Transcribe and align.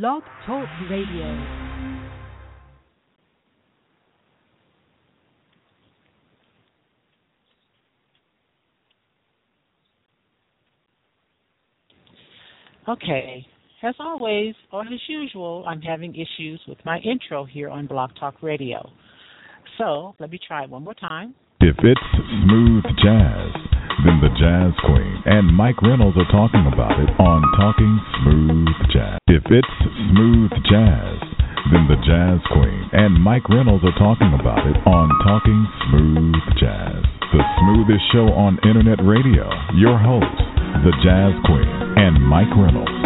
Blog 0.00 0.24
Talk 0.44 0.66
Radio. 0.90 1.46
Okay, 12.88 13.46
as 13.84 13.94
always, 14.00 14.56
or 14.72 14.82
as 14.82 14.88
usual, 15.06 15.64
I'm 15.68 15.80
having 15.80 16.12
issues 16.16 16.60
with 16.66 16.78
my 16.84 16.98
intro 16.98 17.44
here 17.44 17.68
on 17.68 17.86
Blog 17.86 18.10
Talk 18.18 18.42
Radio. 18.42 18.90
So 19.78 20.16
let 20.18 20.28
me 20.32 20.40
try 20.44 20.64
it 20.64 20.70
one 20.70 20.82
more 20.82 20.94
time. 20.94 21.36
If 21.60 21.76
it's 21.78 22.00
smooth 22.42 22.82
jazz, 23.00 23.73
then 24.02 24.18
the 24.18 24.34
Jazz 24.34 24.74
Queen 24.82 25.22
and 25.24 25.54
Mike 25.54 25.78
Reynolds 25.82 26.18
are 26.18 26.30
talking 26.32 26.66
about 26.66 26.98
it 26.98 27.10
on 27.22 27.40
Talking 27.54 27.94
Smooth 28.18 28.74
Jazz. 28.90 29.18
If 29.30 29.46
it's 29.46 29.76
smooth 30.10 30.50
jazz, 30.66 31.18
then 31.70 31.86
the 31.86 32.00
Jazz 32.02 32.42
Queen 32.50 32.90
and 32.92 33.14
Mike 33.22 33.48
Reynolds 33.48 33.84
are 33.84 33.98
talking 33.98 34.34
about 34.34 34.66
it 34.66 34.76
on 34.86 35.06
Talking 35.22 35.62
Smooth 35.86 36.42
Jazz. 36.58 37.02
The 37.30 37.42
smoothest 37.62 38.04
show 38.12 38.26
on 38.34 38.58
internet 38.66 38.98
radio. 39.04 39.48
Your 39.78 39.98
hosts, 39.98 40.42
the 40.82 40.94
Jazz 41.02 41.34
Queen 41.46 41.70
and 41.96 42.18
Mike 42.18 42.50
Reynolds. 42.56 43.03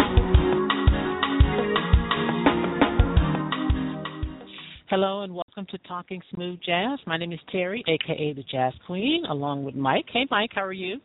Hello 4.89 5.21
and 5.21 5.35
welcome 5.35 5.67
to 5.69 5.77
Talking 5.87 6.19
Smooth 6.33 6.57
Jazz. 6.65 6.97
My 7.05 7.15
name 7.15 7.31
is 7.31 7.39
Terry, 7.51 7.83
aka 7.87 8.33
the 8.33 8.41
Jazz 8.51 8.73
Queen, 8.87 9.23
along 9.29 9.63
with 9.63 9.75
Mike. 9.75 10.05
Hey, 10.11 10.25
Mike, 10.31 10.49
how 10.55 10.63
are 10.63 10.73
you? 10.73 10.99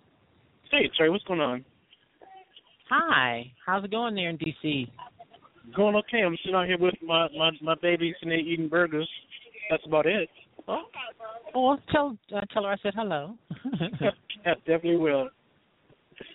Hey, 0.70 0.91
Terry, 0.97 1.11
what's 1.11 1.23
going 1.25 1.41
on? 1.41 1.62
Hi. 2.89 3.52
How's 3.66 3.84
it 3.84 3.91
going 3.91 4.15
there 4.15 4.30
in 4.30 4.39
DC? 4.39 4.89
Going 5.77 5.97
okay. 5.97 6.23
I'm 6.25 6.34
sitting 6.42 6.55
out 6.55 6.66
here 6.66 6.78
with 6.78 6.95
my 7.02 7.28
my 7.37 7.51
my 7.61 7.75
babies 7.83 8.15
and 8.23 8.30
they 8.30 8.37
eating 8.37 8.70
burgers. 8.70 9.08
That's 9.69 9.84
about 9.84 10.06
it. 10.06 10.30
Oh, 10.67 10.84
well, 11.55 11.78
tell 11.92 12.17
uh, 12.34 12.41
tell 12.55 12.64
her 12.64 12.70
I 12.70 12.77
said 12.83 12.95
hello. 12.97 13.34
yeah, 14.01 14.55
definitely 14.67 14.97
will. 14.97 15.28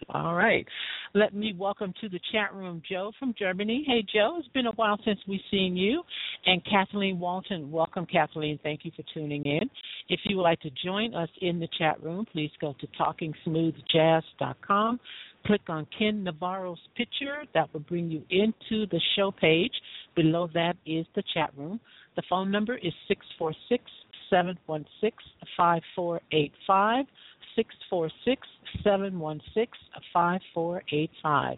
All 0.10 0.36
right. 0.36 0.68
Let 1.16 1.34
me 1.34 1.56
welcome 1.58 1.92
to 2.02 2.10
the 2.10 2.20
chat 2.32 2.54
room 2.54 2.84
Joe 2.88 3.12
from 3.18 3.34
Germany. 3.38 3.84
Hey, 3.88 4.06
Joe, 4.14 4.36
it's 4.38 4.48
been 4.50 4.68
a 4.68 4.72
while 4.74 5.00
since 5.04 5.20
we've 5.28 5.40
seen 5.50 5.76
you. 5.76 6.04
And 6.46 6.64
Kathleen 6.66 7.20
Walton. 7.20 7.72
Welcome, 7.72 8.06
Kathleen. 8.06 8.60
Thank 8.62 8.86
you 8.86 8.92
for 8.96 9.02
tuning 9.12 9.44
in. 9.44 9.68
If 10.10 10.20
you 10.26 10.38
would 10.38 10.44
like 10.44 10.60
to 10.62 10.70
join 10.86 11.16
us 11.16 11.30
in 11.42 11.60
the 11.60 11.68
chat 11.80 12.00
room, 12.04 12.28
please 12.32 12.52
go 12.62 12.76
to 12.80 12.88
talkingsmoothjazz.com. 13.00 15.00
Click 15.48 15.62
on 15.68 15.88
Ken 15.98 16.24
Navarro's 16.24 16.78
picture. 16.96 17.44
That 17.56 17.74
will 17.74 17.80
bring 17.80 18.12
you 18.12 18.22
into 18.30 18.86
the 18.92 19.02
show 19.16 19.32
page. 19.32 19.74
Below 20.16 20.50
that 20.54 20.76
is 20.86 21.08
the 21.16 21.24
chat 21.34 21.50
room. 21.58 21.80
The 22.18 22.24
phone 22.30 22.52
number 22.52 22.78
is 22.78 22.94
646 23.08 23.84
716 24.30 25.12
5485. 25.58 27.06
646 27.56 28.48
716 28.84 29.68
5485. 30.14 31.58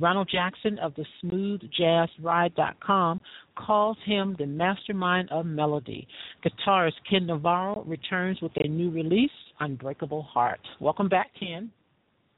Ronald 0.00 0.28
Jackson 0.30 0.78
of 0.78 0.94
the 0.94 1.04
SmoothJazzRide.com 1.22 3.20
calls 3.56 3.96
him 4.04 4.34
the 4.38 4.46
mastermind 4.46 5.30
of 5.30 5.46
melody. 5.46 6.08
Guitarist 6.44 6.98
Ken 7.08 7.26
Navarro 7.26 7.84
returns 7.86 8.40
with 8.40 8.52
a 8.56 8.68
new 8.68 8.90
release, 8.90 9.30
Unbreakable 9.60 10.22
Heart. 10.22 10.60
Welcome 10.80 11.08
back, 11.08 11.30
Ken. 11.38 11.70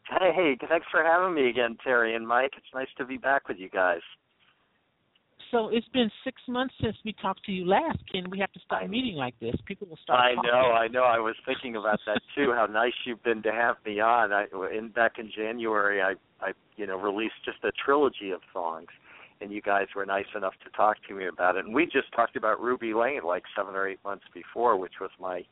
Hey, 0.08 0.32
hey, 0.34 0.58
thanks 0.68 0.86
for 0.90 1.02
having 1.02 1.34
me 1.34 1.48
again, 1.48 1.78
Terry 1.82 2.14
and 2.14 2.28
Mike. 2.28 2.52
It's 2.56 2.66
nice 2.74 2.88
to 2.98 3.06
be 3.06 3.16
back 3.16 3.48
with 3.48 3.58
you 3.58 3.70
guys. 3.70 4.02
So 5.54 5.68
it's 5.68 5.86
been 5.92 6.10
six 6.24 6.42
months 6.48 6.74
since 6.82 6.96
we 7.04 7.14
talked 7.22 7.44
to 7.44 7.52
you 7.52 7.64
last, 7.64 7.98
Ken. 8.10 8.28
We 8.28 8.40
have 8.40 8.50
to 8.54 8.60
start 8.66 8.90
meeting 8.90 9.14
like 9.14 9.38
this. 9.38 9.54
People 9.66 9.86
will 9.86 9.98
start. 10.02 10.18
I 10.18 10.34
talking. 10.34 10.50
know, 10.50 10.72
I 10.72 10.88
know. 10.88 11.04
I 11.04 11.20
was 11.20 11.36
thinking 11.46 11.76
about 11.76 12.00
that 12.06 12.20
too. 12.34 12.52
How 12.52 12.66
nice 12.66 12.92
you've 13.06 13.22
been 13.22 13.40
to 13.44 13.52
have 13.52 13.76
me 13.86 14.00
on. 14.00 14.32
I, 14.32 14.46
in 14.76 14.88
back 14.88 15.12
in 15.20 15.30
January, 15.30 16.02
I, 16.02 16.14
I, 16.44 16.54
you 16.76 16.88
know, 16.88 16.98
released 16.98 17.36
just 17.44 17.58
a 17.62 17.70
trilogy 17.84 18.32
of 18.32 18.40
songs, 18.52 18.88
and 19.40 19.52
you 19.52 19.62
guys 19.62 19.86
were 19.94 20.04
nice 20.04 20.26
enough 20.34 20.54
to 20.64 20.70
talk 20.76 20.96
to 21.06 21.14
me 21.14 21.26
about 21.28 21.54
it. 21.54 21.66
And 21.66 21.72
we 21.72 21.84
just 21.84 22.12
talked 22.16 22.34
about 22.34 22.60
Ruby 22.60 22.92
Lane 22.92 23.20
like 23.24 23.44
seven 23.56 23.76
or 23.76 23.86
eight 23.86 24.00
months 24.04 24.24
before, 24.34 24.76
which 24.76 24.94
was 25.00 25.10
my 25.20 25.44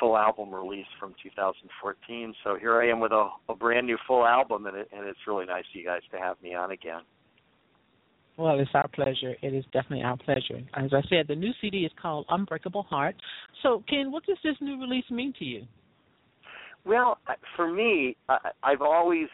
full 0.00 0.16
album 0.18 0.52
release 0.52 0.90
from 0.98 1.14
2014. 1.22 2.34
So 2.42 2.56
here 2.58 2.82
I 2.82 2.88
am 2.88 2.98
with 2.98 3.12
a, 3.12 3.28
a 3.48 3.54
brand 3.54 3.86
new 3.86 3.96
full 4.08 4.26
album, 4.26 4.66
and, 4.66 4.76
it, 4.76 4.88
and 4.92 5.06
it's 5.06 5.20
really 5.24 5.46
nice 5.46 5.64
you 5.72 5.84
guys 5.84 6.02
to 6.10 6.18
have 6.18 6.34
me 6.42 6.56
on 6.56 6.72
again. 6.72 7.02
Well, 8.36 8.58
it's 8.60 8.70
our 8.74 8.88
pleasure. 8.88 9.34
It 9.40 9.54
is 9.54 9.64
definitely 9.72 10.02
our 10.02 10.16
pleasure. 10.16 10.60
As 10.74 10.92
I 10.92 11.00
said, 11.08 11.26
the 11.28 11.34
new 11.34 11.52
CD 11.60 11.78
is 11.84 11.92
called 12.00 12.26
Unbreakable 12.28 12.82
Heart. 12.82 13.16
So, 13.62 13.82
Ken, 13.88 14.12
what 14.12 14.26
does 14.26 14.36
this 14.44 14.56
new 14.60 14.78
release 14.80 15.08
mean 15.10 15.32
to 15.38 15.44
you? 15.44 15.62
Well, 16.84 17.18
for 17.56 17.72
me, 17.72 18.16
I, 18.28 18.50
I've 18.62 18.82
always 18.82 19.28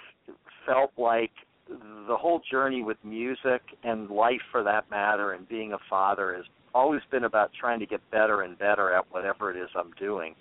felt 0.66 0.92
like 0.96 1.32
the 1.68 2.16
whole 2.16 2.40
journey 2.50 2.82
with 2.82 2.96
music 3.04 3.62
and 3.82 4.08
life 4.08 4.40
for 4.50 4.62
that 4.62 4.90
matter 4.90 5.32
and 5.32 5.48
being 5.48 5.72
a 5.72 5.78
father 5.90 6.34
has 6.34 6.44
always 6.74 7.00
been 7.10 7.24
about 7.24 7.50
trying 7.58 7.80
to 7.80 7.86
get 7.86 8.00
better 8.10 8.42
and 8.42 8.58
better 8.58 8.92
at 8.94 9.04
whatever 9.10 9.50
it 9.50 9.62
is 9.62 9.68
I'm 9.76 9.92
doing. 9.98 10.34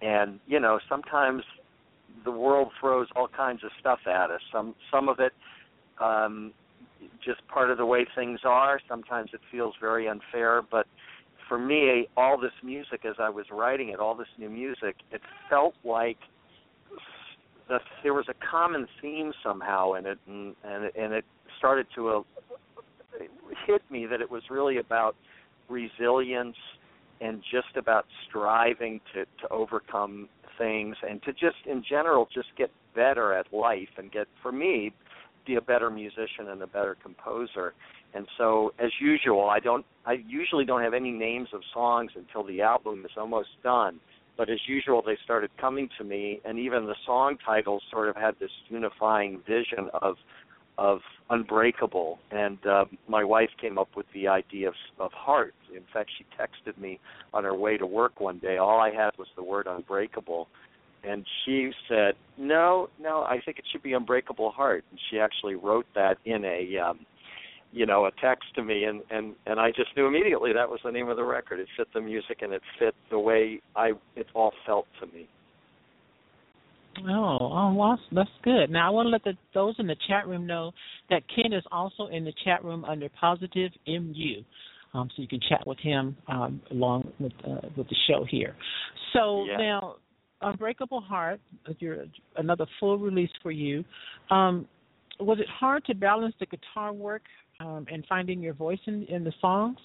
And, 0.00 0.40
you 0.46 0.60
know, 0.60 0.78
sometimes 0.88 1.42
the 2.24 2.30
world 2.30 2.70
throws 2.80 3.08
all 3.14 3.28
kinds 3.28 3.64
of 3.64 3.70
stuff 3.80 4.00
at 4.06 4.30
us. 4.30 4.40
Some 4.52 4.74
some 4.90 5.08
of 5.08 5.20
it 5.20 5.32
um 6.00 6.52
just 7.24 7.46
part 7.48 7.70
of 7.70 7.78
the 7.78 7.86
way 7.86 8.06
things 8.14 8.40
are. 8.44 8.80
Sometimes 8.88 9.30
it 9.32 9.40
feels 9.50 9.74
very 9.80 10.08
unfair, 10.08 10.62
but 10.62 10.86
for 11.48 11.58
me, 11.58 12.08
all 12.16 12.38
this 12.38 12.52
music 12.62 13.04
as 13.04 13.14
I 13.18 13.30
was 13.30 13.46
writing 13.50 13.88
it, 13.88 13.98
all 13.98 14.14
this 14.14 14.28
new 14.38 14.50
music, 14.50 14.96
it 15.10 15.22
felt 15.48 15.74
like 15.84 16.18
the, 17.68 17.78
there 18.02 18.14
was 18.14 18.26
a 18.28 18.34
common 18.50 18.86
theme 19.00 19.32
somehow 19.42 19.94
in 19.94 20.06
it, 20.06 20.18
and 20.26 20.54
and 20.64 20.84
it, 20.84 20.94
and 20.98 21.12
it 21.12 21.24
started 21.58 21.86
to 21.94 22.08
uh, 22.08 22.20
it 23.20 23.30
hit 23.66 23.82
me 23.90 24.06
that 24.06 24.20
it 24.20 24.30
was 24.30 24.42
really 24.50 24.78
about 24.78 25.16
resilience 25.68 26.56
and 27.20 27.42
just 27.52 27.76
about 27.76 28.06
striving 28.28 29.00
to 29.14 29.24
to 29.40 29.52
overcome 29.52 30.28
things 30.56 30.96
and 31.08 31.22
to 31.22 31.32
just 31.32 31.56
in 31.66 31.84
general 31.88 32.28
just 32.32 32.48
get 32.56 32.70
better 32.94 33.32
at 33.32 33.52
life 33.52 33.88
and 33.96 34.10
get 34.10 34.26
for 34.42 34.50
me 34.50 34.92
be 35.48 35.56
a 35.56 35.60
better 35.60 35.90
musician 35.90 36.50
and 36.50 36.62
a 36.62 36.66
better 36.66 36.96
composer. 37.02 37.74
And 38.14 38.26
so, 38.36 38.72
as 38.78 38.90
usual, 39.00 39.48
I 39.50 39.58
don't. 39.58 39.84
I 40.06 40.22
usually 40.26 40.64
don't 40.64 40.82
have 40.82 40.94
any 40.94 41.10
names 41.10 41.48
of 41.52 41.60
songs 41.74 42.12
until 42.14 42.46
the 42.46 42.62
album 42.62 43.04
is 43.04 43.10
almost 43.16 43.48
done. 43.62 43.98
But 44.36 44.48
as 44.48 44.60
usual, 44.68 45.02
they 45.04 45.18
started 45.24 45.50
coming 45.60 45.88
to 45.98 46.04
me, 46.04 46.40
and 46.44 46.58
even 46.58 46.86
the 46.86 46.94
song 47.04 47.38
titles 47.44 47.82
sort 47.90 48.08
of 48.08 48.14
had 48.14 48.34
this 48.38 48.52
unifying 48.68 49.42
vision 49.46 49.90
of 50.00 50.14
of 50.78 51.00
unbreakable. 51.28 52.20
And 52.30 52.58
uh, 52.64 52.84
my 53.08 53.24
wife 53.24 53.50
came 53.60 53.78
up 53.78 53.88
with 53.96 54.06
the 54.14 54.28
idea 54.28 54.68
of, 54.68 54.74
of 55.00 55.10
heart. 55.12 55.54
In 55.74 55.82
fact, 55.92 56.10
she 56.16 56.24
texted 56.40 56.78
me 56.78 57.00
on 57.34 57.42
her 57.42 57.54
way 57.54 57.76
to 57.76 57.84
work 57.84 58.20
one 58.20 58.38
day. 58.38 58.58
All 58.58 58.80
I 58.80 58.90
had 58.90 59.10
was 59.18 59.26
the 59.34 59.42
word 59.42 59.66
unbreakable, 59.68 60.46
and 61.04 61.24
she 61.44 61.70
said, 61.88 62.14
"No, 62.36 62.88
no, 63.00 63.22
I 63.22 63.40
think 63.44 63.58
it 63.58 63.64
should 63.70 63.82
be 63.82 63.92
Unbreakable 63.92 64.50
Heart." 64.50 64.84
And 64.90 65.00
she 65.10 65.18
actually 65.18 65.54
wrote 65.54 65.86
that 65.94 66.18
in 66.24 66.44
a, 66.44 66.78
um, 66.78 67.06
you 67.72 67.86
know, 67.86 68.06
a 68.06 68.10
text 68.20 68.44
to 68.56 68.64
me, 68.64 68.84
and 68.84 69.02
and 69.10 69.34
and 69.46 69.60
I 69.60 69.70
just 69.70 69.96
knew 69.96 70.06
immediately 70.06 70.52
that 70.52 70.68
was 70.68 70.80
the 70.84 70.92
name 70.92 71.08
of 71.08 71.16
the 71.16 71.24
record. 71.24 71.60
It 71.60 71.68
fit 71.76 71.88
the 71.94 72.00
music, 72.00 72.38
and 72.42 72.52
it 72.52 72.62
fit 72.78 72.94
the 73.10 73.18
way 73.18 73.60
I 73.76 73.92
it 74.16 74.26
all 74.34 74.52
felt 74.66 74.86
to 75.00 75.06
me. 75.06 75.28
Oh, 77.06 77.38
oh, 77.40 77.72
well, 77.74 77.98
that's 78.12 78.30
good. 78.42 78.70
Now 78.70 78.88
I 78.88 78.90
want 78.90 79.06
to 79.06 79.10
let 79.10 79.22
the, 79.24 79.34
those 79.54 79.74
in 79.78 79.86
the 79.86 79.96
chat 80.08 80.26
room 80.26 80.46
know 80.46 80.72
that 81.10 81.22
Ken 81.34 81.52
is 81.52 81.62
also 81.70 82.06
in 82.08 82.24
the 82.24 82.32
chat 82.44 82.64
room 82.64 82.84
under 82.84 83.08
Positive 83.20 83.70
MU, 83.86 84.42
um, 84.94 85.08
so 85.14 85.22
you 85.22 85.28
can 85.28 85.40
chat 85.48 85.66
with 85.66 85.78
him 85.78 86.16
um, 86.28 86.60
along 86.70 87.12
with 87.20 87.32
uh, 87.46 87.68
with 87.76 87.88
the 87.88 87.96
show 88.08 88.24
here. 88.28 88.56
So 89.12 89.44
Yeah. 89.46 89.58
now 89.58 89.96
Unbreakable 90.40 91.00
Heart, 91.00 91.40
your 91.78 92.04
another 92.36 92.66
full 92.78 92.98
release 92.98 93.30
for 93.42 93.50
you. 93.50 93.84
Um, 94.30 94.66
was 95.20 95.38
it 95.40 95.48
hard 95.48 95.84
to 95.86 95.94
balance 95.94 96.34
the 96.38 96.46
guitar 96.46 96.92
work 96.92 97.22
um, 97.60 97.86
and 97.90 98.04
finding 98.08 98.40
your 98.40 98.54
voice 98.54 98.78
in, 98.86 99.04
in 99.06 99.24
the 99.24 99.32
songs? 99.40 99.78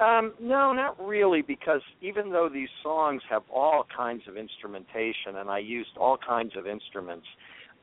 Um, 0.00 0.32
no, 0.40 0.72
not 0.72 0.96
really, 1.04 1.42
because 1.42 1.80
even 2.00 2.30
though 2.30 2.48
these 2.52 2.68
songs 2.82 3.20
have 3.28 3.42
all 3.52 3.84
kinds 3.94 4.22
of 4.28 4.36
instrumentation, 4.36 5.36
and 5.36 5.50
I 5.50 5.58
used 5.58 5.90
all 5.98 6.16
kinds 6.16 6.52
of 6.56 6.66
instruments, 6.66 7.26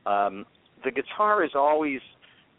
um, 0.06 0.46
the 0.84 0.90
guitar 0.90 1.44
is 1.44 1.50
always 1.54 2.00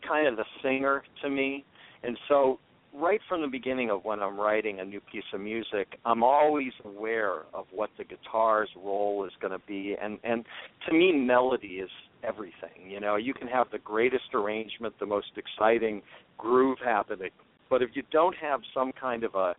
kind 0.08 0.28
of 0.28 0.38
the 0.38 0.46
singer 0.62 1.04
to 1.24 1.30
me, 1.30 1.66
and 2.04 2.18
so 2.30 2.60
right 3.00 3.20
from 3.30 3.42
the 3.42 3.48
beginning 3.48 3.90
of 3.90 4.04
when 4.04 4.22
I'm 4.22 4.40
writing 4.40 4.80
a 4.80 4.86
new 4.86 5.00
piece 5.00 5.24
of 5.34 5.40
music, 5.40 6.00
I'm 6.06 6.24
always 6.24 6.72
aware 6.84 7.44
of 7.54 7.66
what 7.72 7.90
the 7.98 8.04
guitar's 8.04 8.70
role 8.76 9.26
is 9.26 9.32
going 9.40 9.52
to 9.54 9.66
be, 9.68 9.96
and 10.02 10.18
and 10.24 10.46
to 10.88 10.94
me, 10.94 11.12
melody 11.14 11.80
is 11.80 11.90
everything. 12.24 12.90
You 12.90 13.00
know, 13.00 13.16
you 13.16 13.34
can 13.34 13.48
have 13.48 13.68
the 13.72 13.80
greatest 13.80 14.34
arrangement, 14.34 14.96
the 15.00 15.06
most 15.06 15.32
exciting 15.38 16.02
groove 16.38 16.78
happening, 16.84 17.30
but 17.70 17.82
if 17.82 17.92
you 17.94 18.04
don't 18.12 18.36
have 18.36 18.62
some 18.74 18.92
kind 18.92 19.24
of 19.24 19.36
a 19.36 19.56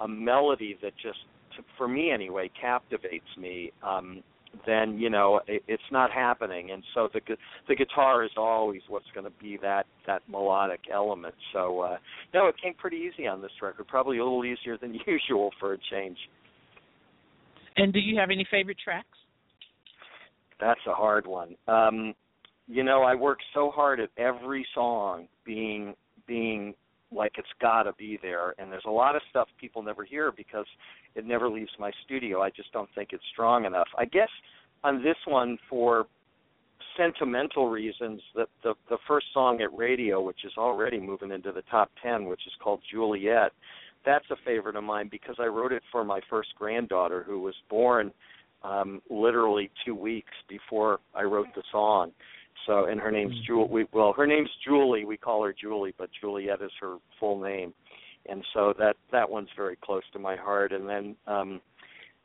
a 0.00 0.08
melody 0.08 0.76
that 0.82 0.92
just 1.00 1.18
for 1.78 1.86
me 1.86 2.10
anyway 2.10 2.50
captivates 2.60 3.28
me 3.38 3.72
um 3.82 4.22
then 4.66 4.98
you 4.98 5.10
know 5.10 5.40
it, 5.46 5.62
it's 5.68 5.82
not 5.90 6.10
happening. 6.10 6.70
And 6.70 6.82
so 6.94 7.08
the 7.12 7.20
the 7.68 7.74
guitar 7.74 8.24
is 8.24 8.30
always 8.36 8.82
what's 8.88 9.06
going 9.14 9.24
to 9.24 9.32
be 9.40 9.58
that 9.62 9.86
that 10.06 10.22
melodic 10.28 10.80
element. 10.92 11.34
So 11.52 11.80
uh 11.80 11.96
no 12.32 12.46
it 12.46 12.56
came 12.62 12.74
pretty 12.74 12.96
easy 12.96 13.26
on 13.26 13.42
this 13.42 13.52
record 13.62 13.86
probably 13.88 14.18
a 14.18 14.24
little 14.24 14.44
easier 14.44 14.76
than 14.78 14.94
usual 15.06 15.50
for 15.60 15.74
a 15.74 15.78
change. 15.90 16.18
And 17.76 17.92
do 17.92 17.98
you 17.98 18.18
have 18.18 18.30
any 18.30 18.46
favorite 18.50 18.78
tracks? 18.82 19.08
That's 20.60 20.80
a 20.88 20.94
hard 20.94 21.26
one. 21.26 21.56
Um 21.68 22.14
you 22.66 22.82
know 22.82 23.02
i 23.02 23.14
work 23.14 23.38
so 23.52 23.70
hard 23.70 24.00
at 24.00 24.08
every 24.16 24.66
song 24.74 25.28
being 25.44 25.94
being 26.26 26.74
like 27.14 27.32
it's 27.38 27.48
got 27.60 27.84
to 27.84 27.92
be 27.94 28.18
there. 28.20 28.54
And 28.58 28.70
there's 28.70 28.84
a 28.86 28.90
lot 28.90 29.16
of 29.16 29.22
stuff 29.30 29.48
people 29.60 29.82
never 29.82 30.04
hear 30.04 30.32
because 30.32 30.66
it 31.14 31.26
never 31.26 31.48
leaves 31.48 31.70
my 31.78 31.90
studio. 32.04 32.42
I 32.42 32.50
just 32.50 32.72
don't 32.72 32.88
think 32.94 33.10
it's 33.12 33.24
strong 33.32 33.64
enough. 33.64 33.88
I 33.96 34.04
guess 34.04 34.28
on 34.82 35.02
this 35.02 35.16
one, 35.26 35.58
for 35.68 36.06
sentimental 36.96 37.70
reasons, 37.70 38.20
that 38.36 38.48
the 38.62 38.74
the 38.88 38.98
first 39.06 39.26
song 39.32 39.60
at 39.60 39.76
radio, 39.76 40.20
which 40.20 40.44
is 40.44 40.52
already 40.58 41.00
moving 41.00 41.30
into 41.30 41.52
the 41.52 41.62
top 41.62 41.90
ten, 42.02 42.26
which 42.26 42.46
is 42.46 42.52
called 42.62 42.80
Juliet, 42.90 43.52
that's 44.04 44.26
a 44.30 44.36
favorite 44.44 44.76
of 44.76 44.84
mine 44.84 45.08
because 45.10 45.36
I 45.38 45.46
wrote 45.46 45.72
it 45.72 45.82
for 45.90 46.04
my 46.04 46.20
first 46.28 46.50
granddaughter 46.58 47.22
who 47.26 47.40
was 47.40 47.54
born 47.70 48.12
um 48.62 49.02
literally 49.10 49.70
two 49.84 49.94
weeks 49.94 50.32
before 50.48 51.00
I 51.14 51.22
wrote 51.22 51.48
the 51.54 51.62
song 51.70 52.12
so, 52.66 52.86
and 52.86 53.00
her 53.00 53.10
name's 53.10 53.34
mm-hmm. 53.34 53.68
Julie. 53.68 53.84
Well, 53.92 54.12
her 54.16 54.26
name's 54.26 54.50
Julie. 54.66 55.04
We 55.04 55.16
call 55.16 55.44
her 55.44 55.54
Julie, 55.58 55.94
but 55.98 56.10
Juliet 56.20 56.62
is 56.62 56.70
her 56.80 56.96
full 57.20 57.40
name. 57.40 57.74
And 58.28 58.42
so 58.54 58.72
that 58.78 58.96
that 59.12 59.28
one's 59.28 59.50
very 59.56 59.76
close 59.82 60.02
to 60.12 60.18
my 60.18 60.36
heart. 60.36 60.72
And 60.72 60.88
then 60.88 61.16
um 61.26 61.60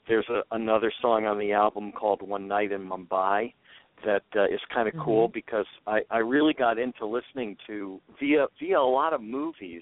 there's 0.08 0.28
a, 0.30 0.42
another 0.56 0.92
song 1.02 1.26
on 1.26 1.38
the 1.38 1.52
album 1.52 1.92
called 1.92 2.22
One 2.22 2.48
Night 2.48 2.72
in 2.72 2.90
Mumbai 2.90 3.54
that 4.06 4.24
uh, 4.36 4.46
is 4.46 4.62
kind 4.74 4.88
of 4.88 4.94
mm-hmm. 4.94 5.04
cool 5.04 5.28
because 5.28 5.66
I 5.86 6.00
I 6.10 6.20
really 6.20 6.54
got 6.54 6.80
into 6.80 7.06
listening 7.06 7.58
to 7.68 8.00
via 8.20 8.48
via 8.60 8.80
a 8.80 8.82
lot 8.82 9.14
of 9.14 9.22
movies. 9.22 9.82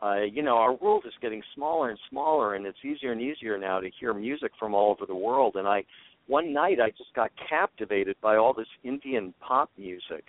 Uh, 0.00 0.22
you 0.22 0.42
know, 0.44 0.56
our 0.56 0.74
world 0.74 1.02
is 1.08 1.12
getting 1.20 1.42
smaller 1.56 1.90
and 1.90 1.98
smaller, 2.08 2.54
and 2.54 2.64
it's 2.66 2.78
easier 2.84 3.10
and 3.10 3.20
easier 3.20 3.58
now 3.58 3.80
to 3.80 3.90
hear 3.98 4.14
music 4.14 4.52
from 4.56 4.72
all 4.72 4.92
over 4.92 5.06
the 5.06 5.14
world. 5.14 5.56
And 5.56 5.66
I 5.66 5.84
one 6.28 6.52
night 6.52 6.78
I 6.80 6.90
just 6.90 7.12
got 7.14 7.30
captivated 7.48 8.16
by 8.22 8.36
all 8.36 8.54
this 8.54 8.68
Indian 8.84 9.34
pop 9.40 9.70
music, 9.76 10.24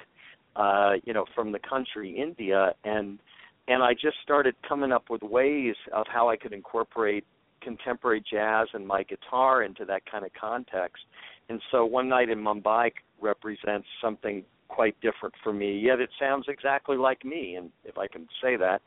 uh, 0.56 0.94
you 1.04 1.14
know, 1.14 1.26
from 1.36 1.52
the 1.52 1.60
country 1.60 2.18
India, 2.18 2.74
and 2.84 3.20
and 3.68 3.84
I 3.84 3.94
just 3.94 4.18
started 4.24 4.56
coming 4.68 4.92
up 4.92 5.12
with 5.12 5.22
ways 5.22 5.76
of 5.94 6.08
how 6.12 6.28
I 6.28 6.38
could 6.38 6.54
incorporate 6.54 7.24
contemporary 7.62 8.24
jazz 8.32 8.68
and 8.74 8.88
my 8.88 9.04
guitar 9.04 9.62
into 9.62 9.86
that 9.86 10.02
kind 10.10 10.26
of 10.26 10.32
context. 10.40 11.04
And 11.50 11.62
so 11.72 11.86
one 11.86 12.10
night 12.10 12.30
in 12.30 12.40
Mumbai 12.40 12.92
represents 13.22 13.88
something 14.02 14.44
quite 14.70 15.00
different 15.02 15.36
for 15.44 15.54
me, 15.54 15.78
yet 15.78 16.00
it 16.00 16.10
sounds 16.20 16.46
exactly 16.48 16.98
like 16.98 17.24
me, 17.26 17.56
and 17.56 17.70
if 17.84 17.98
I 17.98 18.08
can 18.08 18.28
say 18.42 18.56
that. 18.56 18.82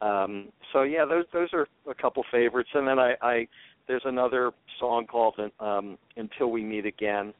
Um, 0.00 0.48
so 0.72 0.82
yeah, 0.82 1.04
those 1.04 1.24
those 1.32 1.48
are 1.52 1.66
a 1.88 1.94
couple 1.94 2.24
favorites, 2.30 2.70
and 2.74 2.86
then 2.86 2.98
I, 2.98 3.14
I 3.22 3.48
there's 3.88 4.02
another 4.04 4.52
song 4.78 5.06
called 5.06 5.34
um, 5.60 5.98
"Until 6.16 6.50
We 6.50 6.62
Meet 6.62 6.86
Again" 6.86 7.32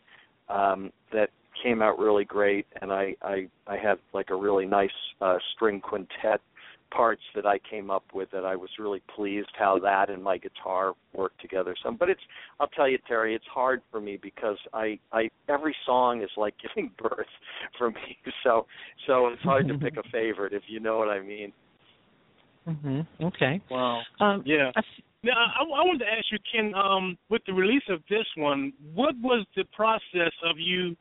um, 0.49 0.91
that 1.13 1.31
came 1.63 1.83
out 1.83 1.99
really 1.99 2.25
great, 2.25 2.67
and 2.81 2.93
I 2.93 3.15
I, 3.23 3.49
I 3.67 3.77
had 3.77 3.99
like 4.13 4.31
a 4.31 4.37
really 4.37 4.67
nice 4.67 4.91
uh, 5.21 5.39
string 5.55 5.81
quintet 5.81 6.41
parts 6.93 7.23
that 7.35 7.47
I 7.47 7.59
came 7.71 7.91
up 7.91 8.05
with 8.13 8.31
that 8.33 8.45
I 8.45 8.55
was 8.55 8.69
really 8.79 9.03
pleased 9.17 9.49
how 9.59 9.79
that 9.79 10.11
and 10.11 10.23
my 10.23 10.37
guitar 10.37 10.93
worked 11.15 11.41
together. 11.41 11.75
Some, 11.83 11.97
but 11.97 12.11
it's 12.11 12.21
I'll 12.61 12.69
tell 12.69 12.89
you, 12.89 12.99
Terry, 13.09 13.35
it's 13.35 13.45
hard 13.53 13.81
for 13.91 14.01
me 14.01 14.19
because 14.21 14.59
I 14.73 14.99
I 15.13 15.31
every 15.49 15.75
song 15.87 16.23
is 16.23 16.31
like 16.37 16.55
giving 16.63 16.91
birth 16.99 17.27
for 17.79 17.91
me. 17.91 18.17
So 18.45 18.67
so 19.07 19.29
it's 19.29 19.43
hard 19.43 19.69
to 19.69 19.75
pick 19.79 19.97
a 19.97 20.03
favorite 20.13 20.53
if 20.53 20.63
you 20.69 20.81
know 20.81 20.99
what 20.99 21.09
I 21.09 21.21
mean. 21.21 21.53
Mhm. 22.69 23.07
Okay. 23.21 23.61
Wow. 23.71 24.03
Um, 24.21 24.43
yeah. 24.47 24.71
I, 24.77 24.83
now, 25.23 25.33
I, 25.33 25.63
I 25.63 25.85
wanted 25.85 26.05
to 26.05 26.11
ask 26.11 26.27
you, 26.31 26.39
Ken, 26.51 26.75
um, 26.75 27.17
with 27.29 27.43
the 27.47 27.53
release 27.53 27.83
of 27.89 28.01
this 28.09 28.27
one, 28.37 28.73
what 28.95 29.15
was 29.21 29.47
the 29.57 29.65
process 29.75 30.33
of 30.45 30.57
you 30.59 30.97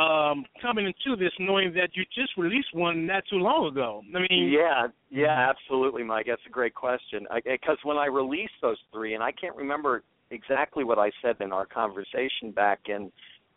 um, 0.00 0.44
coming 0.62 0.86
into 0.86 1.16
this, 1.16 1.32
knowing 1.38 1.74
that 1.74 1.90
you 1.94 2.04
just 2.14 2.36
released 2.36 2.72
one 2.72 3.06
not 3.06 3.24
too 3.28 3.36
long 3.36 3.68
ago? 3.68 4.02
I 4.14 4.20
mean, 4.20 4.52
yeah, 4.52 4.86
yeah, 5.10 5.50
absolutely, 5.50 6.04
Mike. 6.04 6.26
That's 6.28 6.42
a 6.46 6.50
great 6.50 6.74
question. 6.74 7.26
Because 7.44 7.78
when 7.82 7.96
I 7.96 8.06
released 8.06 8.54
those 8.62 8.78
three, 8.92 9.14
and 9.14 9.22
I 9.22 9.32
can't 9.32 9.56
remember 9.56 10.02
exactly 10.30 10.84
what 10.84 10.98
I 10.98 11.10
said 11.22 11.36
in 11.40 11.52
our 11.52 11.66
conversation 11.66 12.52
back 12.54 12.80
in 12.86 13.10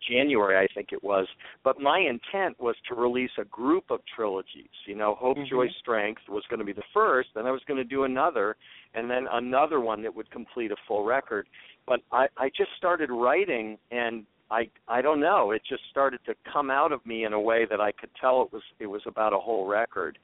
January, 0.09 0.57
I 0.57 0.67
think 0.73 0.89
it 0.91 1.03
was. 1.03 1.27
But 1.63 1.79
my 1.79 1.99
intent 1.99 2.59
was 2.59 2.75
to 2.89 2.95
release 2.95 3.31
a 3.39 3.45
group 3.45 3.85
of 3.89 3.99
trilogies. 4.15 4.69
You 4.85 4.95
know, 4.95 5.15
Hope, 5.15 5.37
mm-hmm. 5.37 5.49
Joy, 5.49 5.67
Strength 5.79 6.21
was 6.29 6.43
going 6.49 6.59
to 6.59 6.65
be 6.65 6.73
the 6.73 6.83
first, 6.93 7.29
then 7.35 7.45
I 7.45 7.51
was 7.51 7.61
going 7.67 7.77
to 7.77 7.83
do 7.83 8.03
another, 8.03 8.55
and 8.93 9.09
then 9.09 9.27
another 9.31 9.79
one 9.79 10.01
that 10.03 10.15
would 10.15 10.29
complete 10.31 10.71
a 10.71 10.75
full 10.87 11.05
record. 11.05 11.47
But 11.87 12.01
I, 12.11 12.27
I 12.37 12.49
just 12.49 12.71
started 12.77 13.09
writing, 13.09 13.77
and 13.91 14.25
I, 14.49 14.69
I 14.87 15.01
don't 15.01 15.19
know, 15.19 15.51
it 15.51 15.61
just 15.67 15.83
started 15.89 16.19
to 16.25 16.35
come 16.51 16.69
out 16.69 16.91
of 16.91 17.05
me 17.05 17.25
in 17.25 17.33
a 17.33 17.39
way 17.39 17.65
that 17.69 17.79
I 17.79 17.91
could 17.91 18.09
tell 18.19 18.41
it 18.43 18.53
was, 18.53 18.63
it 18.79 18.87
was 18.87 19.01
about 19.05 19.33
a 19.33 19.37
whole 19.37 19.65
record, 19.67 20.17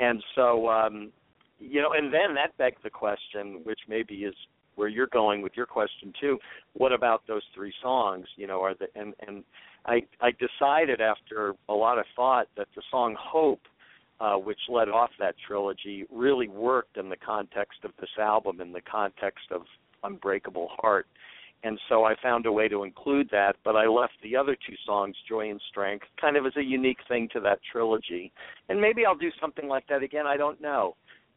and 0.00 0.22
so, 0.34 0.68
um, 0.68 1.12
you 1.60 1.80
know, 1.80 1.92
and 1.92 2.12
then 2.12 2.34
that 2.34 2.56
begs 2.58 2.80
the 2.82 2.90
question, 2.90 3.60
which 3.64 3.80
maybe 3.88 4.14
is 4.24 4.34
where 4.76 4.88
you're 4.88 5.06
going 5.08 5.42
with 5.42 5.52
your 5.56 5.66
question 5.66 6.12
too. 6.20 6.38
What 6.74 6.92
about 6.92 7.26
those 7.26 7.42
three 7.54 7.72
songs? 7.82 8.26
You 8.36 8.46
know, 8.46 8.62
are 8.62 8.74
the 8.74 8.86
and 8.94 9.14
and 9.26 9.44
I 9.86 10.02
I 10.20 10.30
decided 10.32 11.00
after 11.00 11.54
a 11.68 11.74
lot 11.74 11.98
of 11.98 12.04
thought 12.16 12.48
that 12.56 12.68
the 12.74 12.82
song 12.90 13.16
Hope, 13.18 13.62
uh, 14.20 14.36
which 14.36 14.58
led 14.68 14.88
off 14.88 15.10
that 15.18 15.34
trilogy, 15.46 16.04
really 16.10 16.48
worked 16.48 16.96
in 16.96 17.08
the 17.08 17.16
context 17.16 17.78
of 17.84 17.92
this 18.00 18.10
album, 18.18 18.60
in 18.60 18.72
the 18.72 18.80
context 18.80 19.46
of 19.50 19.62
Unbreakable 20.02 20.68
Heart. 20.78 21.06
And 21.64 21.80
so 21.88 22.04
I 22.04 22.14
found 22.22 22.44
a 22.44 22.52
way 22.52 22.68
to 22.68 22.84
include 22.84 23.30
that, 23.32 23.56
but 23.64 23.74
I 23.74 23.86
left 23.86 24.12
the 24.22 24.36
other 24.36 24.54
two 24.54 24.74
songs, 24.84 25.16
Joy 25.26 25.50
and 25.50 25.60
Strength, 25.70 26.04
kind 26.20 26.36
of 26.36 26.44
as 26.44 26.52
a 26.58 26.62
unique 26.62 26.98
thing 27.08 27.26
to 27.32 27.40
that 27.40 27.58
trilogy. 27.72 28.30
And 28.68 28.78
maybe 28.78 29.06
I'll 29.06 29.16
do 29.16 29.30
something 29.40 29.66
like 29.66 29.86
that 29.88 30.02
again. 30.02 30.26
I 30.26 30.36
don't 30.36 30.60
know. 30.60 30.94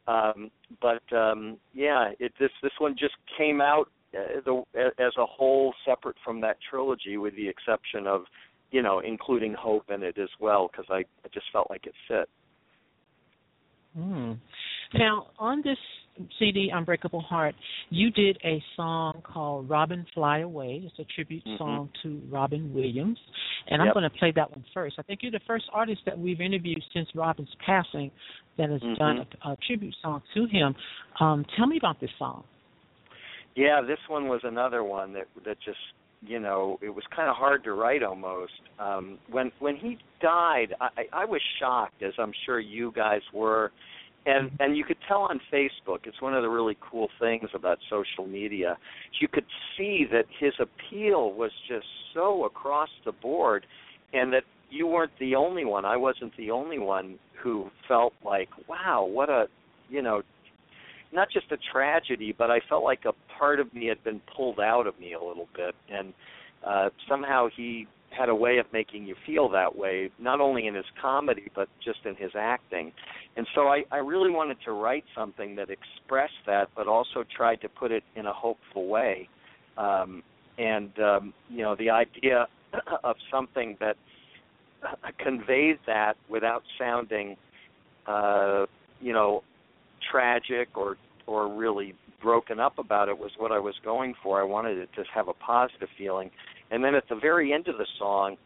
Um, 0.07 0.51
but 0.81 1.04
um, 1.16 1.57
yeah, 1.73 2.11
it 2.19 2.31
this 2.40 2.52
this 2.64 2.71
one 2.80 2.95
just 2.97 3.16
came 3.37 3.59
out 3.61 3.90
as 4.14 4.44
uh, 4.47 4.52
a, 4.52 4.85
as 4.99 5.14
a 5.18 5.26
whole, 5.26 5.73
separate 5.85 6.16
from 6.23 6.42
that 6.42 6.57
trilogy, 6.69 7.18
with 7.18 7.35
the 7.35 7.47
exception 7.47 8.07
of 8.07 8.23
you 8.71 8.81
know 8.81 8.99
including 8.99 9.54
Hope 9.54 9.90
in 9.90 10.04
it 10.04 10.18
as 10.18 10.30
well, 10.40 10.69
because 10.71 10.85
I, 10.90 10.99
I 10.99 11.30
just 11.33 11.47
felt 11.52 11.69
like 11.69 11.85
it 11.85 11.94
fit. 12.07 12.30
Mm. 13.97 14.37
Now, 14.94 15.28
on 15.40 15.61
this 15.64 15.78
CD, 16.40 16.69
Unbreakable 16.74 17.21
Heart, 17.21 17.56
you 17.90 18.12
did 18.12 18.38
a 18.44 18.62
song 18.76 19.21
called 19.24 19.69
Robin 19.69 20.06
Fly 20.14 20.40
Away. 20.40 20.83
It's 20.86 21.00
a 21.00 21.14
tribute 21.14 21.44
mm-hmm. 21.45 21.57
song 21.57 21.90
to 22.04 22.21
Robin 22.30 22.74
Williams. 22.74 23.18
And 23.68 23.80
yep. 23.80 23.88
I'm 23.88 23.94
going 23.94 24.09
to 24.09 24.18
play 24.18 24.31
that 24.36 24.50
one 24.50 24.64
first. 24.74 24.95
I 25.00 25.02
think 25.04 25.21
you're 25.24 25.31
the 25.31 25.40
first 25.47 25.66
artist 25.74 26.02
that 26.06 26.18
we've 26.18 26.42
interviewed 26.42 26.83
since 26.94 27.07
Robin's 27.16 27.50
passing 27.66 28.12
that 28.57 28.69
has 28.69 28.81
mm-hmm. 28.81 28.94
done 28.95 29.26
a, 29.44 29.50
a, 29.50 29.57
tribute 29.68 29.95
song 30.02 30.21
to 30.33 30.45
him. 30.45 30.76
Um, 31.19 31.45
tell 31.56 31.68
me 31.68 31.78
about 31.78 32.00
this 32.00 32.09
song. 32.18 32.44
Yeah, 33.56 33.81
this 33.81 34.00
one 34.07 34.28
was 34.28 34.42
another 34.44 34.83
one 34.83 35.14
that 35.14 35.28
that 35.45 35.57
just 35.66 35.80
you 36.21 36.40
know 36.40 36.80
it 36.81 36.90
was 36.90 37.04
kind 37.16 37.30
of 37.30 37.36
hard 37.36 37.64
to 37.64 37.74
write 37.74 38.02
almost 38.02 38.54
um 38.80 39.19
when 39.30 39.52
when 39.59 39.76
he 39.76 39.97
died 40.19 40.74
i 40.81 41.04
i 41.14 41.26
was 41.26 41.42
shocked 41.59 42.02
as 42.02 42.14
i'm 42.18 42.31
sure 42.45 42.59
you 42.59 42.92
guys 42.95 43.21
were 43.33 43.71
and 44.28 44.52
and 44.60 44.78
you 44.78 44.84
could 44.84 44.98
tell 45.07 45.22
on 45.22 45.40
Facebook. 45.52 46.00
It's 46.04 46.22
one 46.22 46.36
of 46.36 46.44
the 46.44 46.50
really 46.50 46.78
cool 46.92 47.07
things 47.19 47.50
about 47.56 47.80
social 47.90 48.28
media. 48.28 48.78
You 49.22 49.28
could 49.28 49.46
see 49.78 50.06
that 50.12 50.26
his 50.40 50.54
appeal 50.60 51.34
was 51.34 51.52
just 51.68 51.88
so 52.14 52.46
across 52.46 52.90
the 53.06 53.14
board, 53.14 53.66
and 54.14 54.31
that 54.34 54.44
you 54.69 54.86
weren't 54.86 55.18
the 55.19 55.36
only 55.36 55.66
one. 55.66 55.86
I 55.86 55.96
wasn't 55.96 56.36
the 56.38 56.52
only 56.52 56.78
one 56.78 57.18
who 57.42 57.69
felt 57.88 58.14
like, 58.26 58.50
wow, 58.68 59.06
what 59.06 59.30
a, 59.30 59.46
you 59.90 60.02
know, 60.02 60.22
not 61.14 61.30
just 61.31 61.52
a 61.52 61.57
tragedy, 61.72 62.36
but 62.38 62.52
I 62.52 62.60
felt 62.68 62.84
like 62.84 63.06
a 63.06 63.14
part 63.40 63.62
of 63.62 63.74
me 63.74 63.88
had 63.88 64.04
been 64.04 64.22
pulled 64.36 64.60
out 64.60 64.88
of 64.88 65.00
me 65.00 65.14
a 65.14 65.24
little 65.24 65.48
bit, 65.56 65.74
and 65.90 66.14
uh, 66.66 66.90
somehow 67.07 67.48
he 67.56 67.88
had 68.18 68.30
a 68.30 68.36
way 68.36 68.57
of 68.57 68.66
making 68.74 69.06
you 69.06 69.16
feel 69.26 69.50
that 69.50 69.78
way, 69.78 70.09
not 70.19 70.42
only 70.42 70.68
in 70.68 70.76
his 70.76 70.86
comedy 71.02 71.52
but 71.56 71.68
just 71.83 72.00
in 72.06 72.16
his 72.16 72.31
acting. 72.36 72.92
And 73.36 73.47
so 73.54 73.68
I, 73.68 73.83
I 73.92 73.97
really 73.97 74.31
wanted 74.31 74.57
to 74.66 74.71
write 74.71 75.04
something 75.16 75.56
that 75.57 75.69
expressed 75.69 76.33
that, 76.45 76.69
but 76.76 76.88
also 76.88 77.24
tried 77.36 77.62
to 77.62 77.69
put 77.69 77.92
it 77.92 78.04
in 78.16 78.26
a 78.26 78.33
hopeful 78.33 78.88
way. 78.88 79.30
Um, 79.78 80.24
and 80.57 80.92
um, 81.00 81.33
you 81.50 81.62
know, 81.62 81.76
the 81.76 81.90
idea 81.90 82.47
of 83.04 83.16
something 83.31 83.78
that 83.80 83.95
conveyed 85.19 85.80
that 85.86 86.16
without 86.30 86.64
sounding, 86.80 87.38
uh, 88.07 88.66
you 89.00 89.14
know, 89.14 89.44
tragic 90.12 90.69
or 90.76 90.97
or 91.28 91.54
really 91.54 91.94
broken 92.21 92.59
up 92.59 92.80
about 92.80 93.09
it 93.09 93.18
was 93.18 93.31
what 93.38 93.52
I 93.52 93.59
was 93.59 93.76
going 93.83 94.16
for. 94.24 94.40
I 94.40 94.44
wanted 94.44 94.78
it 94.78 94.90
to 94.95 95.04
have 95.14 95.28
a 95.28 95.33
positive 95.33 95.90
feeling. 95.97 96.31
And 96.71 96.83
then 96.83 96.95
at 96.95 97.07
the 97.09 97.16
very 97.16 97.54
end 97.54 97.68
of 97.68 97.78
the 97.78 97.88
song, 97.97 98.38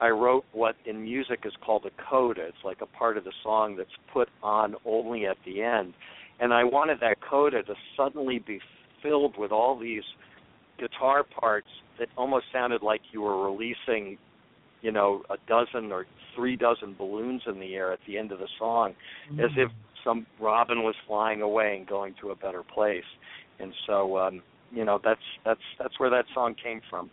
I 0.00 0.08
wrote 0.10 0.44
what 0.52 0.76
in 0.86 1.02
music 1.02 1.40
is 1.44 1.52
called 1.64 1.84
a 1.86 2.10
coda. 2.10 2.42
It's 2.46 2.64
like 2.64 2.78
a 2.80 2.86
part 2.86 3.16
of 3.16 3.24
the 3.24 3.32
song 3.42 3.76
that's 3.76 3.90
put 4.12 4.28
on 4.42 4.76
only 4.84 5.26
at 5.26 5.36
the 5.44 5.62
end. 5.62 5.94
And 6.40 6.52
I 6.52 6.64
wanted 6.64 7.00
that 7.00 7.16
coda 7.20 7.62
to 7.64 7.74
suddenly 7.96 8.38
be 8.38 8.60
filled 9.02 9.36
with 9.36 9.50
all 9.50 9.78
these 9.78 10.04
guitar 10.78 11.24
parts 11.24 11.66
that 11.98 12.08
almost 12.16 12.46
sounded 12.52 12.82
like 12.82 13.00
you 13.12 13.22
were 13.22 13.50
releasing, 13.50 14.18
you 14.82 14.92
know, 14.92 15.22
a 15.30 15.36
dozen 15.48 15.90
or 15.90 16.06
three 16.36 16.56
dozen 16.56 16.94
balloons 16.96 17.42
in 17.46 17.58
the 17.58 17.74
air 17.74 17.92
at 17.92 17.98
the 18.06 18.16
end 18.16 18.30
of 18.30 18.38
the 18.38 18.48
song, 18.58 18.94
mm-hmm. 19.30 19.40
as 19.40 19.50
if 19.56 19.70
some 20.04 20.26
robin 20.40 20.84
was 20.84 20.94
flying 21.08 21.42
away 21.42 21.76
and 21.76 21.88
going 21.88 22.14
to 22.20 22.30
a 22.30 22.36
better 22.36 22.62
place. 22.62 23.02
And 23.58 23.72
so, 23.86 24.16
um, 24.18 24.42
you 24.70 24.84
know, 24.84 25.00
that's 25.02 25.20
that's 25.44 25.60
that's 25.78 25.98
where 25.98 26.10
that 26.10 26.26
song 26.34 26.54
came 26.62 26.80
from. 26.88 27.10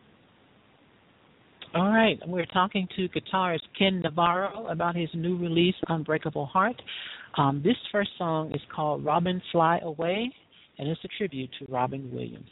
All 1.76 1.90
right, 1.90 2.18
we're 2.26 2.46
talking 2.46 2.88
to 2.96 3.10
guitarist 3.10 3.60
Ken 3.78 4.00
Navarro 4.00 4.68
about 4.68 4.96
his 4.96 5.10
new 5.14 5.38
release, 5.38 5.76
Unbreakable 5.90 6.46
Heart. 6.46 6.82
Um, 7.38 7.62
this 7.66 7.76
first 7.92 8.12
song 8.18 8.56
is 8.56 8.62
called 8.74 9.04
Robin 9.04 9.42
Fly 9.52 9.80
Away, 9.80 10.34
and 10.78 10.88
it's 10.88 11.02
a 11.04 11.10
tribute 11.18 11.50
to 11.60 11.66
Robin 11.70 12.10
Williams. 12.14 12.48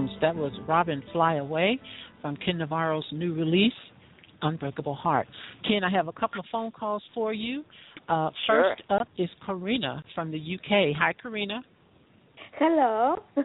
Williams. 0.00 0.20
That 0.20 0.34
was 0.34 0.52
Robin 0.68 1.02
Fly 1.12 1.34
Away 1.36 1.80
from 2.22 2.36
Ken 2.36 2.58
Navarro's 2.58 3.04
new 3.12 3.34
release, 3.34 3.72
Unbreakable 4.42 4.94
Heart. 4.94 5.28
Ken, 5.66 5.84
I 5.84 5.90
have 5.90 6.08
a 6.08 6.12
couple 6.12 6.40
of 6.40 6.46
phone 6.50 6.70
calls 6.70 7.02
for 7.14 7.32
you. 7.32 7.64
Uh, 8.08 8.30
sure. 8.46 8.74
First 8.76 8.82
up 8.90 9.08
is 9.18 9.28
Karina 9.44 10.02
from 10.14 10.30
the 10.30 10.38
UK. 10.38 10.96
Hi, 10.98 11.12
Karina. 11.20 11.62
Hello. 12.58 13.16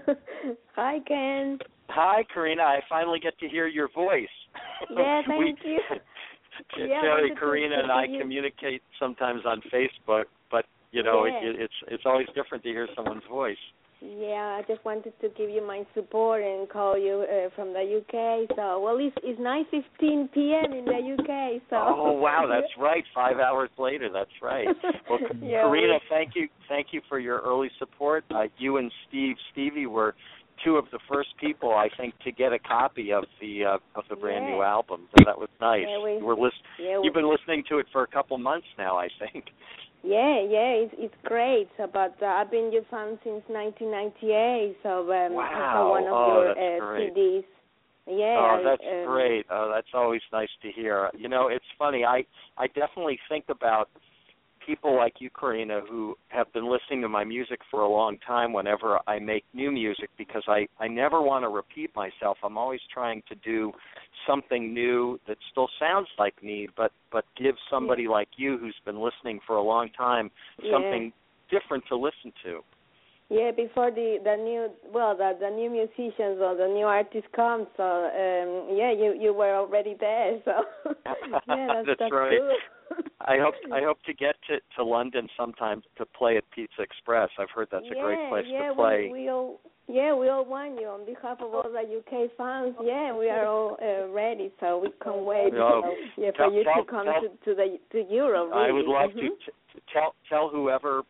Hi, 0.76 1.00
Ken. 1.08 1.60
Hi, 1.90 2.24
Karina. 2.34 2.64
I 2.64 2.80
finally 2.90 3.20
get 3.20 3.38
to 3.40 3.48
hear 3.48 3.68
your 3.68 3.90
voice. 3.94 4.28
Yeah, 4.96 5.22
thank 5.28 5.64
we, 5.64 5.72
you. 5.72 5.80
yeah, 6.78 7.02
Terry, 7.02 7.10
wanted 7.10 7.30
to- 7.36 7.40
Karina, 7.40 7.76
and 7.84 7.92
I 7.92 8.06
you- 8.06 8.20
communicate 8.20 8.82
sometimes 9.00 9.42
on 9.46 9.62
Facebook, 9.74 10.26
but 10.50 10.66
you 10.92 11.04
know, 11.04 11.26
Yeah. 11.26 11.50
it, 11.50 11.56
it's 11.60 11.74
it's 11.90 12.04
always 12.06 12.28
different 12.34 12.64
to 12.64 12.70
hear 12.70 12.88
someone's 12.96 13.24
voice. 13.30 13.58
Yeah, 14.02 14.60
I 14.60 14.64
just 14.68 14.84
wanted 14.86 15.14
to 15.22 15.30
give 15.30 15.50
you 15.50 15.66
my 15.66 15.84
support 15.94 16.44
and 16.44 16.70
call 16.70 16.98
you 16.98 17.26
uh, 17.32 17.50
from 17.56 17.74
the 17.74 17.80
UK. 17.80 18.56
So, 18.56 18.80
well, 18.80 18.98
it's 19.00 19.16
it's 19.24 19.40
9:15 19.40 20.32
p.m. 20.34 20.74
in 20.74 20.86
the 20.86 21.16
UK. 21.18 21.62
So. 21.70 21.78
Oh 21.78 22.12
wow, 22.12 22.46
that's 22.50 22.72
right. 22.78 23.04
Five 23.14 23.38
hours 23.40 23.70
later, 23.78 24.10
that's 24.12 24.30
right. 24.42 24.68
Well, 25.10 25.20
Yeah, 25.42 25.62
Karina, 25.62 25.94
we- 25.94 26.00
thank 26.10 26.32
you, 26.36 26.48
thank 26.68 26.88
you 26.92 27.02
for 27.08 27.20
your 27.20 27.40
early 27.40 27.72
support. 27.80 28.26
Uh, 28.32 28.44
you 28.58 28.78
and 28.78 28.92
Steve, 29.08 29.36
Stevie 29.52 29.86
were 29.86 30.16
two 30.66 30.76
of 30.78 30.86
the 30.92 31.00
first 31.08 31.30
people 31.40 31.72
I 31.72 31.88
think 31.96 32.14
to 32.26 32.32
get 32.32 32.52
a 32.52 32.60
copy 32.60 33.14
of 33.14 33.24
the 33.40 33.64
uh, 33.66 33.78
of 34.00 34.04
the 34.10 34.16
brand 34.16 34.46
new 34.48 34.62
album. 34.64 35.08
So 35.18 35.24
that 35.26 35.38
was 35.38 35.50
nice. 35.62 35.86
Yeah, 35.88 36.04
we- 36.04 36.18
You 36.18 36.26
were 36.26 36.36
list- 36.36 36.64
yeah, 36.80 37.00
You've 37.04 37.14
been 37.14 37.30
listening 37.30 37.64
to 37.70 37.78
it 37.78 37.86
for 37.94 38.04
a 38.04 38.08
couple 38.08 38.38
months 38.38 38.68
now, 38.78 38.98
I 38.98 39.08
think. 39.20 39.46
Yeah, 40.04 40.42
yeah, 40.42 40.84
it's 40.86 40.96
it's 40.98 41.16
great. 41.24 41.70
But 41.78 42.16
uh, 42.22 42.26
I've 42.26 42.52
been 42.52 42.72
your 42.74 42.84
fan 42.92 43.18
since 43.24 43.44
1998. 43.48 44.78
So 44.84 45.12
um, 45.12 45.34
Wow. 45.34 45.90
one 45.90 46.04
of 46.04 46.14
Oh, 46.14 46.42
your 46.42 46.48
that's 46.56 46.82
uh, 46.82 46.86
great. 46.86 47.14
CDs. 47.16 47.44
Yeah. 48.08 48.38
oh, 48.38 48.62
that's 48.64 48.84
um, 48.86 49.06
great. 49.08 49.46
Oh, 49.50 49.72
that's 49.74 49.88
always 49.96 50.22
nice 50.32 50.50
to 50.62 50.72
hear. 50.72 51.10
You 51.18 51.28
know, 51.28 51.48
it's 51.48 51.66
funny. 51.80 52.06
I 52.06 52.26
I 52.58 52.68
definitely 52.68 53.20
think 53.30 53.46
about 53.50 53.90
people 54.66 54.96
like 54.96 55.16
you, 55.20 55.30
Karina, 55.30 55.82
who 55.90 56.16
have 56.30 56.52
been 56.54 56.70
listening 56.70 57.02
to 57.02 57.10
my 57.10 57.24
music 57.24 57.60
for 57.70 57.82
a 57.82 57.90
long 57.90 58.18
time. 58.26 58.54
Whenever 58.54 59.00
I 59.08 59.20
make 59.20 59.44
new 59.54 59.72
music, 59.72 60.10
because 60.18 60.44
I 60.48 60.68
I 60.80 60.88
never 60.88 61.22
want 61.22 61.44
to 61.44 61.50
repeat 61.50 61.96
myself. 61.96 62.38
I'm 62.44 62.58
always 62.58 62.82
trying 62.94 63.22
to 63.30 63.36
do 63.36 63.72
something 64.28 64.74
new 64.74 65.20
that 65.28 65.38
still 65.52 65.70
sounds 65.80 66.08
like 66.18 66.42
me, 66.44 66.68
but 66.76 66.92
but 67.12 67.26
give 67.38 67.56
somebody 67.70 68.08
like 68.08 68.30
you 68.38 68.58
who's 68.58 68.76
been 68.86 69.00
listening 69.00 69.40
for 69.46 69.56
a 69.58 69.64
long 69.64 69.90
time 69.90 70.32
Yeah. 70.62 70.72
something 70.72 71.14
different 71.50 71.84
to 71.90 71.96
listen 71.96 72.34
to. 72.44 72.64
Yeah, 73.30 73.52
before 73.52 73.90
the 73.90 74.20
the 74.24 74.36
new 74.36 74.70
well 74.94 75.18
the 75.18 75.36
the 75.40 75.50
new 75.50 75.70
musicians 75.70 76.40
or 76.42 76.56
the 76.56 76.68
new 76.68 76.86
artists 76.86 77.30
come, 77.36 77.66
so 77.76 77.84
um 77.84 78.78
yeah, 78.78 78.92
you 78.92 79.18
you 79.20 79.34
were 79.34 79.56
already 79.56 79.96
there, 80.00 80.40
so 80.46 80.52
yeah, 81.48 81.68
that's, 81.74 81.88
That's 81.88 82.00
that's 82.00 82.12
right. 82.12 82.40
good. 82.40 82.60
I 83.22 83.38
hope 83.40 83.56
I 83.74 83.82
hope 83.82 84.02
to 84.04 84.14
get 84.14 84.36
to 84.50 84.60
to 84.78 84.84
London 84.84 85.28
sometime 85.38 85.82
to 85.98 86.06
play 86.06 86.38
at 86.38 86.44
Pizza 86.52 86.82
Express. 86.82 87.30
I've 87.40 87.50
heard 87.50 87.68
that's 87.72 87.86
a 87.92 88.02
great 88.02 88.30
place 88.30 88.46
yeah, 88.48 88.70
to 88.70 88.76
play. 88.76 89.10
We, 89.12 89.22
we 89.24 89.30
all 89.30 89.60
yeah, 89.88 90.16
we 90.16 90.30
all 90.30 90.46
want 90.46 90.80
you 90.80 90.88
on 90.88 91.06
behalf 91.06 91.38
of 91.42 91.54
all 91.54 91.64
the 91.64 91.80
UK 91.80 92.32
fans. 92.38 92.76
Yeah, 92.84 93.16
we 93.16 93.30
are 93.30 93.46
all 93.46 93.78
uh, 93.82 94.08
ready, 94.10 94.52
so 94.60 94.80
we 94.80 94.90
can't 95.04 95.24
wait. 95.24 95.54
Oh, 95.54 95.96
yeah, 96.18 96.32
for 96.32 96.38
tell- 96.38 96.54
you 96.54 96.64
to 96.64 96.84
come 96.90 97.06
tell- 97.06 97.22
to 97.22 97.30
to 97.46 97.56
the 97.56 97.78
to 97.92 98.14
Europe. 98.14 98.52
I 98.54 98.72
would 98.72 98.80
really. 98.82 98.94
love 98.94 99.12
Mhm. 99.12 99.22
to, 99.22 99.30
to 99.30 99.52
to 99.74 99.82
tell 99.94 100.16
tell 100.30 100.50
whoever 100.50 101.04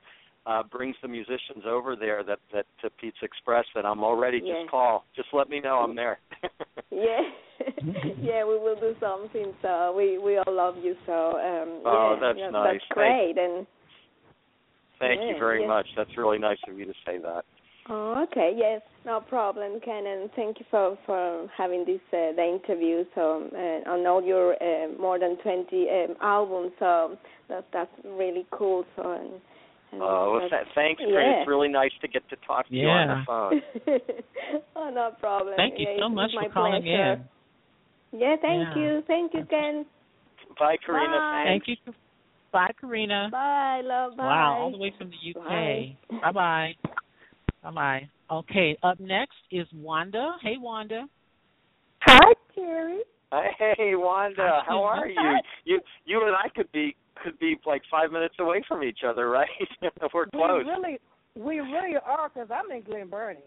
uh 0.45 0.63
brings 0.63 0.95
the 1.01 1.07
musicians 1.07 1.63
over 1.67 1.95
there 1.95 2.23
that 2.23 2.39
that 2.53 2.65
to 2.81 2.89
Pizza 3.01 3.23
Express 3.25 3.65
that 3.75 3.85
I'm 3.85 4.03
already. 4.03 4.41
Yeah. 4.43 4.61
Just 4.61 4.71
call. 4.71 5.05
Just 5.15 5.29
let 5.33 5.49
me 5.49 5.59
know 5.59 5.77
I'm 5.79 5.95
there. 5.95 6.19
Yeah, 6.91 7.21
yeah, 8.21 8.45
we 8.45 8.57
will 8.57 8.77
do 8.79 8.93
something. 9.01 9.53
So 9.61 9.93
we 9.97 10.17
we 10.17 10.37
all 10.37 10.53
love 10.53 10.75
you. 10.81 10.95
So 11.05 11.13
um, 11.13 11.81
Oh, 11.85 12.13
yeah, 12.13 12.27
that's 12.27 12.39
yeah, 12.39 12.49
nice. 12.51 12.73
That's 12.73 12.85
great. 12.91 13.37
And 13.37 13.67
Thank 14.99 15.19
you 15.21 15.35
very 15.37 15.61
yeah. 15.61 15.67
much. 15.67 15.87
That's 15.97 16.15
really 16.17 16.37
nice 16.37 16.57
of 16.69 16.77
you 16.79 16.85
to 16.85 16.93
say 17.05 17.17
that. 17.17 17.43
oh, 17.89 18.23
okay, 18.23 18.53
yes, 18.55 18.81
no 19.05 19.19
problem, 19.19 19.79
Ken. 19.83 20.05
And 20.07 20.29
thank 20.35 20.59
you 20.59 20.65
for 20.71 20.97
for 21.05 21.47
having 21.57 21.83
this 21.85 21.99
uh, 22.13 22.31
the 22.35 22.59
interview. 22.61 23.03
So 23.13 23.49
uh, 23.53 23.89
on 23.91 24.05
all 24.07 24.23
your 24.23 24.53
uh, 24.53 24.87
more 24.99 25.19
than 25.19 25.37
twenty 25.43 25.87
um, 25.89 26.15
albums. 26.21 26.71
So 26.79 27.17
that's 27.49 27.65
that's 27.73 27.91
really 28.05 28.45
cool. 28.51 28.85
So 28.95 29.11
and, 29.11 29.41
and 29.95 30.03
Oh, 30.03 30.31
well, 30.33 30.41
that's- 30.41 30.65
th- 30.65 30.75
thanks, 30.75 30.99
Chris. 31.01 31.13
yeah. 31.15 31.39
It's 31.39 31.47
really 31.47 31.67
nice 31.69 31.91
to 32.01 32.07
get 32.07 32.27
to 32.29 32.35
talk 32.45 32.67
to 32.67 32.75
you 32.75 32.87
on 32.87 33.07
the 33.07 33.23
phone. 33.25 33.61
oh, 34.75 34.89
no 34.89 35.11
problem. 35.19 35.55
Thank 35.55 35.79
you 35.79 35.87
Yeah, 35.89 35.99
so 35.99 36.09
much 36.09 36.31
it's 36.31 36.35
my 36.35 36.43
for 36.47 36.53
calling 36.53 36.81
pleasure. 36.83 37.13
in. 38.13 38.19
Yeah, 38.19 38.35
thank 38.41 38.75
Yeah. 38.75 38.75
you, 38.75 39.03
thank 39.07 39.33
you, 39.33 39.45
Ken. 39.49 39.85
Bye, 40.59 40.77
Karina. 40.85 41.17
Bye. 41.17 41.43
Thank 41.47 41.63
you. 41.67 41.75
Bye, 42.51 42.71
Karina. 42.79 43.29
Bye, 43.31 43.81
love. 43.83 44.15
Bye. 44.15 44.23
Wow, 44.25 44.57
all 44.61 44.71
the 44.71 44.77
way 44.77 44.91
from 44.97 45.09
the 45.09 45.39
UK. 45.39 46.21
Bye 46.21 46.31
bye. 46.31 46.75
Bye 47.63 47.71
bye. 47.71 48.09
Okay, 48.31 48.77
up 48.83 48.99
next 48.99 49.35
is 49.51 49.67
Wanda. 49.73 50.35
Hey, 50.41 50.55
Wanda. 50.57 51.07
Hi, 52.01 52.33
Terry. 52.53 52.99
Hey, 53.57 53.95
Wanda, 53.95 54.61
how 54.65 54.83
are 54.83 55.07
you? 55.09 55.39
You 55.65 55.81
you 56.05 56.25
and 56.25 56.35
I 56.35 56.47
could 56.55 56.71
be 56.71 56.95
could 57.25 57.39
be 57.39 57.57
like 57.65 57.81
five 57.89 58.11
minutes 58.11 58.35
away 58.39 58.63
from 58.67 58.83
each 58.83 58.99
other, 59.05 59.29
right? 59.29 59.49
We're 60.13 60.27
close. 60.27 60.63
We 60.63 60.71
really, 60.71 60.99
we 61.35 61.59
really 61.59 61.97
are, 62.05 62.29
because 62.29 62.49
I'm 62.51 62.71
in 62.71 62.83
Glen 62.83 63.09
Burnie. 63.09 63.39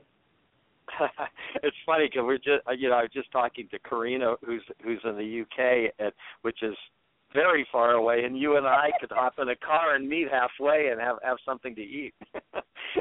it's 1.62 1.76
funny 1.86 2.06
because 2.06 2.22
we're 2.24 2.38
just 2.38 2.66
uh, 2.66 2.72
you 2.72 2.88
know 2.88 2.96
I 2.96 3.02
was 3.02 3.10
just 3.12 3.30
talking 3.30 3.68
to 3.70 3.78
Karina 3.78 4.36
who's 4.42 4.62
who's 4.82 5.00
in 5.04 5.16
the 5.16 5.42
UK 5.42 5.92
and 5.98 6.12
which 6.40 6.62
is 6.62 6.74
very 7.34 7.66
far 7.70 7.92
away 7.92 8.24
and 8.24 8.38
you 8.38 8.56
and 8.56 8.66
I 8.66 8.90
could 9.00 9.10
hop 9.12 9.34
in 9.38 9.48
a 9.48 9.56
car 9.56 9.94
and 9.94 10.08
meet 10.08 10.28
halfway 10.30 10.88
and 10.90 11.00
have 11.00 11.16
have 11.22 11.38
something 11.44 11.74
to 11.74 11.82
eat. 11.82 12.14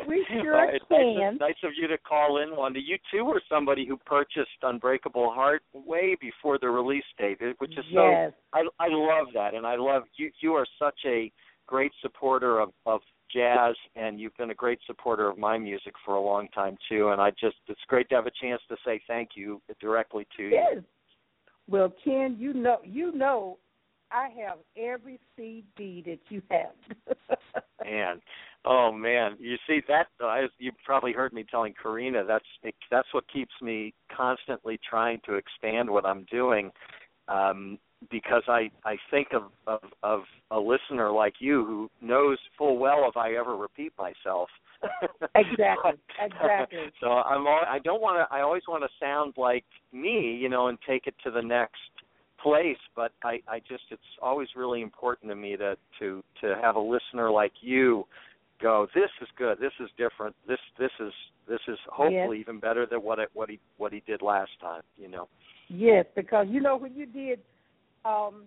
We 0.08 0.26
sure 0.30 0.66
it's 0.70 0.84
nice, 0.92 1.18
Ken. 1.18 1.34
of- 1.36 1.40
nice 1.40 1.56
of 1.64 1.72
you 1.80 1.88
to 1.88 1.98
call 1.98 2.42
in, 2.42 2.56
Wanda. 2.56 2.80
You 2.80 2.98
too 3.12 3.24
were 3.24 3.42
somebody 3.50 3.86
who 3.88 3.96
purchased 3.98 4.50
Unbreakable 4.62 5.32
Heart 5.32 5.64
way 5.74 6.18
before 6.20 6.60
the 6.60 6.70
release 6.70 7.06
date, 7.18 7.40
which 7.60 7.72
is 7.72 7.86
so 7.94 8.10
yes. 8.10 8.34
I 8.54 8.64
I 8.80 8.88
love 8.90 9.28
that, 9.34 9.54
and 9.54 9.66
I 9.66 9.78
love 9.78 10.04
you. 10.18 10.30
You 10.42 10.54
are 10.56 10.66
such 10.78 11.00
a 11.06 11.32
great 11.68 11.92
supporter 12.02 12.60
of 12.60 12.70
of 12.86 13.02
jazz, 13.34 13.76
and 13.96 14.20
you've 14.20 14.36
been 14.38 14.52
a 14.52 14.56
great 14.56 14.80
supporter 14.86 15.30
of 15.30 15.38
my 15.38 15.58
music 15.58 15.94
for 16.06 16.16
a 16.16 16.22
long 16.22 16.48
time 16.50 16.78
too. 16.90 17.10
And 17.10 17.22
I 17.22 17.32
just 17.32 17.58
it's 17.68 17.80
great 17.88 18.10
to 18.10 18.16
have 18.16 18.28
a 18.28 18.32
chance 18.42 18.62
to 18.70 18.76
say 18.86 19.02
thank 19.08 19.32
you 19.36 19.62
directly 19.80 20.28
to 20.38 20.44
you. 20.44 20.50
Yes. 20.50 20.84
Well, 21.70 21.94
Ken, 22.04 22.38
you 22.40 22.54
know, 22.54 22.78
you 22.84 23.12
know, 23.14 23.58
I 24.12 24.30
have 24.46 24.60
every 24.78 25.20
CD 25.36 26.04
that 26.06 26.20
you 26.30 26.42
have. 26.50 27.18
Man, 27.84 28.22
oh 28.66 28.92
man, 28.92 29.38
you 29.40 29.56
see 29.66 29.80
that? 29.88 30.08
I, 30.20 30.48
you 30.58 30.74
probably 30.84 31.14
heard 31.14 31.32
me 31.32 31.46
telling 31.50 31.74
Karina 31.82 32.26
that's 32.26 32.46
that's 32.92 33.08
what 33.14 33.24
keeps 33.32 33.54
me 33.62 33.94
constantly 34.16 34.78
trying 34.90 35.22
to 35.26 35.36
expand 35.36 35.90
what 35.90 36.06
I'm 36.06 36.26
doing. 36.30 36.72
Um, 37.30 37.80
because 38.12 38.44
I 38.48 38.70
I 38.86 38.98
think 39.10 39.30
of, 39.34 39.44
of 39.68 39.80
of 40.04 40.22
a 40.52 40.60
listener 40.60 41.12
like 41.12 41.36
you 41.40 41.66
who 41.66 41.90
knows 42.06 42.38
full 42.58 42.78
well 42.78 43.06
if 43.08 43.18
I 43.18 43.34
ever 43.34 43.56
repeat 43.56 43.94
myself. 43.98 44.50
Exactly, 45.36 45.94
exactly. 46.20 46.80
so 47.02 47.08
I'm 47.08 47.48
al- 47.48 47.66
I 47.68 47.80
don't 47.84 48.02
want 48.02 48.18
to 48.18 48.36
I 48.36 48.42
always 48.42 48.64
want 48.68 48.84
to 48.84 48.90
sound 49.00 49.34
like 49.38 49.66
me, 49.92 50.38
you 50.40 50.50
know, 50.50 50.68
and 50.68 50.78
take 50.88 51.08
it 51.08 51.16
to 51.24 51.32
the 51.32 51.42
next 51.42 51.80
place, 52.42 52.78
but 52.96 53.12
I 53.24 53.40
I 53.48 53.60
just 53.60 53.84
it's 53.90 54.02
always 54.22 54.48
really 54.56 54.82
important 54.82 55.30
to 55.32 55.36
me 55.36 55.58
to 55.58 55.76
to 56.00 56.24
to 56.42 56.56
have 56.62 56.76
a 56.76 56.80
listener 56.80 57.32
like 57.32 57.54
you 57.62 58.06
go 58.62 58.88
this 58.94 59.10
is 59.22 59.28
good, 59.38 59.60
this 59.60 59.74
is 59.80 59.90
different, 59.98 60.36
this 60.48 60.60
this 60.80 60.92
is 61.00 61.14
this 61.48 61.60
is 61.68 61.78
hopefully 61.88 62.40
even 62.40 62.60
better 62.60 62.86
than 62.86 63.00
what 63.04 63.20
it 63.20 63.30
what 63.34 63.50
he 63.50 63.60
what 63.78 63.94
he 63.94 64.02
did 64.06 64.22
last 64.22 64.52
time, 64.62 64.82
you 64.98 65.08
know. 65.08 65.28
yes, 65.70 66.06
because 66.16 66.48
you 66.50 66.62
know 66.62 66.78
when 66.78 66.94
you 66.94 67.06
did, 67.06 67.40
um, 68.06 68.44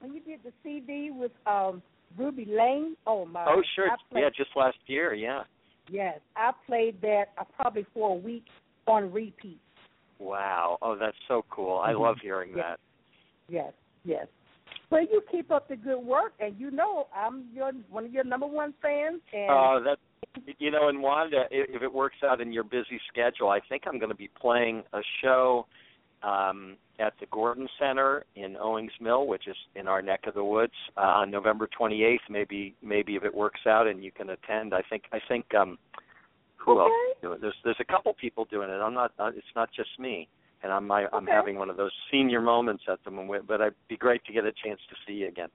when 0.00 0.12
you 0.12 0.20
did 0.20 0.40
the 0.44 0.52
CD 0.62 1.10
with 1.10 1.32
um 1.46 1.82
Ruby 2.16 2.44
Lane. 2.44 2.96
Oh 3.06 3.24
my! 3.24 3.44
Oh 3.46 3.62
sure, 3.74 3.88
played, 4.10 4.22
yeah, 4.22 4.28
just 4.36 4.50
last 4.56 4.76
year, 4.86 5.14
yeah. 5.14 5.42
Yes, 5.90 6.20
I 6.36 6.52
played 6.66 7.00
that 7.02 7.26
uh, 7.38 7.44
probably 7.56 7.86
for 7.92 8.12
a 8.12 8.14
week 8.14 8.44
on 8.86 9.12
repeat. 9.12 9.60
Wow. 10.18 10.78
Oh, 10.80 10.96
that's 10.96 11.16
so 11.28 11.44
cool. 11.50 11.78
I 11.78 11.92
Mhm. 11.92 12.00
love 12.00 12.18
hearing 12.20 12.50
Yeah. 12.56 12.62
that. 12.62 12.80
Yes, 13.48 13.72
yes. 14.04 14.26
Well, 14.90 15.02
you 15.02 15.22
keep 15.30 15.50
up 15.50 15.68
the 15.68 15.76
good 15.76 15.98
work, 16.00 16.32
and 16.40 16.58
you 16.58 16.70
know 16.70 17.06
I'm 17.14 17.46
your 17.54 17.72
one 17.90 18.04
of 18.04 18.12
your 18.12 18.24
number 18.24 18.46
one 18.46 18.74
fans. 18.80 19.20
And 19.32 19.50
Uh, 19.50 19.80
that 19.80 19.98
you 20.58 20.70
know, 20.70 20.88
and 20.88 21.00
Wanda, 21.00 21.44
if 21.50 21.82
it 21.82 21.92
works 21.92 22.16
out 22.22 22.40
in 22.40 22.52
your 22.52 22.64
busy 22.64 23.00
schedule, 23.08 23.50
I 23.50 23.60
think 23.68 23.82
I'm 23.86 23.98
going 23.98 24.10
to 24.10 24.16
be 24.16 24.30
playing 24.40 24.82
a 24.92 25.00
show 25.22 25.66
um, 26.22 26.76
at 26.98 27.12
the 27.20 27.26
Gordon 27.26 27.68
Center 27.78 28.24
in 28.34 28.56
Owings 28.56 28.92
Mill, 29.00 29.26
which 29.26 29.46
is 29.46 29.56
in 29.74 29.86
our 29.86 30.00
neck 30.02 30.20
of 30.26 30.34
the 30.34 30.44
woods, 30.44 30.72
uh, 30.96 31.00
on 31.00 31.30
November 31.30 31.68
28th. 31.78 32.18
Maybe, 32.30 32.74
maybe 32.82 33.14
if 33.16 33.24
it 33.24 33.34
works 33.34 33.60
out 33.66 33.86
and 33.86 34.02
you 34.02 34.10
can 34.10 34.30
attend, 34.30 34.74
I 34.74 34.82
think. 34.88 35.04
I 35.12 35.18
think. 35.28 35.54
um 35.54 35.78
Who 36.56 36.80
else? 36.80 36.90
Okay. 36.90 37.10
is 37.10 37.22
doing? 37.22 37.38
There's 37.40 37.54
there's 37.64 37.80
a 37.80 37.84
couple 37.84 38.12
people 38.14 38.46
doing 38.46 38.70
it. 38.70 38.74
I'm 38.74 38.94
not. 38.94 39.12
Uh, 39.18 39.30
it's 39.34 39.54
not 39.54 39.70
just 39.74 39.90
me. 39.98 40.28
And 40.64 40.72
I'm 40.72 40.90
I, 40.90 41.04
I'm 41.12 41.24
Okay. 41.24 41.32
having 41.32 41.56
one 41.58 41.70
of 41.70 41.76
those 41.76 41.92
senior 42.10 42.40
moments 42.40 42.82
at 42.90 42.98
the 43.04 43.10
moment. 43.12 43.46
But 43.46 43.60
it'd 43.60 43.74
be 43.88 43.96
great 43.96 44.24
to 44.24 44.32
get 44.32 44.44
a 44.44 44.52
chance 44.64 44.80
to 44.88 44.96
see 45.06 45.12
you 45.18 45.28
again. 45.28 45.50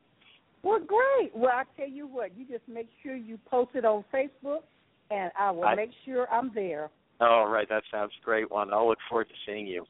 well, 0.64 0.80
great. 0.80 1.36
Well, 1.36 1.52
I 1.52 1.64
tell 1.76 1.90
you 1.90 2.06
what, 2.08 2.38
you 2.38 2.46
just 2.46 2.68
make 2.68 2.88
sure 3.02 3.16
you 3.16 3.38
post 3.50 3.72
it 3.74 3.86
on 3.86 4.06
Facebook, 4.14 4.62
and 5.10 5.32
I 5.38 5.52
will 5.52 5.66
I- 5.66 5.76
make 5.76 5.92
sure 6.06 6.32
I'm 6.32 6.52
there. 6.54 6.90
All 7.20 7.48
right. 7.50 7.68
That 7.68 7.84
sounds 7.92 8.14
great, 8.24 8.50
one. 8.50 8.72
I'll 8.74 8.88
look 8.88 9.00
forward 9.10 9.28
to 9.30 9.36
seeing 9.46 9.68
you. 9.68 9.86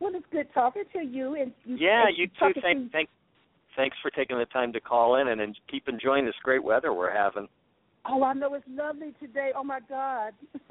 Well, 0.00 0.12
it's 0.14 0.26
good 0.30 0.48
talking 0.52 0.82
to 0.92 1.02
you. 1.02 1.36
And 1.40 1.52
you, 1.64 1.76
yeah, 1.76 2.08
and 2.08 2.16
you 2.18 2.26
too. 2.26 2.60
Thank, 2.60 2.78
to... 2.78 2.90
thank, 2.90 3.08
thanks 3.76 3.96
for 4.02 4.10
taking 4.10 4.38
the 4.38 4.44
time 4.46 4.72
to 4.74 4.80
call 4.80 5.16
in 5.16 5.28
and, 5.28 5.40
and 5.40 5.56
keep 5.70 5.88
enjoying 5.88 6.26
this 6.26 6.34
great 6.42 6.62
weather 6.62 6.92
we're 6.92 7.10
having. 7.14 7.48
Oh, 8.08 8.22
I 8.22 8.32
know 8.34 8.54
it's 8.54 8.64
lovely 8.68 9.12
today. 9.20 9.50
Oh 9.56 9.64
my 9.64 9.80
God. 9.88 10.32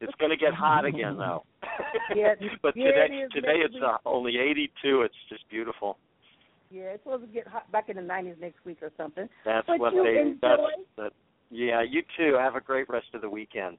it's 0.00 0.14
going 0.18 0.30
to 0.30 0.36
get 0.36 0.54
hot 0.54 0.84
again, 0.84 1.16
though. 1.16 1.44
yeah, 2.16 2.34
but 2.62 2.74
yeah, 2.76 2.86
today, 2.86 3.06
it 3.10 3.32
today 3.34 3.56
it's 3.64 3.74
uh, 3.84 3.96
only 4.06 4.38
82. 4.38 5.02
It's 5.02 5.14
just 5.28 5.48
beautiful. 5.50 5.98
Yeah, 6.70 6.82
it's 6.82 7.02
supposed 7.02 7.26
to 7.26 7.28
get 7.28 7.48
hot 7.48 7.70
back 7.72 7.88
in 7.88 7.96
the 7.96 8.02
90s 8.02 8.40
next 8.40 8.64
week 8.64 8.78
or 8.80 8.90
something. 8.96 9.28
That's 9.44 9.66
but 9.66 9.80
what 9.80 9.92
you 9.92 10.04
they. 10.04 10.20
Enjoy. 10.20 10.38
That's 10.40 10.62
the, 10.96 11.10
yeah, 11.50 11.82
you 11.82 12.02
too. 12.16 12.36
Have 12.38 12.54
a 12.54 12.60
great 12.60 12.88
rest 12.88 13.08
of 13.12 13.22
the 13.22 13.28
weekend. 13.28 13.76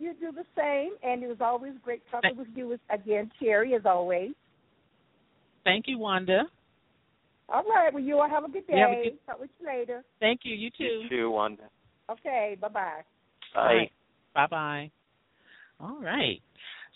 You 0.00 0.14
do 0.20 0.32
the 0.32 0.44
same, 0.56 0.92
and 1.02 1.22
it 1.22 1.28
was 1.28 1.38
always 1.40 1.72
great 1.82 2.02
talking 2.10 2.36
with 2.36 2.48
you 2.54 2.78
again, 2.90 3.30
Cherry, 3.40 3.74
as 3.74 3.82
always. 3.84 4.30
Thank 5.64 5.86
you, 5.88 5.98
Wanda. 5.98 6.44
All 7.48 7.64
right. 7.64 7.92
Well, 7.92 8.02
you 8.02 8.18
all 8.18 8.28
have 8.28 8.44
a 8.44 8.48
good 8.48 8.66
day. 8.66 8.74
Yeah, 8.76 8.94
good... 9.02 9.18
Talk 9.26 9.40
with 9.40 9.50
you 9.60 9.66
later. 9.66 10.04
Thank 10.20 10.40
you. 10.44 10.54
You 10.54 10.70
too. 10.70 10.84
You 10.84 11.08
too, 11.08 11.30
Wanda. 11.30 11.64
Okay. 12.10 12.56
Bye-bye. 12.60 13.02
Bye. 13.54 13.90
Bye 14.34 14.46
bye. 14.50 14.90
All 15.80 15.98
right. 16.00 16.40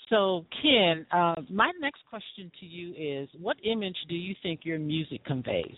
So, 0.09 0.44
Ken, 0.61 1.07
uh, 1.12 1.37
my 1.51 1.70
next 1.81 2.01
question 2.11 2.51
to 2.61 2.66
you 2.66 2.92
is 3.22 3.29
what 3.40 3.57
image 3.64 3.96
do 4.09 4.14
you 4.14 4.35
think 4.42 4.61
your 4.64 4.79
music 4.79 5.25
conveys? 5.25 5.77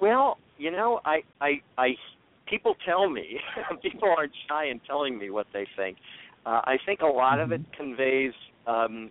Well, 0.00 0.38
you 0.58 0.70
know, 0.70 1.00
I, 1.04 1.20
I, 1.40 1.52
I, 1.78 1.88
people 2.48 2.74
tell 2.84 3.08
me, 3.08 3.38
people 3.82 4.08
aren't 4.16 4.32
shy 4.48 4.66
in 4.66 4.80
telling 4.86 5.18
me 5.18 5.30
what 5.30 5.46
they 5.52 5.66
think. 5.76 5.96
Uh, 6.44 6.60
I 6.64 6.76
think 6.84 7.00
a 7.00 7.06
lot 7.06 7.34
mm-hmm. 7.34 7.42
of 7.42 7.52
it 7.52 7.62
mm-hmm. 7.62 7.82
conveys 7.82 8.32
um, 8.66 9.10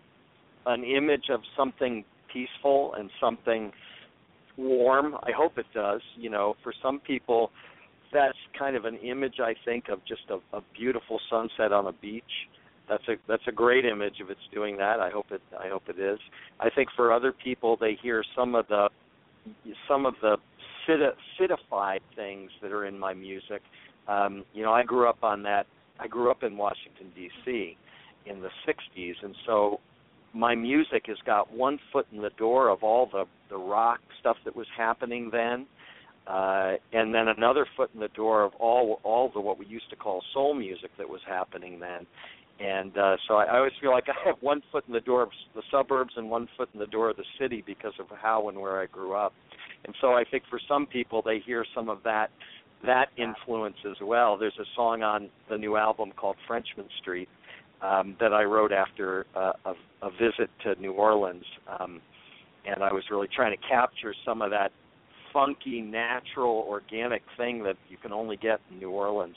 an 0.65 0.84
image 0.84 1.26
of 1.30 1.39
something 1.58 2.04
peaceful 2.32 2.94
and 2.98 3.10
something 3.20 3.72
warm. 4.58 5.15
I 5.24 5.32
hope 5.36 5.58
it 5.58 5.65
does. 5.74 6.02
You 6.17 6.30
know, 6.30 6.56
for 6.63 6.74
some 6.84 7.00
people, 7.00 7.52
that's 8.13 8.38
kind 8.58 8.76
of 8.76 8.86
an 8.86 8.95
image 8.97 9.36
I 9.39 9.56
think 9.65 9.89
of 9.89 10.00
just 10.08 10.21
a, 10.30 10.58
a 10.58 10.62
beautiful 10.78 11.19
sunset 11.30 11.71
on 11.71 11.88
a 11.88 11.93
beach. 11.93 12.24
That's 12.89 13.08
a 13.08 13.13
that's 13.28 13.43
a 13.47 13.52
great 13.52 13.86
image 13.86 14.15
if 14.19 14.30
it's 14.30 14.39
doing 14.54 14.78
that. 14.78 15.00
I 15.00 15.10
hope 15.10 15.28
it 15.32 15.41
I 15.58 15.69
hope 15.69 15.84
it 15.88 16.00
is. 16.00 16.19
I 16.60 16.69
think 16.69 16.89
for 16.95 17.13
other 17.13 17.32
people 17.32 17.78
they 17.80 17.97
hear 18.02 18.24
some 18.36 18.56
of 18.56 18.67
the 18.67 18.89
some 19.88 20.06
of 20.06 20.15
the 20.21 20.38
citified 21.38 22.02
things 22.15 22.52
that 22.62 22.71
are 22.71 22.86
in 22.86 22.97
my 22.97 23.13
music. 23.13 23.62
Um, 24.08 24.43
you 24.54 24.63
know, 24.63 24.74
I 24.74 24.84
grew 24.84 25.08
up 25.08 25.24
on 25.24 25.43
that. 25.43 25.67
I 26.00 26.08
grew 26.08 26.32
up 26.32 26.43
in 26.43 26.58
Washington 26.58 27.12
D.C. 27.15 27.78
in 28.26 28.41
the 28.41 28.50
'60s, 28.67 29.13
and 29.24 29.36
so 29.45 29.80
my 30.34 30.56
music 30.56 31.04
has 31.08 31.17
got 31.26 31.54
one 31.54 31.80
foot 31.91 32.08
in 32.12 32.21
the 32.21 32.32
door 32.38 32.69
of 32.69 32.84
all 32.84 33.08
the 33.12 33.26
the 33.50 33.58
rock 33.58 34.00
stuff 34.19 34.38
that 34.45 34.56
was 34.56 34.67
happening 34.76 35.30
then, 35.32 35.65
uh, 36.32 36.78
and 36.94 37.13
then 37.13 37.28
another 37.28 37.65
foot 37.76 37.89
in 37.94 38.00
the 38.00 38.08
door 38.10 38.44
of 38.44 38.54
all 38.56 39.02
all 39.04 39.30
the 39.34 39.41
what 39.41 39.60
we 39.60 39.65
used 39.65 39.89
to 39.89 39.98
call 39.98 40.24
soul 40.34 40.54
music 40.54 40.89
that 40.98 41.10
was 41.10 41.20
happening 41.28 41.80
then. 41.80 42.08
And 42.60 42.96
uh, 42.98 43.17
so 43.28 43.36
I, 43.36 43.46
I 43.46 43.58
always 43.58 43.74
feel 43.82 43.91
like 43.91 44.06
I 44.08 44.28
have 44.28 44.38
one 44.39 44.62
foot 44.72 44.86
in 44.88 44.94
the 44.94 45.02
door 45.02 45.24
of 45.24 45.30
the 45.56 45.63
suburbs 45.70 46.13
and 46.15 46.30
one 46.30 46.48
foot 46.56 46.70
in 46.74 46.80
the 46.80 46.88
door 46.88 47.10
of 47.10 47.17
the 47.17 47.26
city 47.38 47.63
because 47.65 47.94
of 48.00 48.06
how 48.22 48.48
and 48.48 48.58
where 48.58 48.80
I 48.80 48.86
grew 48.86 49.13
up. 49.13 49.34
And 49.84 49.94
so 50.00 50.13
I 50.13 50.24
think 50.24 50.44
for 50.50 50.60
some 50.70 50.86
people 50.86 51.22
they 51.22 51.39
hear 51.46 51.65
some 51.76 51.89
of 51.89 52.00
that 52.04 52.30
that 52.86 53.10
influence 53.17 53.76
as 53.86 53.98
well. 54.02 54.38
There's 54.38 54.58
a 54.60 54.65
song 54.76 55.04
on 55.04 55.30
the 55.50 55.58
new 55.58 55.76
album 55.76 56.13
called 56.15 56.38
Frenchmen 56.48 56.88
Street 57.02 57.28
um, 57.82 58.15
that 58.22 58.34
I 58.34 58.44
wrote 58.44 58.72
after 58.72 59.26
uh, 59.36 59.52
a, 59.65 59.74
a 60.02 60.12
visit 60.12 60.50
to 60.63 60.80
New 60.82 60.94
Orleans, 60.94 61.46
um, 61.67 62.00
and 62.65 62.84
I 62.84 62.94
was 62.94 63.04
really 63.12 63.28
trying 63.36 63.56
to 63.56 63.67
capture 63.67 64.15
some 64.26 64.41
of 64.41 64.50
that 64.52 64.72
funky, 65.34 65.82
natural, 65.82 66.65
organic 66.67 67.22
thing 67.38 67.63
that 67.63 67.76
you 67.89 67.98
can 67.98 68.12
only 68.12 68.38
get 68.38 68.60
in 68.70 68.80
New 68.80 68.91
Orleans. 68.91 69.36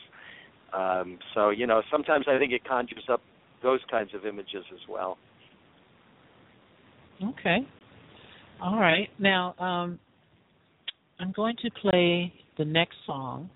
Um, 0.73 1.19
so 1.35 1.51
you 1.51 1.67
know, 1.67 1.83
sometimes 1.91 2.27
I 2.29 2.39
think 2.39 2.53
it 2.53 2.65
conjures 2.65 3.05
up 3.11 3.21
those 3.63 3.81
kinds 3.91 4.11
of 4.15 4.27
images 4.27 4.65
as 4.73 4.81
well. 4.89 5.19
Okay. 7.23 7.59
All 8.61 8.79
right. 8.79 9.09
Now, 9.19 9.55
um, 9.59 9.99
I'm 11.19 11.33
going 11.33 11.57
to 11.63 11.71
play 11.81 12.33
the 12.59 12.65
next 12.65 12.97
song. 13.07 13.51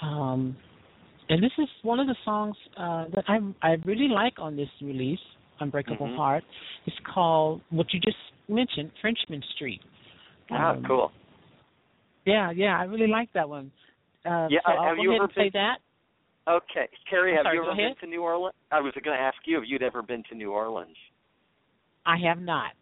Um, 0.00 0.56
and 1.28 1.42
this 1.42 1.52
is 1.58 1.68
one 1.82 2.00
of 2.00 2.06
the 2.06 2.16
songs 2.24 2.56
uh, 2.76 3.04
that 3.14 3.24
I 3.28 3.38
I 3.62 3.76
really 3.84 4.08
like 4.08 4.34
on 4.38 4.56
this 4.56 4.68
release, 4.80 5.20
Unbreakable 5.60 6.06
mm-hmm. 6.06 6.16
Heart. 6.16 6.44
It's 6.86 6.96
called 7.14 7.60
what 7.70 7.86
you 7.92 8.00
just 8.00 8.16
mentioned, 8.48 8.90
Frenchmen 9.00 9.42
Street. 9.54 9.80
Ah, 10.50 10.72
um, 10.72 10.84
cool. 10.86 11.12
Yeah, 12.24 12.50
yeah, 12.50 12.78
I 12.78 12.84
really 12.84 13.08
like 13.08 13.32
that 13.34 13.48
one. 13.48 13.70
Uh, 14.24 14.46
yeah, 14.50 14.60
so 14.64 14.70
have 14.72 14.78
I'll 14.78 14.96
go 14.96 15.02
you 15.02 15.10
ahead 15.10 15.22
ever 15.22 15.40
and 15.40 15.52
been... 15.52 15.60
that. 15.60 15.78
Okay, 16.48 16.88
Carrie, 17.08 17.34
have 17.36 17.44
sorry, 17.44 17.56
you 17.56 17.64
ever 17.64 17.76
been 17.76 17.94
to 18.00 18.06
New 18.06 18.22
Orleans? 18.22 18.54
I 18.70 18.80
was 18.80 18.92
going 19.02 19.16
to 19.16 19.22
ask 19.22 19.36
you 19.44 19.58
if 19.58 19.64
you'd 19.66 19.82
ever 19.82 20.02
been 20.02 20.22
to 20.30 20.34
New 20.34 20.52
Orleans. 20.52 20.96
I 22.04 22.16
have 22.26 22.40
not. 22.40 22.72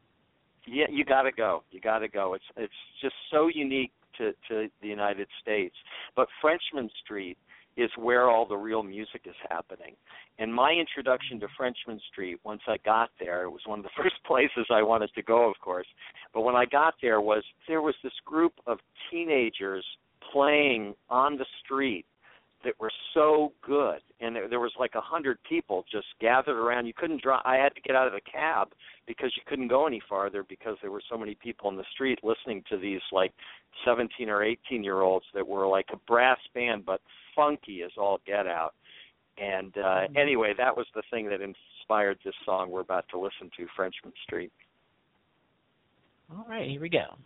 Yeah, 0.66 0.86
you 0.90 1.04
got 1.04 1.22
to 1.22 1.32
go. 1.32 1.62
You 1.70 1.80
got 1.80 1.98
to 1.98 2.08
go. 2.08 2.34
It's 2.34 2.44
it's 2.56 2.72
just 3.02 3.14
so 3.30 3.48
unique 3.48 3.92
to 4.18 4.32
to 4.48 4.68
the 4.80 4.88
United 4.88 5.28
States. 5.42 5.74
But 6.16 6.28
Frenchmen 6.40 6.90
Street 7.04 7.36
is 7.76 7.90
where 7.96 8.28
all 8.28 8.46
the 8.46 8.56
real 8.56 8.82
music 8.82 9.22
is 9.24 9.34
happening. 9.48 9.94
And 10.38 10.52
my 10.54 10.72
introduction 10.72 11.40
to 11.40 11.48
Frenchmen 11.56 12.00
Street, 12.10 12.38
once 12.44 12.62
I 12.66 12.76
got 12.84 13.10
there, 13.18 13.44
it 13.44 13.50
was 13.50 13.62
one 13.66 13.78
of 13.78 13.84
the 13.84 13.90
first 13.96 14.16
places 14.26 14.66
I 14.70 14.82
wanted 14.82 15.10
to 15.14 15.22
go, 15.22 15.48
of 15.48 15.58
course. 15.60 15.86
But 16.34 16.42
when 16.42 16.56
I 16.56 16.64
got 16.64 16.94
there, 17.00 17.20
was 17.20 17.44
there 17.68 17.82
was 17.82 17.94
this 18.02 18.12
group 18.24 18.54
of 18.66 18.78
teenagers 19.10 19.84
playing 20.32 20.94
on 21.08 21.38
the 21.38 21.46
street 21.64 22.06
that 22.64 22.74
were 22.78 22.90
so 23.14 23.52
good 23.62 24.00
and 24.20 24.36
there 24.50 24.60
was 24.60 24.72
like 24.78 24.94
a 24.94 25.00
hundred 25.00 25.38
people 25.48 25.84
just 25.90 26.06
gathered 26.20 26.58
around. 26.58 26.86
You 26.86 26.92
couldn't 26.94 27.22
drive 27.22 27.42
i 27.44 27.56
had 27.56 27.74
to 27.74 27.80
get 27.80 27.96
out 27.96 28.06
of 28.06 28.12
the 28.12 28.20
cab 28.20 28.68
because 29.06 29.32
you 29.36 29.42
couldn't 29.46 29.68
go 29.68 29.86
any 29.86 30.00
farther 30.08 30.44
because 30.48 30.76
there 30.82 30.90
were 30.90 31.02
so 31.10 31.16
many 31.16 31.34
people 31.34 31.70
in 31.70 31.76
the 31.76 31.84
street 31.92 32.18
listening 32.22 32.62
to 32.70 32.76
these 32.76 33.00
like 33.12 33.32
seventeen 33.84 34.28
or 34.28 34.42
eighteen 34.42 34.84
year 34.84 35.00
olds 35.00 35.26
that 35.34 35.46
were 35.46 35.66
like 35.66 35.86
a 35.92 35.96
brass 36.06 36.38
band 36.54 36.84
but 36.84 37.00
funky 37.34 37.82
as 37.82 37.90
all 37.96 38.20
get 38.26 38.46
out. 38.46 38.74
And 39.38 39.76
uh 39.76 39.80
mm-hmm. 39.80 40.16
anyway 40.16 40.54
that 40.58 40.76
was 40.76 40.86
the 40.94 41.02
thing 41.10 41.28
that 41.30 41.40
inspired 41.40 42.18
this 42.24 42.34
song 42.44 42.70
we're 42.70 42.80
about 42.80 43.06
to 43.10 43.18
listen 43.18 43.50
to 43.56 43.66
Frenchmen 43.74 44.12
street. 44.24 44.52
All 46.30 46.46
right 46.48 46.68
here 46.68 46.80
we 46.80 46.88
go 46.88 47.16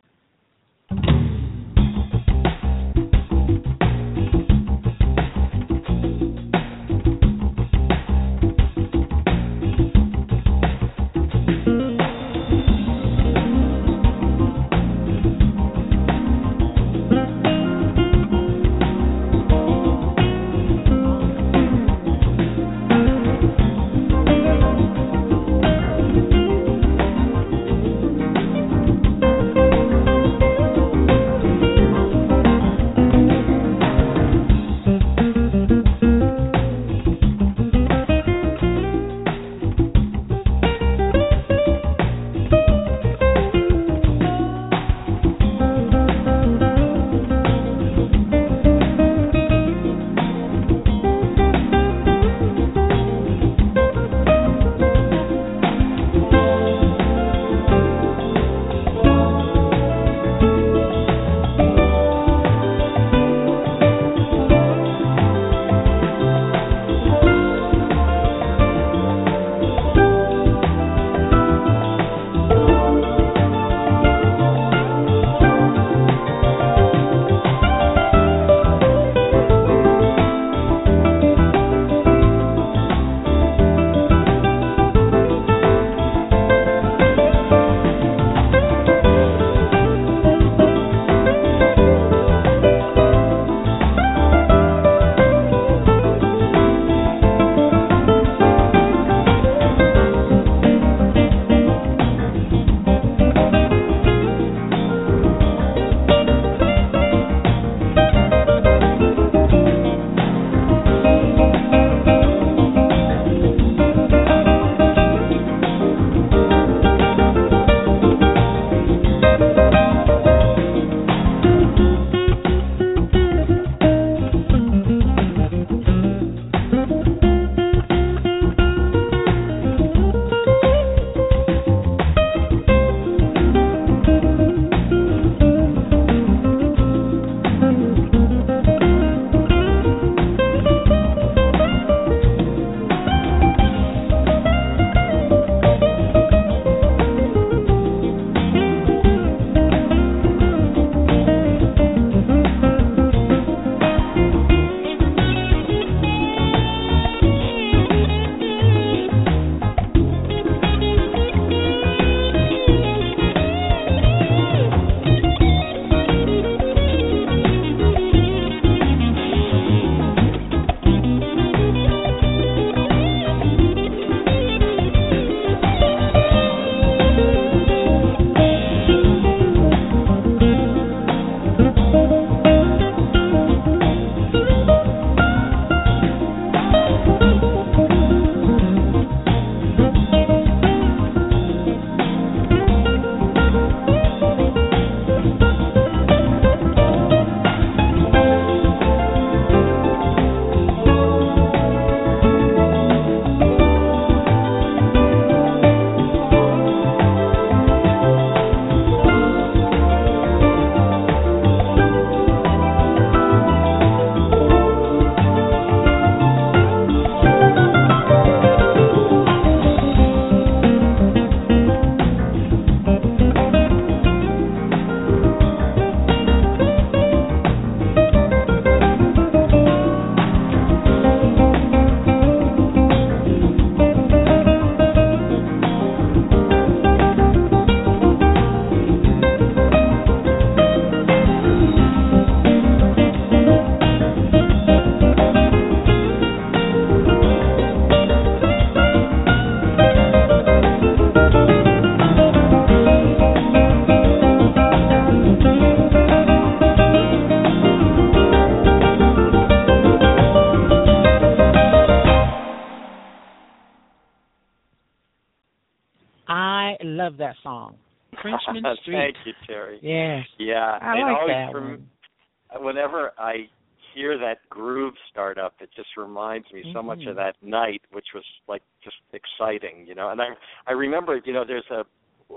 Frenchmen 268.62 268.77
Street. 268.83 268.95
Thank 268.95 269.17
you, 269.27 269.33
Terry. 269.47 269.79
Yes. 269.83 270.27
Yeah. 270.38 270.79
I 270.81 270.93
and 270.93 271.01
like 271.01 271.17
always 271.17 271.35
that 271.35 271.53
from, 271.53 271.71
one. 271.71 272.64
Whenever 272.64 273.12
I 273.19 273.49
hear 273.95 274.19
that 274.19 274.38
groove 274.51 274.95
start 275.11 275.38
up, 275.38 275.55
it 275.61 275.71
just 275.75 275.88
reminds 275.97 276.47
me 276.53 276.64
so 276.73 276.83
much 276.83 277.05
of 277.07 277.17
that 277.17 277.37
night, 277.43 277.83
which 277.93 278.07
was 278.14 278.25
like 278.49 278.62
just 278.83 278.97
exciting, 279.12 279.87
you 279.87 279.95
know. 279.95 280.11
And 280.11 280.21
I 280.21 280.27
I 280.67 280.73
remember, 280.73 281.21
you 281.25 281.33
know, 281.33 281.45
there's 281.47 281.64
a 281.71 281.85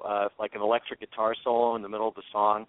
uh, 0.05 0.29
like 0.39 0.53
an 0.53 0.61
electric 0.61 0.99
guitar 0.99 1.35
solo 1.43 1.75
in 1.75 1.81
the 1.81 1.89
middle 1.89 2.07
of 2.07 2.15
the 2.15 2.23
song, 2.31 2.65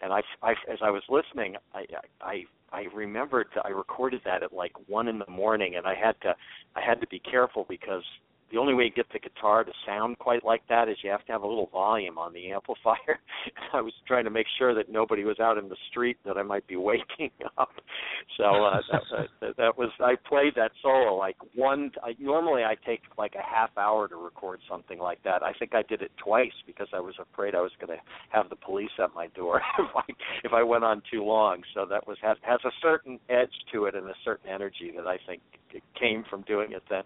and 0.00 0.12
I, 0.12 0.20
I 0.42 0.52
as 0.70 0.78
I 0.82 0.90
was 0.90 1.02
listening, 1.08 1.56
I 1.74 1.84
I 2.20 2.44
I 2.72 2.84
remembered 2.94 3.48
I 3.64 3.68
recorded 3.68 4.20
that 4.24 4.42
at 4.42 4.52
like 4.52 4.72
one 4.88 5.08
in 5.08 5.18
the 5.18 5.30
morning, 5.30 5.74
and 5.76 5.86
I 5.86 5.94
had 5.94 6.20
to 6.22 6.34
I 6.74 6.80
had 6.86 7.00
to 7.00 7.06
be 7.06 7.18
careful 7.18 7.66
because 7.68 8.04
the 8.52 8.58
only 8.58 8.74
way 8.74 8.84
you 8.84 8.90
get 8.90 9.06
the 9.12 9.18
guitar 9.18 9.64
to 9.64 9.72
sound 9.84 10.18
quite 10.18 10.44
like 10.44 10.62
that 10.68 10.88
is 10.88 10.96
you 11.02 11.10
have 11.10 11.24
to 11.26 11.32
have 11.32 11.42
a 11.42 11.46
little 11.46 11.68
volume 11.72 12.16
on 12.16 12.32
the 12.32 12.52
amplifier. 12.52 13.18
I 13.72 13.80
was 13.80 13.92
trying 14.06 14.24
to 14.24 14.30
make 14.30 14.46
sure 14.58 14.74
that 14.74 14.88
nobody 14.88 15.24
was 15.24 15.40
out 15.40 15.58
in 15.58 15.68
the 15.68 15.76
street 15.90 16.16
that 16.24 16.36
I 16.36 16.42
might 16.42 16.66
be 16.66 16.76
waking 16.76 17.30
up. 17.58 17.72
So 18.36 18.44
uh, 18.44 18.80
that, 18.92 19.02
that, 19.40 19.56
that 19.56 19.78
was 19.78 19.90
I 20.00 20.14
played 20.28 20.54
that 20.56 20.70
solo 20.80 21.16
like 21.16 21.36
one. 21.54 21.90
I, 22.02 22.14
normally 22.20 22.62
I 22.62 22.76
take 22.86 23.02
like 23.18 23.34
a 23.34 23.42
half 23.42 23.70
hour 23.76 24.06
to 24.08 24.16
record 24.16 24.60
something 24.70 24.98
like 24.98 25.22
that. 25.24 25.42
I 25.42 25.52
think 25.52 25.74
I 25.74 25.82
did 25.82 26.02
it 26.02 26.12
twice 26.22 26.52
because 26.66 26.88
I 26.94 27.00
was 27.00 27.14
afraid 27.20 27.54
I 27.54 27.60
was 27.60 27.72
going 27.80 27.96
to 27.96 28.02
have 28.30 28.48
the 28.48 28.56
police 28.56 28.90
at 29.02 29.14
my 29.14 29.26
door 29.28 29.60
if 29.78 29.96
I 29.96 30.02
if 30.44 30.52
I 30.52 30.62
went 30.62 30.84
on 30.84 31.02
too 31.10 31.24
long. 31.24 31.62
So 31.74 31.84
that 31.86 32.06
was 32.06 32.16
has 32.22 32.36
has 32.42 32.60
a 32.64 32.72
certain 32.80 33.18
edge 33.28 33.52
to 33.72 33.86
it 33.86 33.94
and 33.94 34.08
a 34.08 34.14
certain 34.24 34.50
energy 34.50 34.92
that 34.96 35.06
I 35.06 35.18
think 35.26 35.42
came 35.98 36.24
from 36.30 36.42
doing 36.42 36.72
it 36.72 36.82
then. 36.88 37.02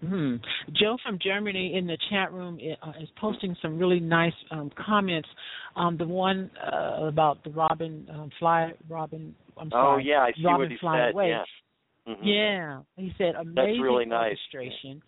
Hmm. 0.00 0.36
Joe 0.78 0.96
from 1.02 1.18
Germany 1.22 1.74
in 1.74 1.86
the 1.86 1.96
chat 2.10 2.32
room 2.32 2.58
uh, 2.82 2.90
is 3.00 3.08
posting 3.18 3.56
some 3.62 3.78
really 3.78 4.00
nice 4.00 4.34
um, 4.50 4.70
comments. 4.86 5.28
Um, 5.74 5.96
the 5.96 6.06
one 6.06 6.50
uh, 6.62 7.06
about 7.06 7.42
the 7.44 7.50
Robin 7.50 8.06
um, 8.12 8.30
fly, 8.38 8.72
Robin. 8.88 9.34
I'm 9.56 9.70
sorry. 9.70 10.04
Oh 10.04 10.06
yeah, 10.06 10.20
I 10.20 10.32
see 10.32 10.44
Robin 10.44 10.58
what 10.60 10.70
he 10.70 10.76
said. 10.80 11.14
away. 11.14 11.28
Yeah. 11.28 12.12
Mhm. 12.12 12.18
Yeah, 12.22 12.80
he 12.96 13.12
said 13.18 13.34
amazing 13.34 13.80
really 13.80 14.04
nice. 14.04 14.36
orchestration. 14.52 15.02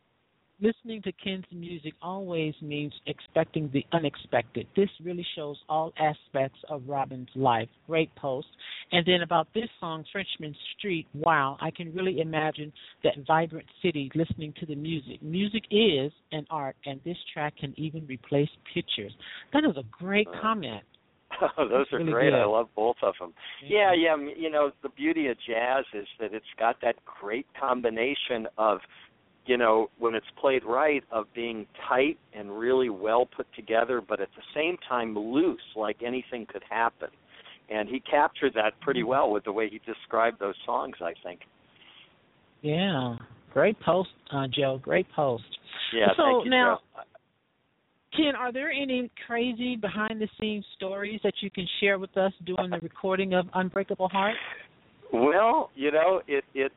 Listening 0.61 1.01
to 1.03 1.13
Ken's 1.13 1.45
music 1.53 1.93
always 2.03 2.53
means 2.61 2.93
expecting 3.07 3.71
the 3.73 3.87
unexpected. 3.93 4.67
This 4.75 4.89
really 5.05 5.25
shows 5.37 5.57
all 5.69 5.93
aspects 5.99 6.59
of 6.69 6.83
Robin's 6.89 7.29
life. 7.37 7.69
Great 7.87 8.13
post. 8.17 8.49
And 8.91 9.07
then 9.07 9.21
about 9.23 9.47
this 9.55 9.69
song, 9.79 10.05
Frenchmen 10.11 10.57
Street, 10.77 11.07
wow, 11.15 11.57
I 11.61 11.71
can 11.71 11.95
really 11.95 12.21
imagine 12.21 12.73
that 13.05 13.15
vibrant 13.25 13.67
city 13.83 14.11
listening 14.17 14.53
to 14.59 14.67
the 14.67 14.75
music. 14.75 15.23
Music 15.23 15.63
is 15.71 16.11
an 16.33 16.45
art, 16.51 16.75
and 16.87 17.01
this 17.05 17.17
track 17.33 17.57
can 17.57 17.73
even 17.77 18.05
replace 18.07 18.51
pictures. 18.75 19.13
That 19.53 19.63
is 19.65 19.77
a 19.77 19.85
great 19.93 20.27
Uh, 20.27 20.41
comment. 20.41 20.83
Those 21.57 21.87
are 21.93 21.99
really 21.99 22.11
great. 22.13 22.33
I 22.35 22.45
love 22.45 22.69
both 22.75 22.97
of 23.03 23.15
them. 23.21 23.33
Yeah, 23.65 23.93
yeah. 23.93 24.17
You 24.17 24.51
know, 24.51 24.73
the 24.83 24.89
beauty 24.89 25.29
of 25.29 25.37
jazz 25.47 25.85
is 25.93 26.09
that 26.19 26.33
it's 26.33 26.47
got 26.59 26.81
that 26.81 26.97
great 27.05 27.47
combination 27.61 28.49
of, 28.57 28.81
you 29.49 29.57
know, 29.57 29.89
when 29.99 30.15
it's 30.15 30.27
played 30.41 30.63
right, 30.65 31.03
of 31.11 31.25
being 31.35 31.67
tight 31.89 32.19
and 32.35 32.57
really 32.57 32.91
well 32.91 33.27
put 33.27 33.47
together, 33.57 34.03
but 34.07 34.21
at 34.21 34.29
the 34.37 34.43
same 34.55 34.77
time 34.89 35.19
loose, 35.19 35.61
like 35.75 35.97
anything 36.07 36.47
could 36.47 36.63
happen. 36.69 37.09
And 37.71 37.89
he 37.89 38.01
captured 38.01 38.53
that 38.55 38.79
pretty 38.81 39.01
Mm-hmm. 39.01 39.09
well 39.09 39.31
with 39.31 39.45
the 39.45 39.53
way 39.53 39.69
he 39.71 39.81
described 39.91 40.39
those 40.39 40.55
songs. 40.67 40.97
I 41.01 41.15
think. 41.25 41.41
Yeah, 42.61 43.17
great 43.53 43.81
post, 43.81 44.11
uh, 44.33 44.47
Joe. 44.55 44.79
Great 44.83 45.07
post. 45.17 45.45
Yeah. 45.95 46.09
so 46.17 46.23
thank 46.25 46.45
you, 46.45 46.51
now, 46.51 46.79
Joe. 46.97 47.03
Ken, 48.17 48.35
are 48.37 48.53
there 48.53 48.71
any 48.71 49.11
crazy 49.27 49.77
behind 49.77 50.21
the 50.21 50.29
scenes 50.41 50.65
stories 50.77 51.21
that 51.23 51.35
you 51.41 51.51
can 51.51 51.67
share 51.81 51.99
with 51.99 52.15
us 52.17 52.33
during 52.45 52.71
the 52.71 52.79
recording 52.83 53.35
of 53.35 53.47
Unbreakable 53.55 54.09
Heart? 54.09 54.35
Well, 55.13 55.71
you 55.75 55.91
know, 55.91 56.21
it 56.27 56.45
it 56.55 56.73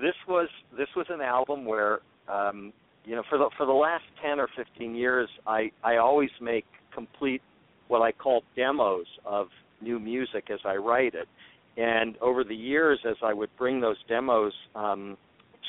this 0.00 0.14
was 0.26 0.48
this 0.76 0.88
was 0.96 1.06
an 1.08 1.20
album 1.20 1.64
where 1.64 2.00
um 2.28 2.72
you 3.04 3.14
know, 3.14 3.22
for 3.28 3.38
the 3.38 3.50
for 3.56 3.66
the 3.66 3.72
last 3.72 4.04
10 4.22 4.40
or 4.40 4.48
15 4.56 4.94
years 4.94 5.28
I 5.46 5.70
I 5.84 5.96
always 5.96 6.30
make 6.40 6.64
complete 6.92 7.42
what 7.88 8.02
I 8.02 8.12
call 8.12 8.42
demos 8.56 9.06
of 9.24 9.48
new 9.80 9.98
music 9.98 10.50
as 10.50 10.60
I 10.64 10.76
write 10.76 11.14
it. 11.14 11.28
And 11.76 12.16
over 12.18 12.42
the 12.42 12.56
years 12.56 12.98
as 13.08 13.16
I 13.22 13.32
would 13.32 13.50
bring 13.58 13.80
those 13.80 13.98
demos 14.08 14.52
um 14.74 15.16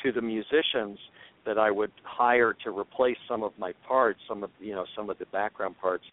to 0.02 0.12
the 0.12 0.22
musicians 0.22 0.98
that 1.46 1.58
I 1.58 1.70
would 1.70 1.92
hire 2.02 2.54
to 2.64 2.78
replace 2.78 3.16
some 3.26 3.42
of 3.42 3.52
my 3.58 3.72
parts, 3.86 4.20
some 4.28 4.44
of 4.44 4.50
you 4.60 4.74
know, 4.74 4.84
some 4.94 5.08
of 5.08 5.18
the 5.18 5.26
background 5.26 5.76
parts, 5.80 6.04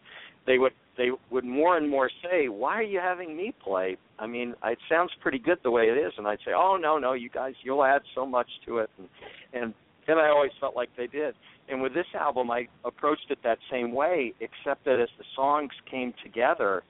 they 0.46 0.58
would 0.58 0.72
they 0.96 1.10
would 1.30 1.44
more 1.44 1.76
and 1.76 1.88
more 1.88 2.10
say, 2.22 2.48
"Why 2.48 2.74
are 2.74 2.82
you 2.82 3.00
having 3.00 3.36
me 3.36 3.52
play? 3.62 3.98
I 4.18 4.26
mean, 4.26 4.54
it 4.64 4.78
sounds 4.88 5.10
pretty 5.20 5.38
good 5.38 5.58
the 5.62 5.70
way 5.70 5.84
it 5.88 5.98
is." 5.98 6.12
And 6.16 6.26
I'd 6.26 6.38
say, 6.44 6.52
"Oh 6.56 6.76
no, 6.80 6.98
no, 6.98 7.12
you 7.12 7.28
guys, 7.28 7.54
you'll 7.62 7.84
add 7.84 8.02
so 8.14 8.24
much 8.24 8.48
to 8.66 8.78
it." 8.78 8.90
And 8.98 9.08
and 9.52 9.74
then 10.06 10.18
I 10.18 10.28
always 10.28 10.52
felt 10.60 10.76
like 10.76 10.90
they 10.96 11.06
did. 11.06 11.34
And 11.68 11.82
with 11.82 11.94
this 11.94 12.06
album, 12.14 12.50
I 12.50 12.68
approached 12.84 13.26
it 13.30 13.38
that 13.42 13.58
same 13.70 13.92
way, 13.92 14.32
except 14.40 14.84
that 14.84 15.00
as 15.00 15.08
the 15.18 15.24
songs 15.34 15.70
came 15.90 16.14
together, 16.22 16.82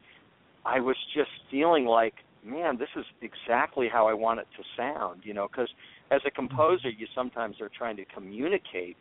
I 0.64 0.81
was 0.81 0.96
just 1.14 1.31
feeling 1.50 1.87
like, 1.87 2.14
man, 2.44 2.79
this 2.79 2.88
is 2.96 3.05
exactly 3.22 3.88
how 3.90 4.07
I 4.07 4.14
want 4.14 4.40
it 4.40 4.46
to 4.57 4.64
sound. 4.76 5.22
You 5.24 5.35
know, 5.35 5.48
because 5.48 5.70
as 6.11 6.20
a 6.26 6.31
composer, 6.31 6.90
you 6.90 7.07
sometimes 7.14 7.61
are 7.61 7.70
trying 7.76 7.96
to 7.96 8.05
communicate 8.05 8.96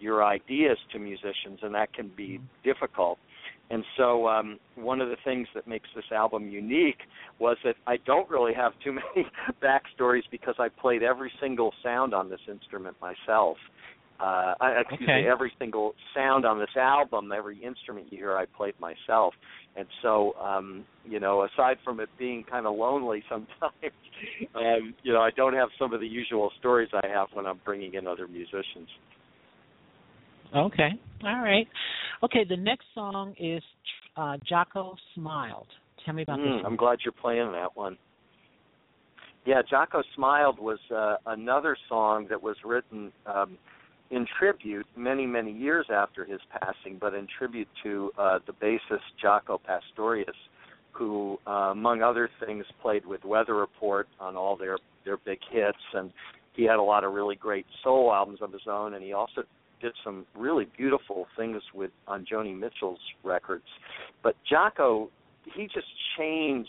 your 0.00 0.24
ideas 0.24 0.78
to 0.92 0.98
musicians, 0.98 1.58
and 1.62 1.74
that 1.74 1.92
can 1.92 2.08
be 2.16 2.38
mm-hmm. 2.38 2.44
difficult. 2.64 3.18
And 3.70 3.84
so, 3.96 4.26
um, 4.28 4.58
one 4.76 5.00
of 5.00 5.08
the 5.08 5.16
things 5.24 5.46
that 5.54 5.66
makes 5.66 5.88
this 5.94 6.04
album 6.10 6.48
unique 6.48 7.00
was 7.38 7.58
that 7.64 7.76
I 7.86 7.98
don't 8.06 8.28
really 8.30 8.54
have 8.54 8.72
too 8.82 8.92
many 9.14 9.28
backstories 9.62 10.22
because 10.30 10.54
I 10.58 10.68
played 10.68 11.02
every 11.02 11.30
single 11.40 11.72
sound 11.82 12.14
on 12.14 12.30
this 12.30 12.40
instrument 12.48 12.96
myself. 13.00 13.56
Uh, 14.20 14.54
I, 14.60 14.80
excuse 14.80 15.08
Okay. 15.08 15.22
me, 15.22 15.28
every 15.28 15.52
single 15.60 15.94
sound 16.12 16.44
on 16.44 16.58
this 16.58 16.74
album, 16.76 17.30
every 17.30 17.62
instrument 17.62 18.06
you 18.10 18.18
hear, 18.18 18.36
I 18.36 18.46
played 18.46 18.74
myself. 18.80 19.32
And 19.76 19.86
so, 20.02 20.32
um, 20.42 20.84
you 21.04 21.20
know, 21.20 21.44
aside 21.44 21.76
from 21.84 22.00
it 22.00 22.08
being 22.18 22.42
kind 22.42 22.66
of 22.66 22.74
lonely 22.74 23.22
sometimes, 23.30 23.92
um, 24.56 24.94
you 25.04 25.12
know, 25.12 25.20
I 25.20 25.30
don't 25.30 25.54
have 25.54 25.68
some 25.78 25.92
of 25.92 26.00
the 26.00 26.08
usual 26.08 26.50
stories 26.58 26.88
I 26.92 27.06
have 27.06 27.28
when 27.32 27.46
I'm 27.46 27.60
bringing 27.64 27.94
in 27.94 28.08
other 28.08 28.26
musicians. 28.26 28.88
Okay, 30.54 30.88
all 31.24 31.42
right. 31.42 31.66
Okay, 32.22 32.44
the 32.48 32.56
next 32.56 32.86
song 32.94 33.34
is 33.38 33.62
uh, 34.16 34.36
Jaco 34.50 34.94
Smiled. 35.14 35.66
Tell 36.04 36.14
me 36.14 36.22
about 36.22 36.38
Mm, 36.38 36.58
this. 36.58 36.64
I'm 36.66 36.76
glad 36.76 36.98
you're 37.04 37.12
playing 37.12 37.52
that 37.52 37.76
one. 37.76 37.96
Yeah, 39.46 39.62
Jaco 39.62 40.02
Smiled 40.14 40.58
was 40.58 40.78
uh, 40.94 41.16
another 41.26 41.76
song 41.88 42.26
that 42.28 42.42
was 42.42 42.56
written 42.64 43.12
um, 43.26 43.56
in 44.10 44.26
tribute 44.38 44.86
many, 44.96 45.26
many 45.26 45.52
years 45.52 45.86
after 45.92 46.24
his 46.24 46.40
passing, 46.60 46.98
but 47.00 47.14
in 47.14 47.26
tribute 47.38 47.68
to 47.82 48.10
uh, 48.18 48.38
the 48.46 48.52
bassist 48.52 49.00
Jaco 49.22 49.58
Pastorius, 49.62 50.36
who, 50.92 51.38
uh, 51.46 51.70
among 51.72 52.02
other 52.02 52.28
things, 52.44 52.64
played 52.82 53.06
with 53.06 53.24
Weather 53.24 53.54
Report 53.54 54.08
on 54.20 54.36
all 54.36 54.56
their 54.56 54.78
their 55.04 55.16
big 55.18 55.38
hits, 55.50 55.78
and 55.94 56.12
he 56.54 56.64
had 56.64 56.76
a 56.76 56.82
lot 56.82 57.04
of 57.04 57.12
really 57.12 57.36
great 57.36 57.64
solo 57.82 58.12
albums 58.12 58.40
of 58.42 58.52
his 58.52 58.62
own, 58.68 58.94
and 58.94 59.02
he 59.02 59.12
also 59.12 59.42
did 59.80 59.92
some 60.04 60.26
really 60.36 60.66
beautiful 60.76 61.26
things 61.36 61.62
with 61.74 61.90
on 62.06 62.26
Joni 62.30 62.58
Mitchell's 62.58 63.00
records. 63.24 63.64
But 64.22 64.36
Jaco, 64.50 65.08
he 65.54 65.64
just 65.64 65.86
changed 66.16 66.68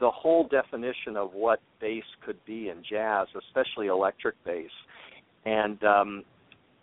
the 0.00 0.10
whole 0.10 0.46
definition 0.48 1.16
of 1.16 1.32
what 1.32 1.60
bass 1.80 2.04
could 2.24 2.38
be 2.46 2.68
in 2.68 2.82
jazz, 2.88 3.26
especially 3.36 3.88
electric 3.88 4.34
bass. 4.44 4.70
And 5.44 5.82
um 5.84 6.24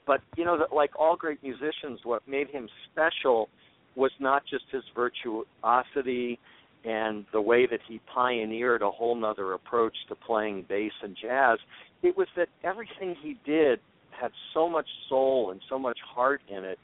but 0.06 0.21
you 0.38 0.45
know 0.45 0.58
that 0.58 0.73
like 0.73 0.91
all 0.97 1.15
great 1.15 1.41
musicians 1.43 1.99
what 2.04 2.28
made 2.28 2.49
him 2.49 2.69
special 2.91 3.49
was 3.95 4.12
not 4.19 4.43
just 4.49 4.65
his 4.71 4.84
virtuosity 4.95 6.39
and 6.84 7.25
the 7.34 7.41
way 7.41 7.65
that 7.65 7.80
he 7.88 7.99
pioneered 8.13 8.82
a 8.82 8.91
whole 8.91 9.15
nother 9.15 9.54
approach 9.54 9.95
to 10.08 10.15
playing 10.15 10.65
bass 10.67 10.91
and 11.01 11.17
jazz 11.19 11.58
it 12.04 12.15
was 12.15 12.28
that 12.36 12.47
everything 12.63 13.15
he 13.21 13.38
did 13.45 13.80
had 14.19 14.32
so 14.54 14.69
much 14.69 14.88
soul 15.10 15.51
and 15.51 15.62
so 15.69 15.78
much 15.78 15.97
heart 16.13 16.41
in 16.49 16.63
it 16.63 16.80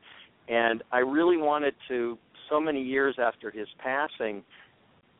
and 0.47 0.83
i 0.91 0.99
really 0.99 1.37
wanted 1.37 1.73
to 1.87 2.17
so 2.49 2.59
many 2.59 2.81
years 2.81 3.15
after 3.19 3.49
his 3.51 3.67
passing 3.79 4.43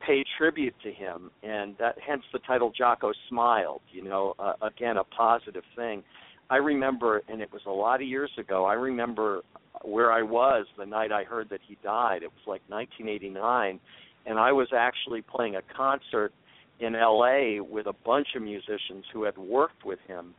pay 0.05 0.23
tribute 0.37 0.75
to 0.83 0.91
him 0.91 1.29
and 1.43 1.75
that 1.77 1.95
hence 2.05 2.23
the 2.33 2.39
title 2.39 2.71
Jaco 2.79 3.13
smiled 3.29 3.81
you 3.91 4.03
know 4.03 4.33
uh, 4.39 4.53
again 4.61 4.97
a 4.97 5.03
positive 5.03 5.63
thing 5.75 6.03
I 6.51 6.57
remember, 6.57 7.21
and 7.29 7.41
it 7.41 7.49
was 7.53 7.61
a 7.65 7.71
lot 7.71 8.01
of 8.01 8.07
years 8.07 8.29
ago. 8.37 8.65
I 8.65 8.73
remember 8.73 9.39
where 9.83 10.11
I 10.11 10.21
was 10.21 10.65
the 10.77 10.85
night 10.85 11.13
I 11.13 11.23
heard 11.23 11.49
that 11.49 11.61
he 11.65 11.77
died. 11.81 12.23
It 12.23 12.29
was 12.29 12.45
like 12.45 12.61
1989, 12.67 13.79
and 14.25 14.37
I 14.37 14.51
was 14.51 14.67
actually 14.75 15.21
playing 15.21 15.55
a 15.55 15.61
concert 15.73 16.33
in 16.81 16.93
L.A. 16.93 17.61
with 17.61 17.87
a 17.87 17.93
bunch 18.05 18.27
of 18.35 18.41
musicians 18.41 19.05
who 19.13 19.23
had 19.23 19.37
worked 19.37 19.85
with 19.85 19.99
him. 20.07 20.33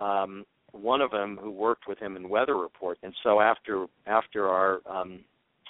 Um, 0.00 0.44
one 0.74 1.00
of 1.00 1.10
them 1.10 1.38
who 1.40 1.50
worked 1.50 1.86
with 1.88 1.98
him 1.98 2.16
in 2.16 2.28
Weather 2.28 2.56
Report. 2.56 2.98
And 3.02 3.14
so 3.22 3.40
after 3.40 3.86
after 4.06 4.48
our 4.48 4.80
um, 4.90 5.20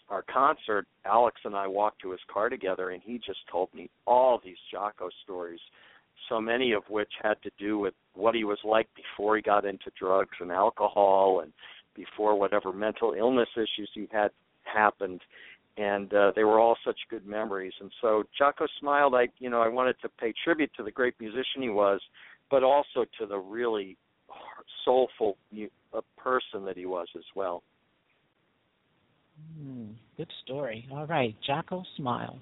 our 0.09 0.23
concert, 0.23 0.87
Alex 1.05 1.37
and 1.45 1.55
I 1.55 1.67
walked 1.67 2.03
to 2.03 2.11
his 2.11 2.21
car 2.33 2.49
together, 2.49 2.91
and 2.91 3.03
he 3.03 3.19
just 3.19 3.41
told 3.51 3.73
me 3.75 3.91
all 4.07 4.41
these 4.45 4.57
Jaco 4.73 5.09
stories, 5.23 5.61
so 6.29 6.41
many 6.41 6.73
of 6.73 6.83
which 6.89 7.11
had 7.23 7.43
to 7.43 7.51
do 7.59 7.79
with 7.79 7.95
what 8.15 8.35
he 8.35 8.45
was 8.45 8.59
like 8.65 8.89
before 8.95 9.37
he 9.37 9.43
got 9.43 9.65
into 9.65 9.91
drugs 9.99 10.37
and 10.41 10.53
alcohol, 10.53 11.41
and 11.43 11.53
before 11.95 12.39
whatever 12.39 12.73
mental 12.73 13.15
illness 13.15 13.49
issues 13.57 13.91
he 13.95 14.09
had 14.13 14.31
happened 14.65 15.21
and 15.77 16.13
uh, 16.15 16.33
they 16.37 16.45
were 16.45 16.61
all 16.61 16.77
such 16.85 16.99
good 17.11 17.27
memories. 17.27 17.73
And 17.81 17.91
so 18.01 18.25
Jaco 18.41 18.67
smiled. 18.79 19.15
I, 19.15 19.29
you 19.39 19.51
know, 19.51 19.61
I 19.61 19.69
wanted 19.69 19.97
to 20.03 20.09
pay 20.09 20.33
tribute 20.45 20.71
to 20.77 20.85
the 20.85 20.91
great 20.91 21.15
musician 21.19 21.63
he 21.63 21.69
was, 21.69 22.01
but 22.51 22.63
also 22.63 23.05
to 23.19 23.27
the 23.27 23.39
really 23.39 23.97
soulful 24.85 25.37
person 26.17 26.65
that 26.65 26.77
he 26.77 26.87
was 26.87 27.09
as 27.17 27.25
well. 27.35 27.63
Mm, 29.61 29.95
good 30.17 30.31
story. 30.45 30.87
All 30.93 31.07
right, 31.07 31.35
Jaco 31.49 31.85
smiled. 31.97 32.41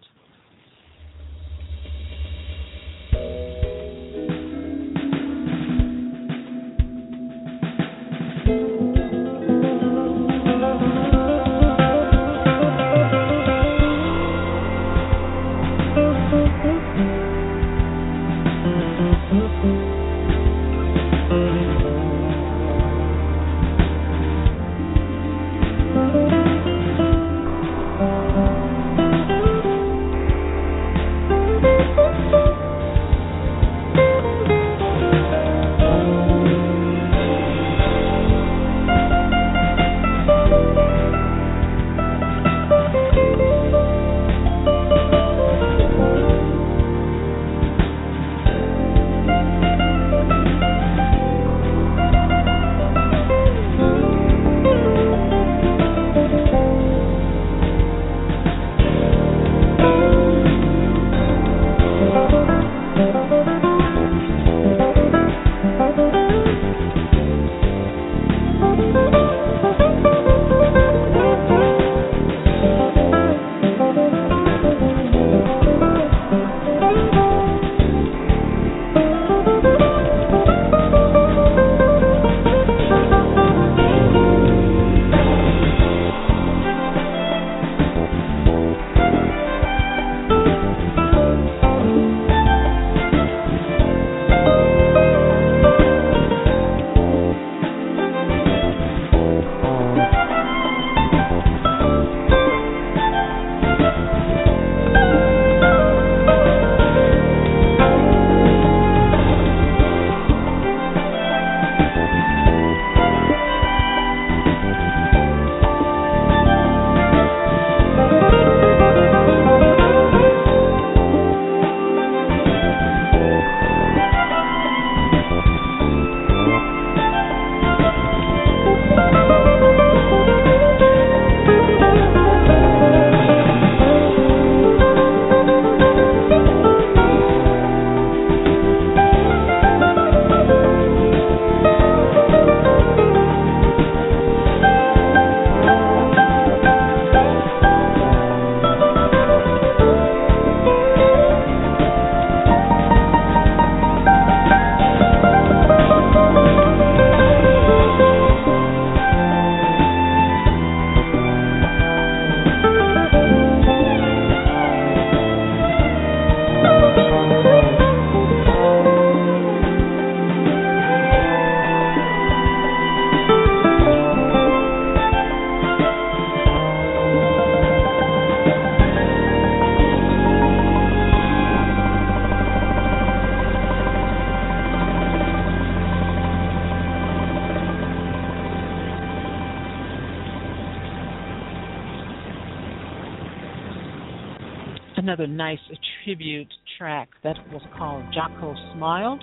That 197.24 197.36
was 197.52 197.62
called 197.76 198.04
Jaco 198.14 198.54
Smiled 198.74 199.22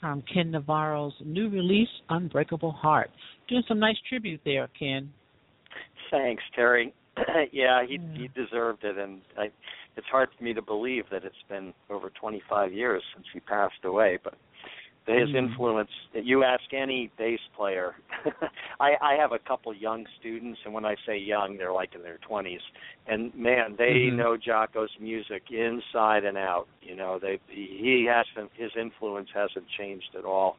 from 0.00 0.22
Ken 0.32 0.50
Navarro's 0.50 1.12
new 1.24 1.48
release, 1.48 1.88
Unbreakable 2.08 2.72
Heart. 2.72 3.10
Doing 3.48 3.62
some 3.68 3.78
nice 3.78 3.98
tribute 4.08 4.40
there, 4.44 4.68
Ken. 4.78 5.12
Thanks, 6.10 6.42
Terry. 6.54 6.94
yeah, 7.52 7.84
he 7.86 7.98
he 8.14 8.28
deserved 8.28 8.84
it, 8.84 8.96
and 8.96 9.20
I, 9.38 9.50
it's 9.96 10.06
hard 10.10 10.28
for 10.36 10.42
me 10.42 10.54
to 10.54 10.62
believe 10.62 11.04
that 11.10 11.24
it's 11.24 11.34
been 11.48 11.74
over 11.90 12.10
25 12.10 12.72
years 12.72 13.02
since 13.14 13.26
he 13.32 13.40
passed 13.40 13.84
away. 13.84 14.18
But 14.22 14.34
his 15.12 15.30
mm. 15.30 15.36
influence. 15.36 15.90
You 16.14 16.44
ask 16.44 16.62
any 16.72 17.10
bass 17.18 17.40
player. 17.56 17.94
I 18.80 18.92
i 19.02 19.14
have 19.18 19.32
a 19.32 19.38
couple 19.38 19.74
young 19.74 20.06
students 20.18 20.60
and 20.64 20.74
when 20.74 20.84
i 20.84 20.94
say 21.06 21.18
young 21.18 21.56
they're 21.56 21.72
like 21.72 21.94
in 21.94 22.02
their 22.02 22.18
twenties. 22.26 22.60
And 23.06 23.34
man 23.34 23.74
they 23.78 24.08
mm-hmm. 24.08 24.16
know 24.16 24.36
jaco's 24.36 24.90
music 25.00 25.42
inside 25.50 26.24
and 26.24 26.36
out. 26.36 26.66
You 26.82 26.96
know 26.96 27.18
they 27.20 27.40
he 27.48 28.08
hasn't 28.08 28.50
his 28.56 28.70
influence 28.80 29.28
hasn't 29.34 29.66
changed 29.78 30.14
at 30.18 30.24
all. 30.24 30.56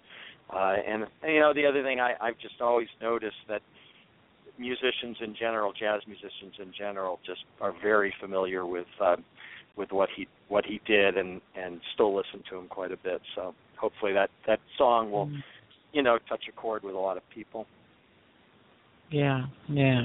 Uh 0.49 0.75
and 0.87 1.05
you 1.23 1.39
know 1.39 1.53
the 1.53 1.65
other 1.65 1.83
thing 1.83 1.99
i 1.99 2.13
i've 2.21 2.39
just 2.39 2.61
always 2.61 2.89
noticed 3.01 3.43
that 3.47 3.61
musicians 4.57 5.17
in 5.21 5.35
general 5.37 5.73
jazz 5.73 6.01
musicians 6.07 6.55
in 6.59 6.71
general 6.77 7.19
just 7.25 7.43
are 7.61 7.73
very 7.81 8.13
familiar 8.19 8.65
with 8.65 8.87
uh 8.99 9.15
with 9.77 9.91
what 9.91 10.09
he 10.15 10.27
what 10.49 10.65
he 10.65 10.81
did 10.85 11.17
and 11.17 11.41
and 11.55 11.81
still 11.93 12.15
listen 12.15 12.43
to 12.49 12.57
him 12.57 12.67
quite 12.67 12.91
a 12.91 12.97
bit 12.97 13.21
so 13.35 13.53
hopefully 13.81 14.13
that 14.13 14.29
that 14.47 14.59
song 14.77 15.11
will, 15.11 15.25
mm-hmm. 15.25 15.39
you 15.91 16.03
know, 16.03 16.19
touch 16.29 16.43
a 16.47 16.51
chord 16.53 16.83
with 16.83 16.95
a 16.95 16.99
lot 16.99 17.17
of 17.17 17.23
people. 17.33 17.65
Yeah, 19.09 19.45
yeah. 19.67 20.03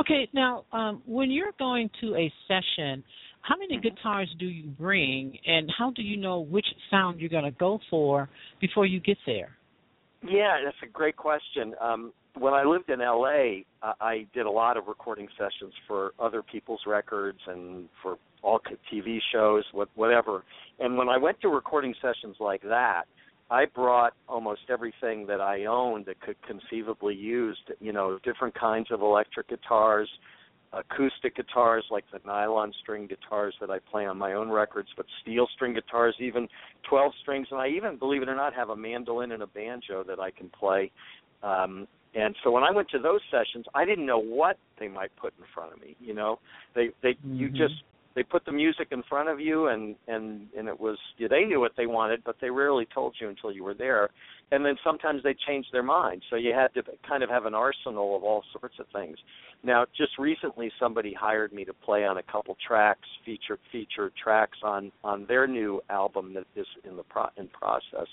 Okay, 0.00 0.28
now 0.32 0.64
um, 0.72 1.02
when 1.06 1.30
you're 1.30 1.52
going 1.58 1.90
to 2.00 2.16
a 2.16 2.32
session, 2.48 3.04
how 3.42 3.56
many 3.56 3.76
mm-hmm. 3.76 3.94
guitars 3.94 4.34
do 4.38 4.46
you 4.46 4.64
bring, 4.70 5.38
and 5.46 5.70
how 5.78 5.90
do 5.90 6.02
you 6.02 6.16
know 6.16 6.40
which 6.40 6.66
sound 6.90 7.20
you're 7.20 7.28
going 7.28 7.44
to 7.44 7.50
go 7.52 7.78
for 7.90 8.28
before 8.60 8.86
you 8.86 8.98
get 8.98 9.18
there? 9.26 9.50
Yeah, 10.24 10.58
that's 10.64 10.76
a 10.82 10.90
great 10.90 11.16
question. 11.16 11.74
Um, 11.80 12.12
when 12.38 12.54
I 12.54 12.64
lived 12.64 12.88
in 12.88 13.00
LA, 13.00 13.62
uh, 13.82 13.92
I 14.00 14.26
did 14.32 14.46
a 14.46 14.50
lot 14.50 14.76
of 14.76 14.86
recording 14.86 15.28
sessions 15.36 15.74
for 15.86 16.12
other 16.18 16.42
people's 16.42 16.80
records 16.86 17.38
and 17.46 17.88
for 18.02 18.16
all 18.42 18.60
TV 18.92 19.18
shows, 19.32 19.64
whatever. 19.94 20.42
And 20.78 20.96
when 20.96 21.08
I 21.08 21.18
went 21.18 21.40
to 21.42 21.48
recording 21.48 21.94
sessions 22.00 22.36
like 22.40 22.62
that, 22.62 23.04
I 23.50 23.66
brought 23.66 24.14
almost 24.28 24.62
everything 24.70 25.26
that 25.26 25.40
I 25.40 25.66
owned 25.66 26.06
that 26.06 26.20
could 26.20 26.36
conceivably 26.42 27.14
use, 27.14 27.58
you 27.80 27.92
know, 27.92 28.18
different 28.24 28.58
kinds 28.58 28.90
of 28.90 29.02
electric 29.02 29.48
guitars, 29.48 30.08
acoustic 30.72 31.36
guitars 31.36 31.84
like 31.90 32.04
the 32.12 32.20
nylon 32.24 32.72
string 32.82 33.06
guitars 33.06 33.54
that 33.60 33.70
I 33.70 33.78
play 33.90 34.06
on 34.06 34.16
my 34.16 34.32
own 34.32 34.48
records, 34.48 34.88
but 34.96 35.04
steel 35.20 35.46
string 35.54 35.74
guitars, 35.74 36.14
even 36.18 36.48
12 36.88 37.12
strings, 37.20 37.48
and 37.50 37.60
I 37.60 37.68
even, 37.68 37.98
believe 37.98 38.22
it 38.22 38.28
or 38.28 38.34
not, 38.34 38.54
have 38.54 38.70
a 38.70 38.76
mandolin 38.76 39.32
and 39.32 39.42
a 39.42 39.46
banjo 39.46 40.02
that 40.04 40.18
I 40.18 40.30
can 40.30 40.48
play. 40.48 40.90
Um, 41.42 41.86
and 42.14 42.34
so 42.42 42.50
when 42.50 42.62
I 42.62 42.70
went 42.70 42.88
to 42.90 42.98
those 42.98 43.20
sessions, 43.30 43.66
I 43.74 43.84
didn't 43.84 44.06
know 44.06 44.18
what 44.18 44.58
they 44.78 44.88
might 44.88 45.14
put 45.16 45.32
in 45.38 45.44
front 45.54 45.72
of 45.72 45.80
me. 45.80 45.96
You 46.00 46.14
know, 46.14 46.38
they 46.74 46.90
they 47.02 47.12
mm-hmm. 47.12 47.36
you 47.36 47.48
just 47.48 47.82
they 48.14 48.22
put 48.22 48.44
the 48.44 48.52
music 48.52 48.88
in 48.90 49.02
front 49.08 49.28
of 49.28 49.40
you 49.40 49.68
and 49.68 49.96
and 50.08 50.46
and 50.56 50.68
it 50.68 50.78
was 50.78 50.98
yeah, 51.18 51.28
they 51.28 51.44
knew 51.44 51.60
what 51.60 51.72
they 51.76 51.86
wanted 51.86 52.22
but 52.24 52.36
they 52.40 52.50
rarely 52.50 52.86
told 52.94 53.14
you 53.20 53.28
until 53.28 53.52
you 53.52 53.64
were 53.64 53.74
there. 53.74 54.10
And 54.50 54.66
then 54.66 54.76
sometimes 54.84 55.22
they 55.22 55.34
changed 55.46 55.68
their 55.72 55.82
mind. 55.82 56.22
So 56.28 56.36
you 56.36 56.52
had 56.52 56.74
to 56.74 56.82
kind 57.08 57.22
of 57.22 57.30
have 57.30 57.46
an 57.46 57.54
arsenal 57.54 58.14
of 58.14 58.22
all 58.22 58.44
sorts 58.52 58.74
of 58.78 58.86
things. 58.92 59.16
Now 59.64 59.86
just 59.96 60.18
recently 60.18 60.70
somebody 60.78 61.14
hired 61.18 61.52
me 61.52 61.64
to 61.64 61.72
play 61.72 62.04
on 62.04 62.18
a 62.18 62.22
couple 62.22 62.56
tracks 62.66 63.08
feature 63.24 63.58
featured 63.70 64.12
tracks 64.22 64.58
on 64.62 64.92
on 65.02 65.24
their 65.26 65.46
new 65.46 65.80
album 65.88 66.34
that 66.34 66.44
is 66.54 66.66
in 66.84 66.96
the 66.96 67.04
pro 67.04 67.26
in 67.36 67.48
process. 67.48 68.08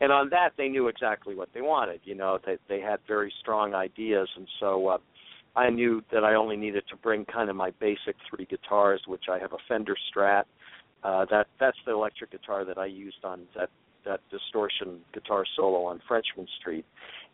And 0.00 0.12
on 0.12 0.30
that 0.30 0.50
they 0.56 0.68
knew 0.68 0.88
exactly 0.88 1.34
what 1.34 1.48
they 1.54 1.62
wanted. 1.62 2.00
You 2.04 2.14
know 2.14 2.38
they 2.44 2.58
they 2.68 2.80
had 2.80 3.00
very 3.08 3.32
strong 3.40 3.74
ideas. 3.74 4.28
And 4.36 4.46
so 4.60 4.88
uh 4.88 4.98
I 5.56 5.70
knew 5.70 6.02
that 6.12 6.24
I 6.24 6.34
only 6.34 6.56
needed 6.56 6.84
to 6.90 6.96
bring 6.96 7.24
kind 7.24 7.50
of 7.50 7.56
my 7.56 7.70
basic 7.80 8.16
three 8.28 8.44
guitars, 8.44 9.02
which 9.06 9.24
I 9.30 9.38
have 9.38 9.52
a 9.52 9.58
Fender 9.68 9.96
Strat. 10.10 10.44
Uh, 11.02 11.24
that 11.30 11.46
that's 11.58 11.78
the 11.86 11.92
electric 11.92 12.30
guitar 12.30 12.64
that 12.64 12.78
I 12.78 12.86
used 12.86 13.24
on 13.24 13.42
that 13.56 13.70
that 14.04 14.20
distortion 14.30 15.00
guitar 15.12 15.44
solo 15.56 15.84
on 15.84 16.00
Frenchmen 16.06 16.46
Street, 16.60 16.84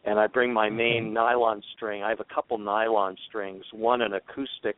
and 0.04 0.18
I 0.18 0.26
bring 0.26 0.52
my 0.52 0.70
main 0.70 1.12
nylon 1.12 1.62
string. 1.76 2.02
I 2.02 2.10
have 2.10 2.20
a 2.20 2.34
couple 2.34 2.58
nylon 2.58 3.16
strings, 3.28 3.64
one 3.72 4.02
an 4.02 4.14
acoustic 4.14 4.76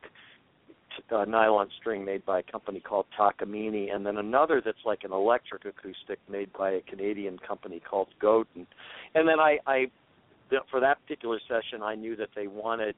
uh, 1.11 1.25
nylon 1.25 1.69
string 1.79 2.05
made 2.05 2.25
by 2.27 2.41
a 2.41 2.43
company 2.43 2.81
called 2.81 3.07
Takamine, 3.19 3.95
and 3.95 4.05
then 4.05 4.17
another 4.17 4.61
that's 4.65 4.85
like 4.85 5.05
an 5.05 5.13
electric 5.13 5.65
acoustic 5.65 6.19
made 6.29 6.53
by 6.53 6.71
a 6.71 6.81
Canadian 6.81 7.39
company 7.39 7.81
called 7.81 8.09
Godin. 8.21 8.67
And 9.15 9.29
then 9.29 9.39
I, 9.39 9.59
I 9.67 9.87
for 10.71 10.81
that 10.81 11.01
particular 11.03 11.39
session, 11.47 11.83
I 11.83 11.95
knew 11.95 12.17
that 12.17 12.31
they 12.35 12.47
wanted 12.47 12.95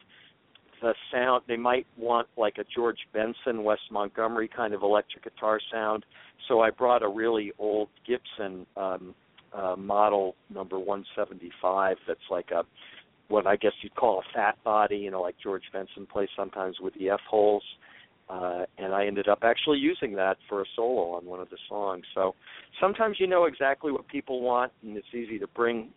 the 0.81 0.95
sound 1.13 1.43
they 1.49 1.57
might 1.57 1.87
want 1.97 2.29
like 2.37 2.59
a 2.59 2.65
George 2.75 2.99
Benson, 3.13 3.65
Wes 3.65 3.79
Montgomery 3.91 4.49
kind 4.49 4.75
of 4.75 4.83
electric 4.83 5.25
guitar 5.25 5.61
sound. 5.73 6.05
So 6.49 6.61
I 6.61 6.71
brought 6.71 7.03
a 7.03 7.09
really 7.09 7.53
old 7.59 7.89
Gibson 8.07 8.67
um 8.77 9.15
uh 9.53 9.75
model 9.77 10.37
number 10.49 10.79
175 10.79 11.97
that's 12.07 12.21
like 12.31 12.51
a 12.51 12.63
what 13.29 13.47
I 13.47 13.57
guess 13.57 13.73
you'd 13.83 13.95
call 13.95 14.19
a 14.19 14.35
fat 14.35 14.63
body, 14.65 14.97
you 14.97 15.11
know, 15.11 15.23
like 15.23 15.37
George 15.43 15.63
Benson 15.73 16.07
plays 16.07 16.29
sometimes 16.37 16.81
with 16.81 16.95
the 16.95 17.11
F 17.11 17.21
holes. 17.29 17.63
Uh, 18.29 18.65
and 18.79 18.95
I 18.95 19.07
ended 19.07 19.29
up 19.29 19.41
actually 19.43 19.79
using 19.79 20.15
that 20.15 20.37
for 20.49 20.63
a 20.63 20.65
solo 20.77 21.17
on 21.17 21.27
one 21.27 21.41
of 21.41 21.51
the 21.51 21.57
songs. 21.69 22.05
So 22.15 22.35
sometimes 22.81 23.17
you 23.19 23.27
know 23.27 23.45
exactly 23.47 23.91
what 23.91 24.07
people 24.07 24.41
want, 24.41 24.71
and 24.83 24.97
it's 24.97 25.07
easy 25.13 25.39
to 25.41 25.49
bring 25.49 25.89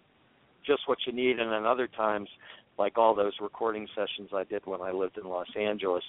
just 0.66 0.82
what 0.88 0.98
you 1.06 1.14
need, 1.14 1.40
and 1.40 1.52
then 1.52 1.66
other 1.66 1.88
times 1.88 2.30
like 2.78 2.98
all 2.98 3.16
those 3.16 3.34
recording 3.42 3.88
sessions 3.96 4.30
I 4.34 4.44
did 4.44 4.66
when 4.66 4.82
I 4.82 4.92
lived 4.92 5.18
in 5.18 5.26
Los 5.26 5.48
Angeles, 5.60 6.04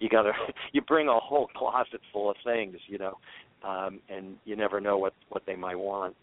you 0.00 0.08
got 0.08 0.22
to 0.22 0.32
you 0.72 0.82
bring 0.82 1.08
a 1.08 1.18
whole 1.18 1.48
closet 1.56 2.00
full 2.12 2.30
of 2.30 2.36
things, 2.44 2.76
you 2.86 2.98
know, 2.98 3.18
um, 3.66 4.00
and 4.08 4.36
you 4.44 4.56
never 4.56 4.80
know 4.80 4.98
what 4.98 5.14
what 5.28 5.42
they 5.46 5.56
might 5.56 5.78
want. 5.78 6.14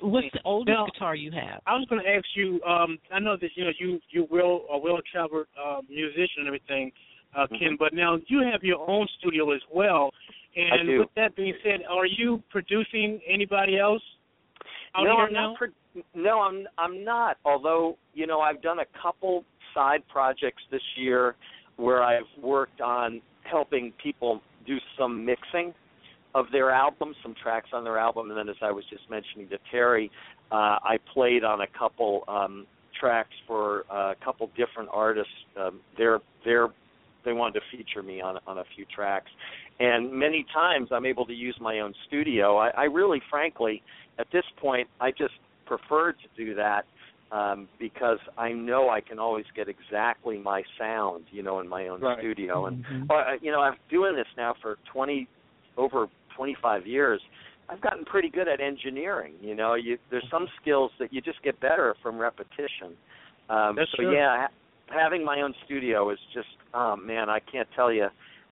What's 0.00 0.28
the 0.32 0.40
oldest 0.44 0.68
now, 0.68 0.86
guitar 0.86 1.14
you 1.16 1.32
have? 1.32 1.60
I 1.66 1.74
was 1.74 1.86
going 1.88 2.02
to 2.02 2.08
ask 2.08 2.24
you. 2.34 2.62
Um, 2.62 2.98
I 3.12 3.18
know 3.18 3.36
that 3.40 3.50
you 3.54 3.64
know 3.64 3.70
you 3.78 4.00
you 4.10 4.26
will 4.30 4.64
a 4.70 4.78
well 4.78 4.98
traveled 5.10 5.46
uh, 5.56 5.80
musician 5.88 6.38
and 6.38 6.46
everything, 6.46 6.92
uh, 7.36 7.46
Ken. 7.48 7.58
Mm-hmm. 7.60 7.74
But 7.78 7.94
now 7.94 8.18
you 8.28 8.42
have 8.50 8.62
your 8.62 8.88
own 8.88 9.06
studio 9.18 9.52
as 9.52 9.60
well. 9.72 10.10
And 10.56 11.00
with 11.00 11.08
that 11.16 11.36
being 11.36 11.52
said, 11.62 11.80
are 11.88 12.06
you 12.06 12.42
producing 12.50 13.20
anybody 13.28 13.78
else 13.78 14.02
out 14.94 15.04
no, 15.04 15.16
here 15.16 15.26
I'm 15.26 15.32
now? 15.32 15.48
Not 15.48 15.58
pro- 15.58 15.68
no, 16.14 16.40
I'm 16.40 16.66
I'm 16.78 17.04
not. 17.04 17.36
Although 17.44 17.96
you 18.14 18.26
know, 18.26 18.40
I've 18.40 18.62
done 18.62 18.78
a 18.80 18.86
couple 19.02 19.44
side 19.74 20.02
projects 20.08 20.62
this 20.70 20.82
year 20.96 21.34
where 21.76 22.02
I've 22.02 22.24
worked 22.42 22.80
on 22.80 23.20
helping 23.50 23.92
people 24.02 24.40
do 24.66 24.78
some 24.98 25.24
mixing 25.24 25.74
of 26.34 26.46
their 26.52 26.70
albums, 26.70 27.16
some 27.22 27.34
tracks 27.42 27.70
on 27.72 27.84
their 27.84 27.98
album, 27.98 28.30
and 28.30 28.38
then 28.38 28.48
as 28.48 28.56
I 28.62 28.70
was 28.70 28.84
just 28.90 29.08
mentioning 29.10 29.48
to 29.48 29.58
Terry, 29.70 30.10
uh, 30.50 30.78
I 30.82 30.98
played 31.14 31.44
on 31.44 31.60
a 31.62 31.66
couple 31.78 32.24
um, 32.28 32.66
tracks 32.98 33.30
for 33.46 33.84
uh, 33.90 34.12
a 34.12 34.16
couple 34.24 34.48
different 34.56 34.90
artists. 34.92 35.32
Um, 35.58 35.80
they're 35.96 36.20
they 37.24 37.32
wanted 37.32 37.60
to 37.60 37.76
feature 37.76 38.02
me 38.02 38.20
on 38.20 38.38
on 38.46 38.58
a 38.58 38.64
few 38.74 38.84
tracks, 38.94 39.30
and 39.80 40.12
many 40.12 40.46
times 40.54 40.88
I'm 40.92 41.06
able 41.06 41.26
to 41.26 41.34
use 41.34 41.56
my 41.60 41.80
own 41.80 41.94
studio. 42.06 42.56
I, 42.56 42.68
I 42.68 42.84
really, 42.84 43.20
frankly, 43.30 43.82
at 44.18 44.26
this 44.32 44.44
point, 44.60 44.88
I 45.00 45.10
just 45.10 45.34
prefer 45.66 46.12
to 46.12 46.28
do 46.36 46.54
that 46.54 46.84
um, 47.32 47.68
because 47.78 48.18
I 48.38 48.52
know 48.52 48.88
I 48.88 49.00
can 49.00 49.18
always 49.18 49.46
get 49.54 49.68
exactly 49.68 50.38
my 50.38 50.62
sound, 50.78 51.24
you 51.30 51.42
know, 51.42 51.60
in 51.60 51.68
my 51.68 51.88
own 51.88 52.00
right. 52.00 52.18
studio. 52.18 52.66
And 52.66 52.84
mm-hmm. 52.84 53.10
uh, 53.10 53.34
you 53.40 53.50
know, 53.50 53.60
I'm 53.60 53.76
doing 53.90 54.14
this 54.14 54.26
now 54.36 54.54
for 54.62 54.76
20 54.92 55.28
over 55.76 56.06
25 56.36 56.86
years. 56.86 57.20
I've 57.68 57.80
gotten 57.80 58.04
pretty 58.04 58.28
good 58.28 58.46
at 58.46 58.60
engineering. 58.60 59.34
You 59.40 59.56
know, 59.56 59.74
you 59.74 59.98
there's 60.10 60.26
some 60.30 60.46
skills 60.60 60.92
that 61.00 61.12
you 61.12 61.20
just 61.20 61.42
get 61.42 61.58
better 61.60 61.96
from 62.02 62.18
repetition. 62.18 62.94
Um, 63.48 63.74
That's 63.76 63.90
so 63.96 64.04
true. 64.04 64.14
yeah, 64.14 64.46
ha- 64.46 65.02
having 65.02 65.24
my 65.24 65.40
own 65.40 65.54
studio 65.64 66.10
is 66.10 66.18
just, 66.32 66.48
oh 66.74 66.96
man, 66.96 67.28
I 67.28 67.40
can't 67.40 67.68
tell 67.74 67.92
you 67.92 68.06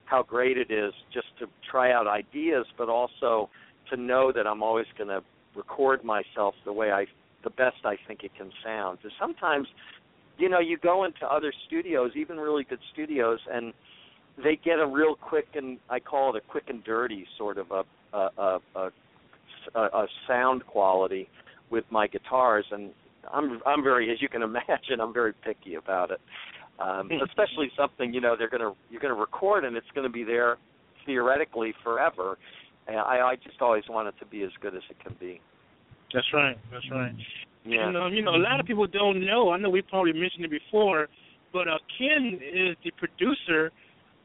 how 0.06 0.22
great 0.22 0.58
it 0.58 0.70
is 0.70 0.92
just 1.12 1.26
to 1.38 1.46
try 1.70 1.92
out 1.92 2.06
ideas, 2.06 2.66
but 2.76 2.88
also 2.88 3.48
to 3.90 3.96
know 3.96 4.32
that 4.32 4.46
I'm 4.46 4.62
always 4.62 4.86
going 4.98 5.08
to 5.08 5.22
record 5.56 6.04
myself 6.04 6.54
the 6.64 6.72
way 6.72 6.90
I 6.90 7.06
the 7.42 7.50
best 7.50 7.76
I 7.84 7.96
think 8.08 8.24
it 8.24 8.32
can 8.36 8.50
sound. 8.64 8.98
Because 8.98 9.16
sometimes, 9.20 9.68
you 10.38 10.48
know, 10.48 10.60
you 10.60 10.78
go 10.78 11.04
into 11.04 11.26
other 11.26 11.52
studios, 11.66 12.12
even 12.16 12.38
really 12.38 12.64
good 12.64 12.78
studios, 12.92 13.38
and 13.52 13.72
they 14.42 14.58
get 14.64 14.78
a 14.78 14.86
real 14.86 15.14
quick 15.14 15.48
and 15.54 15.78
I 15.88 16.00
call 16.00 16.34
it 16.34 16.42
a 16.44 16.50
quick 16.50 16.64
and 16.68 16.82
dirty 16.82 17.26
sort 17.38 17.58
of 17.58 17.70
a 17.70 17.84
a 18.16 18.60
a, 18.74 18.90
a, 19.74 19.80
a 19.80 20.06
sound 20.26 20.66
quality 20.66 21.28
with 21.70 21.84
my 21.90 22.06
guitars, 22.06 22.64
and 22.70 22.90
I'm 23.32 23.60
I'm 23.66 23.82
very, 23.82 24.10
as 24.10 24.20
you 24.20 24.28
can 24.28 24.42
imagine, 24.50 25.00
I'm 25.00 25.12
very 25.12 25.32
picky 25.44 25.74
about 25.74 26.10
it. 26.10 26.20
Um, 26.80 27.08
especially 27.24 27.70
something 27.76 28.12
you 28.12 28.20
know 28.20 28.34
they're 28.36 28.50
gonna 28.50 28.72
you're 28.90 29.00
gonna 29.00 29.14
record 29.14 29.64
and 29.64 29.76
it's 29.76 29.86
gonna 29.94 30.08
be 30.08 30.24
there 30.24 30.56
theoretically 31.06 31.72
forever 31.84 32.36
and 32.86 32.98
I, 32.98 33.32
I 33.32 33.36
just 33.36 33.60
always 33.60 33.84
want 33.88 34.08
it 34.08 34.14
to 34.20 34.26
be 34.26 34.42
as 34.42 34.50
good 34.60 34.74
as 34.74 34.82
it 34.90 34.96
can 35.02 35.16
be. 35.18 35.40
That's 36.12 36.26
right. 36.32 36.56
That's 36.72 36.84
right. 36.90 37.12
Yeah. 37.64 37.88
And 37.88 37.96
um, 37.96 38.14
you 38.14 38.22
know, 38.22 38.34
a 38.34 38.42
lot 38.42 38.60
of 38.60 38.66
people 38.66 38.86
don't 38.86 39.24
know. 39.24 39.50
I 39.50 39.58
know 39.58 39.70
we 39.70 39.82
probably 39.82 40.12
mentioned 40.12 40.44
it 40.44 40.50
before, 40.50 41.08
but 41.52 41.66
uh, 41.66 41.78
Ken 41.98 42.38
is 42.40 42.76
the 42.84 42.90
producer 42.92 43.72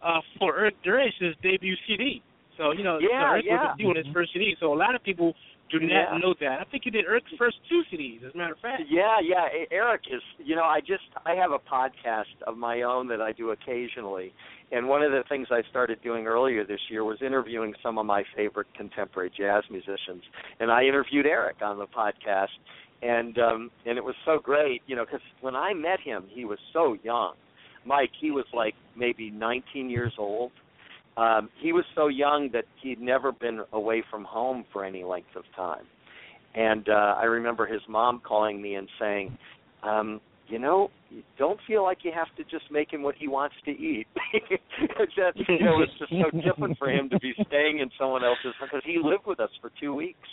uh, 0.04 0.20
for 0.38 0.58
Eric 0.60 0.76
Darius's 0.84 1.36
debut 1.42 1.76
CD. 1.88 2.22
So 2.58 2.72
you 2.72 2.84
know, 2.84 3.00
yeah, 3.00 3.22
so 3.22 3.32
Eric 3.32 3.46
yeah. 3.48 3.64
was 3.64 3.78
doing 3.80 3.96
his 3.96 4.06
first 4.14 4.34
CD. 4.34 4.56
So 4.60 4.74
a 4.74 4.76
lot 4.76 4.94
of 4.94 5.04
people 5.04 5.34
do 5.70 5.80
not 5.80 5.90
Yeah. 5.90 6.18
know 6.18 6.34
that. 6.40 6.60
I 6.60 6.64
think 6.66 6.86
you 6.86 6.92
did 6.92 7.06
Eric's 7.06 7.32
first 7.38 7.58
two 7.70 7.84
CDs, 7.92 8.24
as 8.24 8.34
a 8.34 8.38
matter 8.38 8.54
of 8.54 8.60
fact. 8.60 8.84
Yeah, 8.90 9.20
yeah. 9.22 9.48
Eric 9.72 10.02
is, 10.12 10.22
you 10.38 10.56
know, 10.56 10.64
I 10.64 10.80
just 10.82 11.04
I 11.26 11.36
have 11.36 11.52
a 11.52 11.60
podcast 11.60 12.26
of 12.48 12.58
my 12.58 12.82
own 12.84 13.08
that 13.10 13.22
I 13.22 13.32
do 13.32 13.52
occasionally, 13.52 14.34
and 14.72 14.88
one 14.88 15.02
of 15.04 15.12
the 15.12 15.24
things 15.30 15.48
I 15.52 15.62
started 15.70 16.02
doing 16.02 16.28
earlier 16.28 16.64
this 16.64 16.82
year 16.90 17.04
was 17.04 17.22
interviewing 17.22 17.74
some 17.84 17.98
of 17.98 18.06
my 18.06 18.24
favorite 18.36 18.68
contemporary 18.76 19.32
jazz 19.36 19.64
musicians, 19.70 20.24
and 20.60 20.72
I 20.72 20.84
interviewed 20.84 21.26
Eric 21.26 21.58
on 21.62 21.78
the 21.78 21.88
podcast, 21.88 22.48
and 23.02 23.38
um 23.40 23.72
and 23.86 23.98
it 23.98 24.04
was 24.04 24.16
so 24.26 24.40
great, 24.40 24.82
you 24.88 24.96
know, 24.96 25.06
because 25.06 25.22
when 25.42 25.56
I 25.56 25.74
met 25.74 26.00
him, 26.00 26.26
he 26.30 26.46
was 26.46 26.60
so 26.74 26.98
young. 27.04 27.34
Mike, 27.86 28.12
he 28.20 28.30
was 28.32 28.46
like 28.54 28.76
maybe 28.96 29.30
19 29.32 29.90
years 29.90 30.14
old. 30.18 30.52
Um, 31.18 31.50
he 31.62 31.74
was 31.74 31.84
so 31.96 32.08
young 32.08 32.50
that 32.54 32.66
he'd 32.82 33.02
never 33.02 33.32
been 33.32 33.62
away 33.74 34.04
from 34.10 34.24
home 34.24 34.66
for 34.72 34.86
any 34.86 35.04
length 35.04 35.36
of 35.36 35.44
time. 35.56 35.86
And 36.56 36.88
uh, 36.90 37.16
I 37.18 37.26
remember 37.26 37.68
his 37.68 37.82
mom 37.88 38.22
calling 38.26 38.62
me 38.62 38.76
and 38.76 38.88
saying, 39.00 39.38
um, 39.84 40.22
you 40.48 40.60
know, 40.60 40.90
you 41.10 41.22
don't 41.38 41.60
feel 41.68 41.84
like 41.84 42.00
you 42.04 42.12
have 42.14 42.34
to 42.38 42.44
just 42.44 42.72
make 42.72 42.92
him 42.92 43.04
what 43.04 43.16
he 43.16 43.28
wants 43.28 43.56
to 43.66 43.72
eat. 43.72 44.08
Just, 45.00 45.48
you 45.50 45.60
know, 45.64 45.82
it's 45.82 45.92
just 46.00 46.12
so 46.12 46.30
different 46.40 46.78
for 46.78 46.90
him 46.90 47.10
to 47.10 47.20
be 47.20 47.34
staying 47.48 47.80
in 47.80 47.90
someone 48.00 48.24
else's 48.24 48.54
because 48.62 48.82
he 48.86 48.98
lived 49.04 49.26
with 49.28 49.40
us 49.40 49.50
for 49.62 49.72
two 49.80 49.94
weeks. 49.94 50.28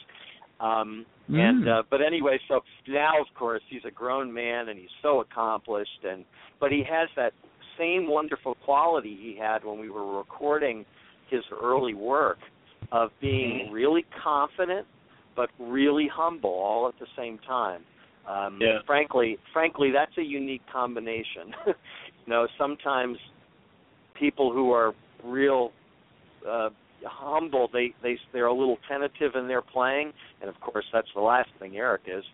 Um, 0.61 1.05
Mm. 1.31 1.41
and 1.41 1.68
uh, 1.68 1.83
but 1.91 2.01
anyway, 2.03 2.39
so 2.47 2.61
now 2.89 3.20
of 3.20 3.27
course 3.37 3.62
he's 3.68 3.83
a 3.85 3.91
grown 3.91 4.33
man 4.33 4.68
and 4.68 4.79
he's 4.79 4.89
so 5.03 5.20
accomplished, 5.20 6.05
and 6.09 6.24
but 6.61 6.70
he 6.70 6.85
has 6.89 7.09
that 7.16 7.33
same 7.79 8.09
wonderful 8.09 8.55
quality 8.64 9.16
he 9.20 9.37
had 9.39 9.64
when 9.64 9.79
we 9.79 9.91
were 9.91 10.16
recording 10.16 10.85
his 11.31 11.43
early 11.62 11.95
work 11.95 12.39
of 12.93 13.11
being 13.20 13.70
really 13.72 14.05
confident 14.22 14.87
but 15.37 15.51
really 15.61 16.09
humble 16.12 16.51
all 16.51 16.89
at 16.89 16.99
the 16.99 17.07
same 17.16 17.39
time. 17.47 17.83
Um, 18.27 18.59
Yeah. 18.61 18.79
Frankly, 18.87 19.39
frankly, 19.53 19.91
that's 19.93 20.16
a 20.18 20.22
unique 20.22 20.62
combination. 20.72 21.55
you 21.66 21.74
know, 22.27 22.49
sometimes 22.59 23.18
people 24.14 24.53
who 24.53 24.72
are 24.72 24.95
real 25.22 25.72
uh, 26.49 26.70
humble, 27.05 27.68
they 27.72 27.95
they 28.03 28.18
they're 28.33 28.47
a 28.47 28.53
little 28.53 28.79
tentative 28.89 29.37
in 29.37 29.47
their 29.47 29.62
playing, 29.62 30.12
and 30.41 30.49
of 30.49 30.59
course 30.61 30.87
that's 30.93 31.09
the 31.14 31.20
last 31.20 31.51
thing 31.61 31.77
Eric 31.77 32.03
is. 32.07 32.24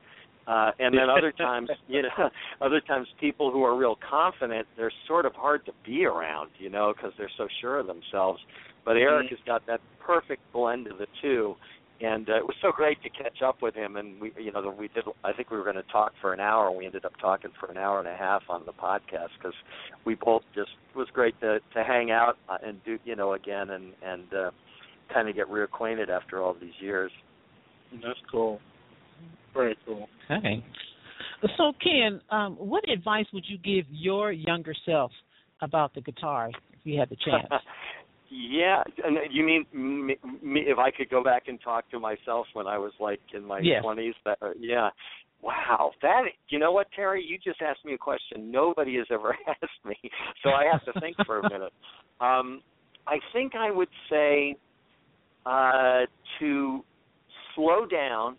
Uh, 0.46 0.72
and 0.78 0.96
then 0.96 1.08
other 1.08 1.32
times, 1.38 1.68
you 1.88 2.02
know, 2.02 2.30
other 2.60 2.80
times 2.80 3.06
people 3.20 3.50
who 3.50 3.62
are 3.62 3.76
real 3.76 3.98
confident, 4.08 4.66
they're 4.76 4.92
sort 5.06 5.26
of 5.26 5.34
hard 5.34 5.64
to 5.66 5.72
be 5.84 6.04
around, 6.04 6.50
you 6.58 6.70
know, 6.70 6.92
because 6.94 7.12
they're 7.16 7.30
so 7.36 7.46
sure 7.60 7.78
of 7.78 7.86
themselves. 7.86 8.40
But 8.84 8.96
Eric 8.96 9.30
has 9.30 9.38
got 9.46 9.64
that 9.66 9.80
perfect 10.04 10.42
blend 10.52 10.88
of 10.88 10.98
the 10.98 11.06
two, 11.20 11.54
and 12.00 12.28
uh, 12.28 12.36
it 12.36 12.44
was 12.44 12.56
so 12.60 12.72
great 12.72 13.00
to 13.04 13.10
catch 13.10 13.42
up 13.42 13.62
with 13.62 13.76
him. 13.76 13.96
And 13.96 14.20
we, 14.20 14.32
you 14.36 14.50
know, 14.50 14.74
we 14.76 14.88
did. 14.88 15.04
I 15.22 15.32
think 15.32 15.50
we 15.50 15.56
were 15.56 15.62
going 15.62 15.76
to 15.76 15.84
talk 15.84 16.12
for 16.20 16.32
an 16.32 16.40
hour, 16.40 16.68
and 16.68 16.76
we 16.76 16.86
ended 16.86 17.04
up 17.04 17.12
talking 17.20 17.52
for 17.60 17.70
an 17.70 17.76
hour 17.76 18.00
and 18.00 18.08
a 18.08 18.16
half 18.16 18.42
on 18.48 18.62
the 18.66 18.72
podcast 18.72 19.28
because 19.38 19.54
we 20.04 20.16
both 20.16 20.42
just 20.54 20.70
it 20.92 20.98
was 20.98 21.06
great 21.12 21.38
to 21.40 21.60
to 21.74 21.84
hang 21.84 22.10
out 22.10 22.38
uh, 22.48 22.58
and 22.66 22.82
do, 22.84 22.98
you 23.04 23.14
know, 23.14 23.34
again 23.34 23.70
and 23.70 23.92
and 24.04 24.34
uh, 24.34 24.50
kind 25.14 25.28
of 25.28 25.36
get 25.36 25.48
reacquainted 25.48 26.08
after 26.08 26.42
all 26.42 26.56
these 26.60 26.74
years. 26.80 27.12
That's 27.92 28.18
cool. 28.30 28.60
Very 29.54 29.76
cool. 29.86 30.08
Okay. 30.30 30.64
So, 31.56 31.72
Ken, 31.82 32.20
um, 32.30 32.54
what 32.56 32.88
advice 32.88 33.26
would 33.32 33.44
you 33.46 33.58
give 33.58 33.84
your 33.90 34.32
younger 34.32 34.74
self 34.86 35.10
about 35.60 35.94
the 35.94 36.00
guitar 36.00 36.50
if 36.72 36.78
you 36.84 36.98
had 36.98 37.08
the 37.08 37.16
chance? 37.16 37.62
yeah, 38.30 38.82
and 39.04 39.18
you 39.30 39.44
mean 39.44 39.66
me, 39.72 40.16
me, 40.42 40.60
if 40.66 40.78
I 40.78 40.90
could 40.90 41.10
go 41.10 41.22
back 41.22 41.44
and 41.48 41.60
talk 41.60 41.90
to 41.90 41.98
myself 41.98 42.46
when 42.52 42.66
I 42.66 42.78
was 42.78 42.92
like 43.00 43.20
in 43.34 43.44
my 43.44 43.60
Yes. 43.60 43.82
twenties? 43.82 44.14
That 44.24 44.38
uh, 44.40 44.50
yeah. 44.58 44.90
Wow, 45.42 45.90
that 46.02 46.22
you 46.48 46.60
know 46.60 46.70
what, 46.70 46.86
Terry? 46.94 47.24
You 47.28 47.36
just 47.36 47.60
asked 47.60 47.84
me 47.84 47.94
a 47.94 47.98
question 47.98 48.52
nobody 48.52 48.96
has 48.98 49.06
ever 49.10 49.36
asked 49.48 49.84
me, 49.84 49.96
so 50.44 50.50
I 50.50 50.64
have 50.70 50.84
to 50.84 51.00
think 51.00 51.16
for 51.26 51.40
a 51.40 51.42
minute. 51.42 51.72
Um, 52.20 52.62
I 53.08 53.18
think 53.32 53.56
I 53.56 53.72
would 53.72 53.88
say 54.08 54.54
uh, 55.44 56.02
to 56.38 56.84
slow 57.56 57.84
down. 57.84 58.36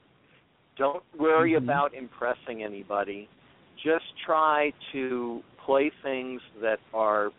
Don't 0.75 1.03
worry 1.17 1.53
Mhm. 1.53 1.57
about 1.57 1.93
impressing 1.93 2.63
anybody. 2.63 3.29
Just 3.77 4.05
try 4.25 4.73
to 4.91 5.43
play 5.57 5.89
things 6.01 6.41
that 6.61 6.79
are 6.93 7.31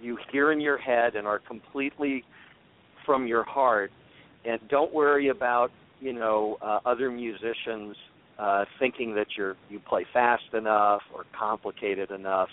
you 0.00 0.16
hear 0.30 0.50
in 0.52 0.60
your 0.60 0.76
head 0.76 1.14
and 1.14 1.26
are 1.26 1.38
completely 1.38 2.24
from 3.04 3.26
your 3.26 3.44
heart 3.44 3.92
and 4.44 4.60
don't 4.68 4.92
worry 4.92 5.28
about 5.28 5.70
you 6.00 6.12
know 6.12 6.58
uh, 6.60 6.80
other 6.84 7.10
musicians 7.10 7.96
uh 8.38 8.64
thinking 8.78 9.14
that 9.14 9.26
you're 9.36 9.56
you 9.70 9.78
play 9.80 10.04
fast 10.12 10.52
enough 10.54 11.02
or 11.14 11.24
complicated 11.38 12.10
enough 12.10 12.48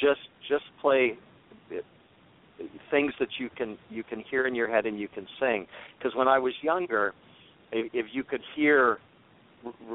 just 0.00 0.20
just 0.48 0.64
play 0.80 1.16
it- 1.70 1.84
things 2.90 3.12
that 3.18 3.28
you 3.38 3.50
can 3.56 3.76
you 3.90 4.02
can 4.04 4.20
hear 4.20 4.46
in 4.46 4.54
your 4.54 4.68
head 4.68 4.86
and 4.86 4.98
you 4.98 5.08
can 5.08 5.26
sing 5.40 5.66
because 5.98 6.14
when 6.14 6.28
I 6.28 6.38
was 6.38 6.54
younger 6.62 7.14
if, 7.72 7.90
if 7.92 8.06
you 8.12 8.22
could 8.22 8.42
hear 8.54 8.98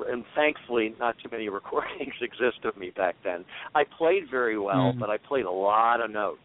and 0.08 0.24
thankfully 0.36 0.96
not 1.00 1.16
too 1.22 1.30
many 1.32 1.50
recordings 1.60 2.14
exist 2.22 2.64
of 2.66 2.78
me 2.78 2.92
back 2.96 3.16
then. 3.24 3.46
I 3.76 3.84
played 3.98 4.30
very 4.30 4.58
well, 4.58 4.94
Mhm. 4.94 5.00
but 5.00 5.10
I 5.10 5.18
played 5.18 5.46
a 5.46 5.52
lot 5.52 6.02
of 6.02 6.12
notes. 6.12 6.40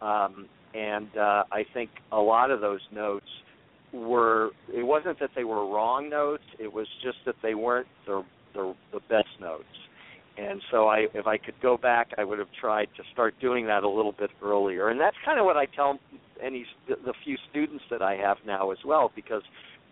Um 0.00 0.48
and 0.74 1.16
uh 1.16 1.44
I 1.52 1.64
think 1.74 1.90
a 2.12 2.20
lot 2.20 2.50
of 2.50 2.60
those 2.60 2.80
notes 2.92 3.28
were 3.92 4.50
it 4.72 4.82
wasn't 4.82 5.18
that 5.20 5.30
they 5.36 5.44
were 5.44 5.66
wrong 5.66 6.08
notes, 6.08 6.44
it 6.58 6.72
was 6.72 6.86
just 7.02 7.18
that 7.26 7.36
they 7.42 7.54
weren't 7.54 7.88
the 8.06 8.24
the 8.54 8.74
the 8.92 9.00
best 9.08 9.28
notes. 9.40 9.64
And 10.38 10.62
so 10.70 10.88
I 10.88 11.08
if 11.14 11.26
I 11.26 11.36
could 11.36 11.54
go 11.60 11.76
back, 11.76 12.08
I 12.16 12.24
would 12.24 12.38
have 12.38 12.48
tried 12.58 12.88
to 12.96 13.02
start 13.12 13.34
doing 13.40 13.66
that 13.66 13.82
a 13.82 13.88
little 13.88 14.12
bit 14.12 14.30
earlier. 14.42 14.88
And 14.88 14.98
that's 14.98 15.16
kind 15.24 15.38
of 15.38 15.44
what 15.44 15.56
I 15.58 15.66
tell 15.66 15.98
any 16.42 16.64
the 16.88 17.12
few 17.24 17.36
students 17.50 17.84
that 17.90 18.00
I 18.02 18.16
have 18.16 18.38
now 18.46 18.70
as 18.70 18.78
well 18.84 19.12
because 19.14 19.42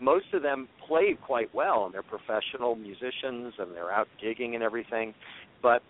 most 0.00 0.26
of 0.32 0.42
them 0.42 0.68
play 0.88 1.16
quite 1.26 1.54
well 1.54 1.84
and 1.84 1.94
they're 1.94 2.02
professional 2.02 2.74
musicians 2.74 3.54
and 3.58 3.74
they're 3.74 3.92
out 3.92 4.08
gigging 4.22 4.54
and 4.54 4.62
everything, 4.62 5.14
but 5.62 5.82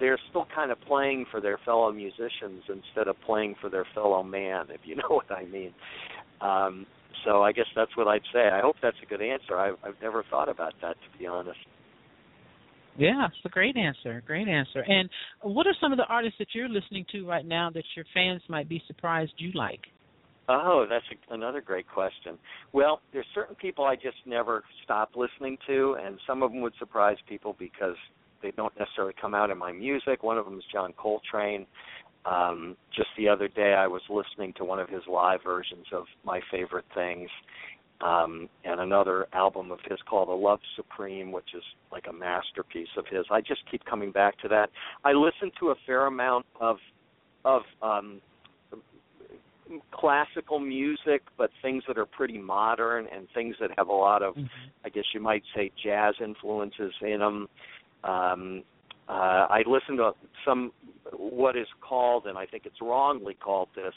they're 0.00 0.18
still 0.30 0.46
kind 0.54 0.70
of 0.70 0.80
playing 0.80 1.26
for 1.30 1.40
their 1.40 1.58
fellow 1.64 1.92
musicians 1.92 2.62
instead 2.68 3.08
of 3.08 3.16
playing 3.24 3.54
for 3.60 3.70
their 3.70 3.86
fellow 3.94 4.22
man, 4.22 4.66
if 4.70 4.80
you 4.84 4.96
know 4.96 5.08
what 5.08 5.30
I 5.30 5.44
mean. 5.46 5.72
Um, 6.40 6.86
so 7.24 7.42
I 7.42 7.52
guess 7.52 7.66
that's 7.76 7.96
what 7.96 8.08
I'd 8.08 8.22
say. 8.32 8.48
I 8.48 8.60
hope 8.60 8.76
that's 8.82 8.96
a 9.02 9.06
good 9.06 9.22
answer. 9.22 9.56
I've, 9.56 9.76
I've 9.84 10.00
never 10.02 10.24
thought 10.28 10.48
about 10.48 10.72
that, 10.82 10.94
to 10.94 11.18
be 11.18 11.26
honest. 11.26 11.58
Yeah, 12.98 13.26
it's 13.26 13.36
a 13.44 13.48
great 13.48 13.76
answer. 13.76 14.22
Great 14.26 14.48
answer. 14.48 14.80
And 14.86 15.08
what 15.42 15.66
are 15.66 15.74
some 15.80 15.92
of 15.92 15.98
the 15.98 16.04
artists 16.04 16.36
that 16.38 16.48
you're 16.52 16.68
listening 16.68 17.06
to 17.12 17.26
right 17.26 17.46
now 17.46 17.70
that 17.72 17.84
your 17.96 18.04
fans 18.12 18.42
might 18.48 18.68
be 18.68 18.82
surprised 18.86 19.32
you 19.38 19.52
like? 19.54 19.80
Oh, 20.48 20.86
that's 20.88 21.04
a, 21.12 21.34
another 21.34 21.60
great 21.60 21.86
question. 21.88 22.38
Well, 22.72 23.00
there's 23.12 23.26
certain 23.34 23.54
people 23.54 23.84
I 23.84 23.94
just 23.94 24.16
never 24.26 24.64
stop 24.84 25.10
listening 25.14 25.56
to, 25.66 25.96
and 26.04 26.18
some 26.26 26.42
of 26.42 26.52
them 26.52 26.60
would 26.62 26.74
surprise 26.78 27.16
people 27.28 27.54
because 27.58 27.96
they 28.42 28.50
don't 28.52 28.76
necessarily 28.78 29.14
come 29.20 29.34
out 29.34 29.50
in 29.50 29.58
my 29.58 29.72
music. 29.72 30.22
One 30.22 30.38
of 30.38 30.44
them 30.44 30.58
is 30.58 30.64
John 30.72 30.92
Coltrane. 30.96 31.66
Um, 32.24 32.76
just 32.94 33.08
the 33.16 33.28
other 33.28 33.48
day, 33.48 33.74
I 33.74 33.86
was 33.86 34.02
listening 34.08 34.52
to 34.56 34.64
one 34.64 34.78
of 34.78 34.88
his 34.88 35.02
live 35.10 35.40
versions 35.44 35.86
of 35.92 36.04
My 36.24 36.40
Favorite 36.50 36.84
Things, 36.94 37.28
um, 38.00 38.48
and 38.64 38.80
another 38.80 39.26
album 39.32 39.70
of 39.70 39.78
his 39.88 39.98
called 40.08 40.28
A 40.28 40.32
Love 40.32 40.60
Supreme, 40.76 41.32
which 41.32 41.50
is 41.56 41.62
like 41.90 42.06
a 42.08 42.12
masterpiece 42.12 42.88
of 42.96 43.06
his. 43.08 43.24
I 43.30 43.40
just 43.40 43.62
keep 43.70 43.84
coming 43.84 44.10
back 44.10 44.38
to 44.40 44.48
that. 44.48 44.70
I 45.04 45.12
listen 45.12 45.50
to 45.60 45.68
a 45.70 45.74
fair 45.86 46.06
amount 46.06 46.46
of 46.60 46.76
of 47.44 47.62
um, 47.82 48.20
classical 49.92 50.58
music, 50.58 51.22
but 51.36 51.50
things 51.62 51.82
that 51.86 51.98
are 51.98 52.06
pretty 52.06 52.38
modern 52.38 53.06
and 53.14 53.28
things 53.32 53.56
that 53.60 53.70
have 53.76 53.88
a 53.88 53.92
lot 53.92 54.22
of, 54.22 54.34
I 54.84 54.88
guess 54.88 55.04
you 55.14 55.20
might 55.20 55.42
say, 55.54 55.70
jazz 55.82 56.14
influences 56.22 56.92
in 57.00 57.20
them. 57.20 57.48
Um, 58.04 58.64
uh, 59.08 59.46
I 59.48 59.62
listen 59.66 59.96
to 59.96 60.12
some 60.44 60.72
what 61.12 61.56
is 61.56 61.66
called, 61.80 62.26
and 62.26 62.38
I 62.38 62.46
think 62.46 62.66
it's 62.66 62.80
wrongly 62.80 63.34
called 63.34 63.68
this, 63.74 63.94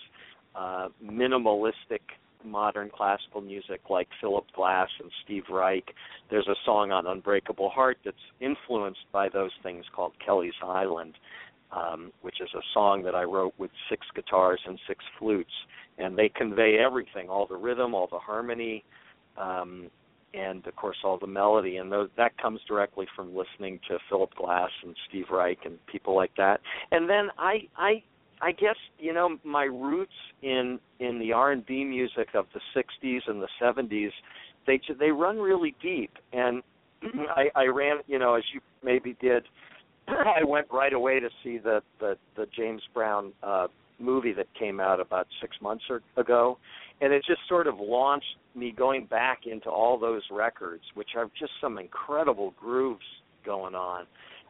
uh, 0.55 0.87
minimalistic 1.03 2.01
modern 2.43 2.89
classical 2.89 3.41
music 3.41 3.81
like 3.89 4.07
Philip 4.21 4.45
Glass 4.55 4.89
and 5.01 5.11
Steve 5.23 5.43
Reich. 5.49 5.93
There's 6.29 6.47
a 6.47 6.55
song 6.63 6.91
on 6.91 7.07
Unbreakable 7.07 7.69
Heart 7.69 7.97
that's 8.05 8.17
influenced 8.39 9.05
by 9.11 9.29
those 9.29 9.51
things 9.63 9.85
called 9.93 10.13
Kelly's 10.23 10.53
Island, 10.63 11.15
um, 11.75 12.11
which 12.21 12.41
is 12.41 12.49
a 12.55 12.61
song 12.73 13.03
that 13.03 13.15
I 13.15 13.23
wrote 13.23 13.53
with 13.57 13.71
six 13.89 14.05
guitars 14.15 14.59
and 14.65 14.79
six 14.87 15.03
flutes, 15.19 15.51
and 15.97 16.17
they 16.17 16.29
convey 16.29 16.77
everything, 16.77 17.29
all 17.29 17.45
the 17.45 17.55
rhythm, 17.55 17.93
all 17.93 18.07
the 18.09 18.19
harmony, 18.19 18.83
um, 19.37 19.89
and 20.33 20.65
of 20.67 20.75
course 20.75 20.97
all 21.03 21.17
the 21.17 21.27
melody, 21.27 21.77
and 21.77 21.91
those, 21.91 22.09
that 22.17 22.37
comes 22.37 22.59
directly 22.67 23.05
from 23.15 23.35
listening 23.35 23.79
to 23.87 23.97
Philip 24.09 24.33
Glass 24.35 24.69
and 24.83 24.95
Steve 25.09 25.25
Reich 25.31 25.59
and 25.65 25.77
people 25.87 26.15
like 26.15 26.31
that. 26.37 26.61
And 26.91 27.09
then 27.09 27.29
I 27.37 27.67
I 27.77 28.03
I 28.41 28.51
guess 28.51 28.75
you 28.99 29.13
know 29.13 29.37
my 29.43 29.63
roots 29.63 30.13
in 30.41 30.79
in 30.99 31.19
the 31.19 31.33
R 31.33 31.51
and 31.51 31.65
B 31.65 31.83
music 31.83 32.29
of 32.33 32.45
the 32.53 32.59
'60s 32.75 33.21
and 33.27 33.41
the 33.41 33.47
'70s, 33.61 34.11
they 34.67 34.79
they 34.99 35.11
run 35.11 35.37
really 35.39 35.75
deep. 35.81 36.11
And 36.33 36.61
I, 37.35 37.49
I 37.55 37.65
ran, 37.65 37.97
you 38.07 38.19
know, 38.19 38.35
as 38.35 38.43
you 38.53 38.59
maybe 38.83 39.15
did, 39.21 39.43
I 40.07 40.43
went 40.43 40.67
right 40.71 40.93
away 40.93 41.19
to 41.19 41.29
see 41.43 41.57
the 41.57 41.81
the, 41.99 42.17
the 42.35 42.47
James 42.55 42.81
Brown 42.93 43.33
uh, 43.43 43.67
movie 43.99 44.33
that 44.33 44.47
came 44.57 44.79
out 44.79 44.99
about 44.99 45.27
six 45.41 45.55
months 45.61 45.83
or, 45.89 46.01
ago, 46.17 46.57
and 47.01 47.13
it 47.13 47.23
just 47.25 47.41
sort 47.47 47.67
of 47.67 47.75
launched 47.79 48.37
me 48.55 48.71
going 48.71 49.05
back 49.05 49.41
into 49.45 49.69
all 49.69 49.97
those 49.97 50.21
records, 50.31 50.83
which 50.93 51.09
have 51.15 51.29
just 51.37 51.51
some 51.61 51.77
incredible 51.77 52.53
grooves 52.59 53.05
going 53.45 53.75
on. 53.75 54.05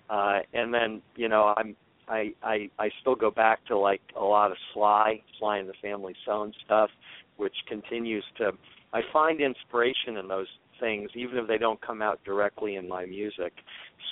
Uh, 0.09 0.39
and 0.53 0.73
then 0.73 1.01
you 1.15 1.29
know 1.29 1.53
I'm 1.57 1.75
I, 2.07 2.33
I 2.43 2.69
I 2.77 2.89
still 3.01 3.15
go 3.15 3.31
back 3.31 3.65
to 3.67 3.77
like 3.77 4.01
a 4.19 4.23
lot 4.23 4.51
of 4.51 4.57
Sly, 4.73 5.21
Sly 5.39 5.57
and 5.57 5.69
the 5.69 5.73
Family 5.81 6.15
Stone 6.23 6.53
stuff, 6.65 6.89
which 7.37 7.55
continues 7.67 8.25
to. 8.37 8.51
I 8.93 9.01
find 9.11 9.41
inspiration 9.41 10.17
in 10.17 10.27
those 10.27 10.47
things, 10.79 11.09
even 11.15 11.37
if 11.37 11.47
they 11.47 11.57
don't 11.57 11.81
come 11.81 12.01
out 12.01 12.19
directly 12.23 12.75
in 12.75 12.87
my 12.87 13.05
music. 13.05 13.53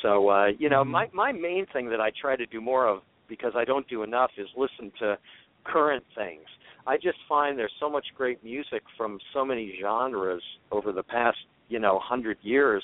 So 0.02 0.30
uh, 0.30 0.48
you 0.58 0.70
know, 0.70 0.84
my 0.84 1.08
my 1.14 1.32
main 1.32 1.66
thing 1.74 1.90
that 1.90 2.02
I 2.02 2.12
try 2.20 2.36
to 2.36 2.46
do 2.46 2.62
more 2.62 2.88
of 2.88 3.02
because 3.28 3.54
I 3.56 3.66
don't 3.66 3.88
do 3.88 4.04
enough 4.04 4.32
is 4.38 4.48
listen 4.56 4.92
to 5.00 5.18
current 5.64 6.04
things. 6.16 6.46
I 6.86 6.98
just 6.98 7.18
find 7.30 7.58
there's 7.58 7.72
so 7.80 7.90
much 7.90 8.06
great 8.16 8.44
music 8.44 8.84
from 8.98 9.18
so 9.34 9.46
many 9.46 9.78
genres 9.82 10.44
over 10.72 10.92
the 10.92 11.04
past 11.04 11.38
you 11.70 11.80
know 11.80 12.00
hundred 12.04 12.38
years 12.42 12.84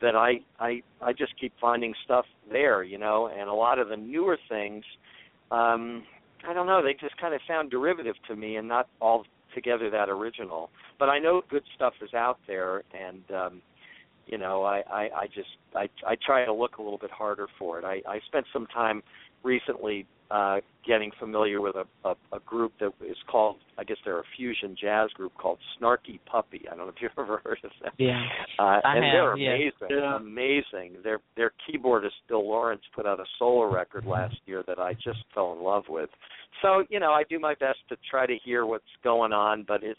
that 0.00 0.14
I 0.14 0.40
I 0.58 0.82
I 1.00 1.12
just 1.12 1.38
keep 1.40 1.52
finding 1.60 1.94
stuff 2.04 2.24
there, 2.50 2.82
you 2.82 2.98
know, 2.98 3.28
and 3.28 3.48
a 3.48 3.54
lot 3.54 3.78
of 3.78 3.88
the 3.88 3.96
newer 3.96 4.38
things, 4.48 4.84
um, 5.50 6.04
I 6.48 6.52
don't 6.52 6.66
know, 6.66 6.82
they 6.82 6.94
just 6.94 7.16
kind 7.20 7.34
of 7.34 7.40
sound 7.48 7.70
derivative 7.70 8.14
to 8.28 8.36
me 8.36 8.56
and 8.56 8.68
not 8.68 8.88
all 9.00 9.24
together 9.60 9.90
that 9.90 10.08
original. 10.08 10.70
But 10.98 11.08
I 11.08 11.18
know 11.18 11.42
good 11.50 11.64
stuff 11.74 11.94
is 12.00 12.14
out 12.14 12.38
there, 12.46 12.82
and 12.94 13.22
um, 13.34 13.62
you 14.26 14.38
know, 14.38 14.62
I 14.62 14.78
I, 14.90 15.02
I 15.22 15.26
just 15.26 15.54
I 15.74 15.88
I 16.06 16.16
try 16.24 16.44
to 16.44 16.52
look 16.52 16.78
a 16.78 16.82
little 16.82 16.98
bit 16.98 17.10
harder 17.10 17.48
for 17.58 17.78
it. 17.78 17.84
I 17.84 17.96
I 18.08 18.20
spent 18.26 18.46
some 18.52 18.66
time 18.66 19.02
recently 19.42 20.06
uh, 20.30 20.58
getting 20.86 21.10
familiar 21.18 21.60
with 21.60 21.74
a, 21.76 21.84
a, 22.06 22.14
a 22.36 22.40
group 22.44 22.72
that 22.80 22.90
is 23.06 23.16
called, 23.30 23.56
I 23.78 23.84
guess 23.84 23.96
they're 24.04 24.20
a 24.20 24.24
fusion 24.36 24.76
jazz 24.78 25.10
group 25.14 25.32
called 25.40 25.58
Snarky 25.80 26.18
Puppy. 26.30 26.62
I 26.70 26.76
don't 26.76 26.86
know 26.86 26.88
if 26.88 26.96
you've 27.00 27.10
ever 27.18 27.40
heard 27.42 27.58
of 27.64 27.70
them. 27.82 27.92
Yeah, 27.98 28.22
uh, 28.58 28.80
I 28.84 28.96
and 28.96 29.04
have, 29.04 29.12
they're 29.12 29.32
amazing, 29.32 29.72
Yeah. 29.88 30.16
amazing. 30.16 31.02
Their 31.02 31.20
their 31.36 31.52
keyboardist 31.68 32.10
Bill 32.28 32.46
Lawrence 32.46 32.82
put 32.94 33.06
out 33.06 33.20
a 33.20 33.24
solo 33.38 33.72
record 33.72 34.04
last 34.04 34.36
year 34.46 34.62
that 34.66 34.78
I 34.78 34.92
just 34.94 35.20
fell 35.34 35.54
in 35.54 35.62
love 35.62 35.84
with. 35.88 36.10
So 36.62 36.84
you 36.90 37.00
know, 37.00 37.12
I 37.12 37.22
do 37.28 37.38
my 37.38 37.54
best 37.54 37.78
to 37.88 37.96
try 38.10 38.26
to 38.26 38.36
hear 38.44 38.66
what's 38.66 38.84
going 39.02 39.32
on, 39.32 39.64
but 39.66 39.82
it's 39.82 39.98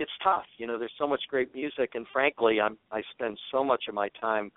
it's 0.00 0.10
tough. 0.24 0.46
You 0.58 0.66
know, 0.66 0.78
there's 0.78 0.92
so 0.98 1.06
much 1.06 1.22
great 1.28 1.54
music, 1.54 1.90
and 1.94 2.06
frankly, 2.12 2.60
I'm 2.60 2.76
I 2.90 3.02
spend 3.14 3.38
so 3.52 3.62
much 3.62 3.84
of 3.88 3.94
my 3.94 4.08
time 4.20 4.50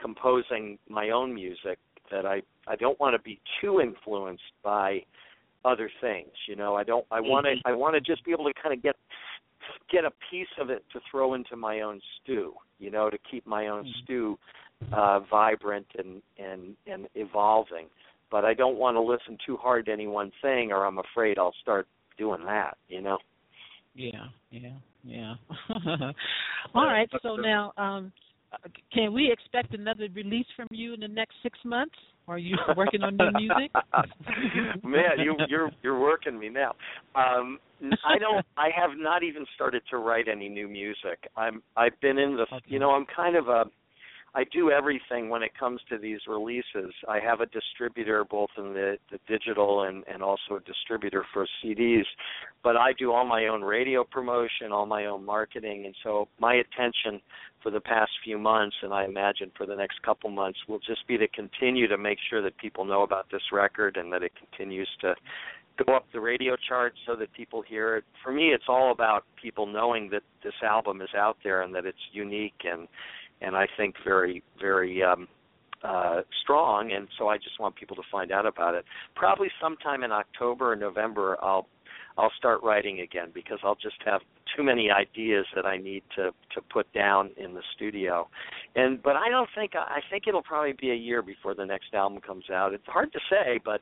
composing 0.00 0.78
my 0.88 1.10
own 1.10 1.34
music 1.34 1.78
that 2.10 2.26
I 2.26 2.42
I 2.66 2.76
don't 2.76 2.98
want 3.00 3.14
to 3.14 3.22
be 3.22 3.40
too 3.60 3.80
influenced 3.80 4.42
by 4.62 5.00
other 5.64 5.90
things. 6.00 6.30
You 6.46 6.56
know, 6.56 6.74
I 6.74 6.84
don't 6.84 7.06
I 7.10 7.20
want 7.20 7.46
to 7.46 7.54
I 7.64 7.72
want 7.74 7.94
to 7.94 8.00
just 8.00 8.24
be 8.24 8.32
able 8.32 8.44
to 8.44 8.52
kind 8.62 8.74
of 8.74 8.82
get 8.82 8.96
get 9.90 10.04
a 10.04 10.10
piece 10.30 10.48
of 10.60 10.70
it 10.70 10.84
to 10.92 11.00
throw 11.10 11.34
into 11.34 11.56
my 11.56 11.80
own 11.80 12.00
stew. 12.22 12.54
You 12.78 12.90
know, 12.90 13.10
to 13.10 13.18
keep 13.30 13.46
my 13.46 13.68
own 13.68 13.86
stew 14.02 14.38
uh 14.92 15.20
vibrant 15.30 15.86
and 15.98 16.22
and 16.38 16.76
and 16.86 17.08
evolving. 17.14 17.86
But 18.30 18.44
I 18.44 18.54
don't 18.54 18.76
want 18.76 18.96
to 18.96 19.00
listen 19.00 19.38
too 19.46 19.56
hard 19.56 19.86
to 19.86 19.92
any 19.92 20.06
one 20.06 20.30
thing, 20.42 20.70
or 20.70 20.84
I'm 20.84 20.98
afraid 20.98 21.38
I'll 21.38 21.54
start 21.62 21.86
doing 22.18 22.44
that. 22.44 22.76
You 22.88 23.00
know. 23.00 23.18
Yeah, 23.94 24.26
yeah, 24.50 24.70
yeah. 25.02 25.34
All 26.74 26.86
right. 26.86 27.08
So 27.22 27.36
now, 27.36 27.72
um, 27.76 28.12
can 28.92 29.12
we 29.12 29.30
expect 29.30 29.74
another 29.74 30.08
release 30.14 30.46
from 30.56 30.66
you 30.70 30.94
in 30.94 31.00
the 31.00 31.08
next 31.08 31.34
six 31.42 31.58
months? 31.64 31.94
Are 32.26 32.38
you 32.38 32.56
working 32.76 33.02
on 33.02 33.16
new 33.16 33.30
music? 33.32 33.70
Man, 34.84 35.18
you 35.18 35.36
you're 35.48 35.70
you're 35.82 35.98
working 35.98 36.38
me 36.38 36.48
now. 36.48 36.74
Um 37.14 37.58
I 38.04 38.18
don't 38.18 38.44
I 38.56 38.68
have 38.74 38.90
not 38.96 39.22
even 39.22 39.46
started 39.54 39.82
to 39.90 39.98
write 39.98 40.28
any 40.28 40.48
new 40.48 40.68
music. 40.68 41.28
I'm 41.36 41.62
I've 41.76 41.98
been 42.00 42.18
in 42.18 42.36
the 42.36 42.42
Okay. 42.42 42.64
you 42.66 42.78
know, 42.78 42.90
I'm 42.90 43.06
kind 43.14 43.36
of 43.36 43.48
a 43.48 43.64
I 44.38 44.44
do 44.52 44.70
everything 44.70 45.30
when 45.30 45.42
it 45.42 45.50
comes 45.58 45.80
to 45.88 45.98
these 45.98 46.20
releases. 46.28 46.94
I 47.08 47.18
have 47.18 47.40
a 47.40 47.46
distributor 47.46 48.24
both 48.24 48.50
in 48.56 48.72
the, 48.72 48.96
the 49.10 49.18
digital 49.26 49.82
and, 49.82 50.04
and 50.06 50.22
also 50.22 50.54
a 50.58 50.60
distributor 50.60 51.24
for 51.34 51.44
CDs, 51.60 52.04
but 52.62 52.76
I 52.76 52.92
do 52.96 53.10
all 53.10 53.26
my 53.26 53.48
own 53.48 53.62
radio 53.62 54.04
promotion, 54.04 54.70
all 54.70 54.86
my 54.86 55.06
own 55.06 55.24
marketing, 55.24 55.86
and 55.86 55.94
so 56.04 56.28
my 56.38 56.54
attention 56.54 57.20
for 57.64 57.72
the 57.72 57.80
past 57.80 58.12
few 58.22 58.38
months, 58.38 58.76
and 58.82 58.94
I 58.94 59.06
imagine 59.06 59.50
for 59.56 59.66
the 59.66 59.74
next 59.74 60.00
couple 60.02 60.30
months, 60.30 60.60
will 60.68 60.78
just 60.78 61.04
be 61.08 61.18
to 61.18 61.26
continue 61.26 61.88
to 61.88 61.98
make 61.98 62.18
sure 62.30 62.40
that 62.40 62.56
people 62.58 62.84
know 62.84 63.02
about 63.02 63.26
this 63.32 63.42
record 63.52 63.96
and 63.96 64.12
that 64.12 64.22
it 64.22 64.30
continues 64.38 64.88
to 65.00 65.16
go 65.84 65.94
up 65.96 66.06
the 66.12 66.20
radio 66.20 66.54
charts 66.68 66.96
so 67.06 67.16
that 67.16 67.32
people 67.32 67.62
hear 67.62 67.96
it. 67.96 68.04
For 68.22 68.32
me, 68.32 68.48
it's 68.48 68.64
all 68.68 68.92
about 68.92 69.24
people 69.40 69.66
knowing 69.66 70.10
that 70.10 70.22
this 70.44 70.54
album 70.62 71.02
is 71.02 71.08
out 71.16 71.38
there 71.42 71.62
and 71.62 71.74
that 71.74 71.86
it's 71.86 71.98
unique 72.12 72.62
and 72.64 72.86
and 73.40 73.56
I 73.56 73.66
think 73.76 73.94
very 74.04 74.42
very 74.60 75.02
um 75.02 75.28
uh 75.82 76.22
strong 76.42 76.90
and 76.92 77.06
so 77.18 77.28
I 77.28 77.36
just 77.36 77.60
want 77.60 77.76
people 77.76 77.96
to 77.96 78.02
find 78.10 78.32
out 78.32 78.46
about 78.46 78.74
it. 78.74 78.84
Probably 79.14 79.48
sometime 79.60 80.02
in 80.02 80.12
October 80.12 80.72
or 80.72 80.76
November 80.76 81.36
I'll 81.42 81.66
I'll 82.18 82.32
start 82.36 82.62
writing 82.64 83.00
again 83.00 83.28
because 83.32 83.58
I'll 83.62 83.76
just 83.76 83.96
have 84.04 84.20
too 84.56 84.64
many 84.64 84.90
ideas 84.90 85.46
that 85.54 85.64
I 85.64 85.76
need 85.76 86.02
to 86.16 86.32
to 86.54 86.60
put 86.72 86.92
down 86.92 87.30
in 87.36 87.54
the 87.54 87.62
studio. 87.76 88.28
And 88.74 89.00
but 89.00 89.14
I 89.14 89.28
don't 89.28 89.48
think 89.54 89.72
I 89.76 90.00
think 90.10 90.24
it'll 90.26 90.42
probably 90.42 90.72
be 90.72 90.90
a 90.90 90.96
year 90.96 91.22
before 91.22 91.54
the 91.54 91.64
next 91.64 91.94
album 91.94 92.20
comes 92.20 92.50
out. 92.50 92.74
It's 92.74 92.86
hard 92.86 93.12
to 93.12 93.20
say, 93.30 93.60
but 93.64 93.80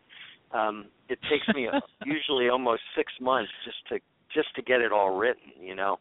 um 0.57 0.87
it 1.09 1.19
takes 1.31 1.49
me 1.55 1.69
usually 2.05 2.51
almost 2.51 2.83
6 2.95 3.11
months 3.21 3.51
just 3.65 3.79
to 3.89 4.01
just 4.35 4.55
to 4.57 4.63
get 4.63 4.83
it 4.83 4.93
all 4.93 5.17
written, 5.17 5.53
you 5.61 5.75
know. 5.75 5.99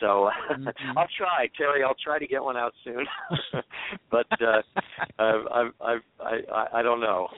So 0.00 0.30
Mhm. 0.50 0.72
I'll 0.96 1.08
try, 1.16 1.48
Terry. 1.56 1.82
I'll 1.82 1.96
try 2.02 2.18
to 2.18 2.26
get 2.26 2.42
one 2.42 2.56
out 2.56 2.74
soon, 2.84 3.06
but 4.10 4.26
uh, 4.40 4.62
I've, 5.18 5.72
I, 5.80 5.96
I, 6.20 6.66
I 6.74 6.82
don't 6.82 7.00
know. 7.00 7.28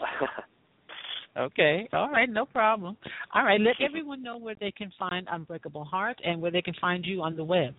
Okay. 1.37 1.89
All 1.93 2.11
right. 2.11 2.29
No 2.29 2.45
problem. 2.47 2.97
All 3.35 3.45
right. 3.45 3.61
Let 3.61 3.77
everyone 3.81 4.23
know 4.23 4.37
where 4.39 4.57
they 4.59 4.73
can 4.73 4.91
find 4.99 5.29
Unbreakable 5.31 5.85
Heart 5.85 6.19
and 6.25 6.41
where 6.43 6.51
they 6.51 6.63
can 6.63 6.75
find 6.81 7.05
you 7.07 7.23
on 7.23 7.37
the 7.37 7.45
web. 7.45 7.75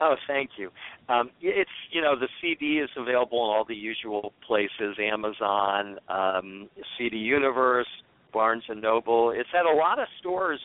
oh, 0.00 0.16
thank 0.26 0.50
you. 0.58 0.68
Um, 1.08 1.30
it's 1.40 1.70
you 1.90 2.02
know 2.02 2.18
the 2.18 2.28
CD 2.40 2.80
is 2.80 2.90
available 2.96 3.38
in 3.44 3.50
all 3.56 3.64
the 3.66 3.74
usual 3.74 4.34
places: 4.46 4.96
Amazon, 5.00 5.98
um, 6.08 6.68
CD 6.98 7.16
Universe, 7.16 7.86
Barnes 8.32 8.64
and 8.68 8.82
Noble. 8.82 9.30
It's 9.30 9.48
at 9.58 9.64
a 9.64 9.74
lot 9.74 9.98
of 9.98 10.06
stores. 10.20 10.60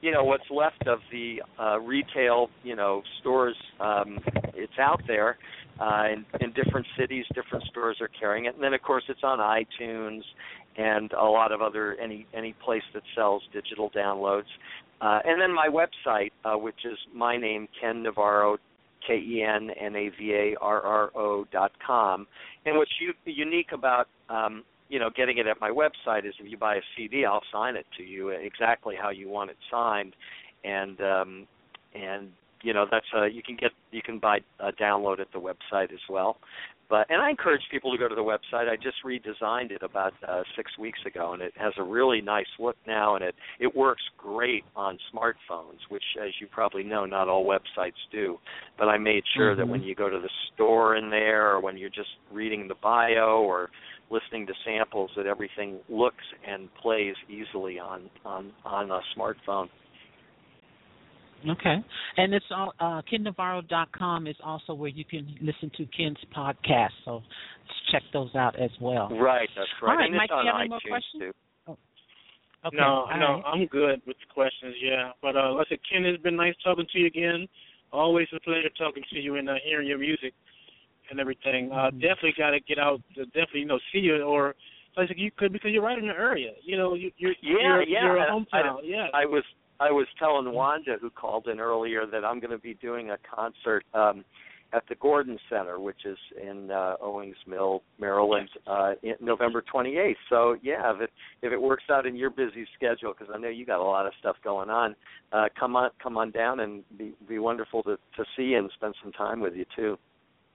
You 0.00 0.12
know 0.12 0.24
what's 0.24 0.48
left 0.50 0.86
of 0.86 1.00
the 1.10 1.42
uh, 1.60 1.80
retail, 1.80 2.50
you 2.62 2.76
know, 2.76 3.02
stores. 3.20 3.56
Um, 3.80 4.18
it's 4.54 4.78
out 4.78 5.02
there 5.06 5.38
uh, 5.80 6.04
in, 6.12 6.24
in 6.40 6.52
different 6.52 6.86
cities. 6.98 7.24
Different 7.34 7.64
stores 7.64 7.98
are 8.00 8.10
carrying 8.20 8.44
it, 8.44 8.54
and 8.54 8.62
then 8.62 8.74
of 8.74 8.82
course 8.82 9.04
it's 9.08 9.24
on 9.24 9.38
iTunes 9.38 10.22
and 10.76 11.12
a 11.12 11.24
lot 11.24 11.50
of 11.50 11.60
other 11.60 11.96
any 12.00 12.26
any 12.32 12.54
place 12.64 12.82
that 12.94 13.02
sells 13.14 13.42
digital 13.52 13.90
downloads. 13.90 14.46
Uh, 15.00 15.20
and 15.24 15.40
then 15.40 15.52
my 15.54 15.68
website, 15.68 16.30
uh, 16.44 16.56
which 16.56 16.84
is 16.84 16.98
my 17.14 17.36
name, 17.36 17.68
Ken 17.80 18.02
Navarro, 18.02 18.58
K 19.06 19.14
E 19.14 19.42
N 19.42 19.70
N 19.70 19.96
A 19.96 20.10
V 20.18 20.32
A 20.32 20.56
R 20.60 20.80
R 20.80 21.10
O 21.16 21.44
dot 21.52 21.72
com. 21.84 22.26
And 22.66 22.76
what's 22.76 22.90
u- 23.00 23.32
unique 23.32 23.72
about 23.72 24.08
um, 24.28 24.64
you 24.88 24.98
know 24.98 25.10
getting 25.14 25.38
it 25.38 25.46
at 25.46 25.60
my 25.60 25.70
website 25.70 26.26
is 26.26 26.34
if 26.38 26.50
you 26.50 26.56
buy 26.56 26.76
a 26.76 26.80
CD, 26.96 27.24
I'll 27.24 27.42
sign 27.52 27.76
it 27.76 27.86
to 27.96 28.02
you 28.02 28.30
exactly 28.30 28.94
how 29.00 29.10
you 29.10 29.28
want 29.28 29.50
it 29.50 29.56
signed, 29.70 30.14
and 30.64 31.00
um, 31.00 31.46
and 31.94 32.28
you 32.62 32.72
know 32.72 32.86
that's 32.90 33.06
uh, 33.16 33.24
you 33.24 33.42
can 33.42 33.56
get 33.56 33.72
you 33.90 34.02
can 34.02 34.18
buy 34.18 34.38
a 34.60 34.72
download 34.72 35.20
at 35.20 35.28
the 35.32 35.40
website 35.40 35.92
as 35.92 36.00
well. 36.08 36.36
But 36.90 37.06
and 37.10 37.20
I 37.20 37.28
encourage 37.28 37.60
people 37.70 37.92
to 37.92 37.98
go 37.98 38.08
to 38.08 38.14
the 38.14 38.22
website. 38.22 38.66
I 38.66 38.76
just 38.76 38.96
redesigned 39.04 39.72
it 39.72 39.82
about 39.82 40.14
uh, 40.26 40.42
six 40.56 40.70
weeks 40.78 40.98
ago, 41.04 41.34
and 41.34 41.42
it 41.42 41.52
has 41.56 41.74
a 41.76 41.82
really 41.82 42.22
nice 42.22 42.46
look 42.58 42.76
now, 42.86 43.14
and 43.14 43.22
it 43.22 43.34
it 43.60 43.76
works 43.76 44.02
great 44.16 44.64
on 44.74 44.98
smartphones, 45.14 45.80
which, 45.90 46.02
as 46.20 46.30
you 46.40 46.46
probably 46.46 46.82
know, 46.82 47.04
not 47.04 47.28
all 47.28 47.44
websites 47.44 47.92
do. 48.10 48.38
But 48.78 48.88
I 48.88 48.96
made 48.96 49.24
sure 49.36 49.54
that 49.54 49.66
Mhm. 49.66 49.70
when 49.70 49.82
you 49.82 49.94
go 49.94 50.08
to 50.08 50.18
the 50.18 50.30
store 50.54 50.96
in 50.96 51.10
there, 51.10 51.50
or 51.50 51.60
when 51.60 51.76
you're 51.76 51.90
just 51.90 52.16
reading 52.32 52.68
the 52.68 52.76
bio 52.76 53.42
or 53.42 53.70
listening 54.10 54.46
to 54.46 54.52
samples, 54.64 55.10
that 55.16 55.26
everything 55.26 55.78
looks 55.88 56.24
and 56.46 56.68
plays 56.80 57.14
easily 57.28 57.78
on 57.78 58.10
on 58.24 58.52
on 58.64 58.90
a 58.90 59.00
smartphone. 59.16 59.68
Okay. 61.48 61.76
And 62.16 62.34
it's 62.34 62.46
all 62.50 62.72
uh 62.80 63.02
KenNavarro.com 63.10 64.26
is 64.26 64.36
also 64.42 64.74
where 64.74 64.88
you 64.88 65.04
can 65.04 65.36
listen 65.40 65.70
to 65.76 65.86
Ken's 65.96 66.18
podcast. 66.36 66.90
So 67.04 67.22
check 67.92 68.02
those 68.12 68.34
out 68.34 68.58
as 68.60 68.70
well. 68.80 69.08
Right, 69.10 69.48
that's 69.56 69.68
right. 69.82 69.90
All 69.90 69.96
right, 69.96 70.06
and 70.06 70.16
Mike, 70.16 70.30
it's 70.30 70.40
do 70.40 70.46
you 70.46 70.52
have 70.52 70.60
any 70.60 70.68
more 70.68 70.80
questions? 70.88 71.22
too. 71.22 71.32
Okay. 72.66 72.76
no, 72.76 73.06
all 73.06 73.18
no, 73.18 73.32
right. 73.34 73.42
I'm 73.46 73.66
good 73.66 74.02
with 74.04 74.16
the 74.18 74.34
questions. 74.34 74.74
Yeah, 74.82 75.12
but 75.22 75.36
uh, 75.36 75.52
like 75.54 75.68
I 75.68 75.70
said, 75.70 75.78
Ken, 75.90 76.04
it's 76.04 76.22
been 76.22 76.34
nice 76.34 76.54
talking 76.64 76.86
to 76.92 76.98
you 76.98 77.06
again. 77.06 77.46
Always 77.92 78.26
a 78.34 78.40
pleasure 78.40 78.68
talking 78.76 79.04
to 79.10 79.18
you 79.18 79.36
and 79.36 79.48
uh, 79.48 79.54
hearing 79.64 79.86
your 79.86 79.98
music 79.98 80.34
and 81.10 81.20
everything. 81.20 81.70
Uh, 81.72 81.90
Mhm. 81.90 82.00
definitely 82.00 82.32
got 82.32 82.50
to 82.50 82.60
get 82.60 82.78
out. 82.78 83.00
To 83.14 83.24
definitely, 83.26 83.60
you 83.60 83.66
know, 83.66 83.78
see 83.92 83.98
you 84.00 84.22
or 84.22 84.54
like 84.96 85.10
you 85.16 85.30
could 85.30 85.52
because 85.52 85.70
you're 85.72 85.82
right 85.82 85.98
in 85.98 86.08
the 86.08 86.14
area. 86.14 86.52
You 86.62 86.76
know, 86.76 86.94
you, 86.94 87.12
you're 87.18 87.34
Yeah, 87.40 87.58
you're, 87.60 87.82
yeah, 87.82 88.02
you're 88.04 88.16
a 88.16 88.22
I- 88.22 88.30
hometown. 88.30 88.80
yeah. 88.84 89.08
I 89.14 89.24
was 89.26 89.44
I 89.80 89.90
was 89.92 90.06
telling 90.18 90.52
Wanda 90.52 90.96
who 91.00 91.08
called 91.10 91.46
in 91.46 91.60
earlier 91.60 92.04
that 92.06 92.24
I'm 92.24 92.40
going 92.40 92.50
to 92.50 92.58
be 92.58 92.74
doing 92.74 93.10
a 93.10 93.18
concert 93.18 93.84
um 93.94 94.24
at 94.74 94.86
the 94.86 94.94
Gordon 94.96 95.38
Center, 95.48 95.80
which 95.80 96.04
is 96.04 96.18
in 96.36 96.70
uh, 96.70 96.96
Owings 97.00 97.38
Mill, 97.46 97.82
Maryland, 97.98 98.50
uh, 98.66 98.92
in 99.02 99.14
November 99.18 99.62
28th. 99.62 100.16
So 100.28 100.56
yeah, 100.62 100.94
if 100.94 101.00
it 101.00 101.10
if 101.40 101.52
it 101.54 101.62
works 101.62 101.84
out 101.90 102.04
in 102.04 102.14
your 102.14 102.28
busy 102.28 102.66
schedule, 102.74 103.14
because 103.18 103.32
I 103.34 103.38
know 103.38 103.48
you 103.48 103.64
got 103.64 103.80
a 103.80 103.82
lot 103.84 104.04
of 104.06 104.12
stuff 104.18 104.36
going 104.44 104.68
on, 104.68 104.94
uh, 105.32 105.48
come 105.58 105.74
on 105.76 105.90
come 106.02 106.18
on 106.18 106.32
down 106.32 106.60
and 106.60 106.84
be 106.98 107.14
be 107.26 107.38
wonderful 107.38 107.82
to 107.84 107.96
to 108.16 108.24
see 108.36 108.42
you 108.52 108.58
and 108.58 108.70
spend 108.72 108.94
some 109.02 109.12
time 109.12 109.40
with 109.40 109.54
you 109.54 109.64
too. 109.74 109.96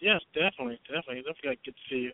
Yes, 0.03 0.19
definitely, 0.33 0.79
definitely, 0.91 1.23
definitely 1.23 1.59
good 1.63 1.71
to 1.75 1.83
see 1.89 2.01
you. 2.07 2.11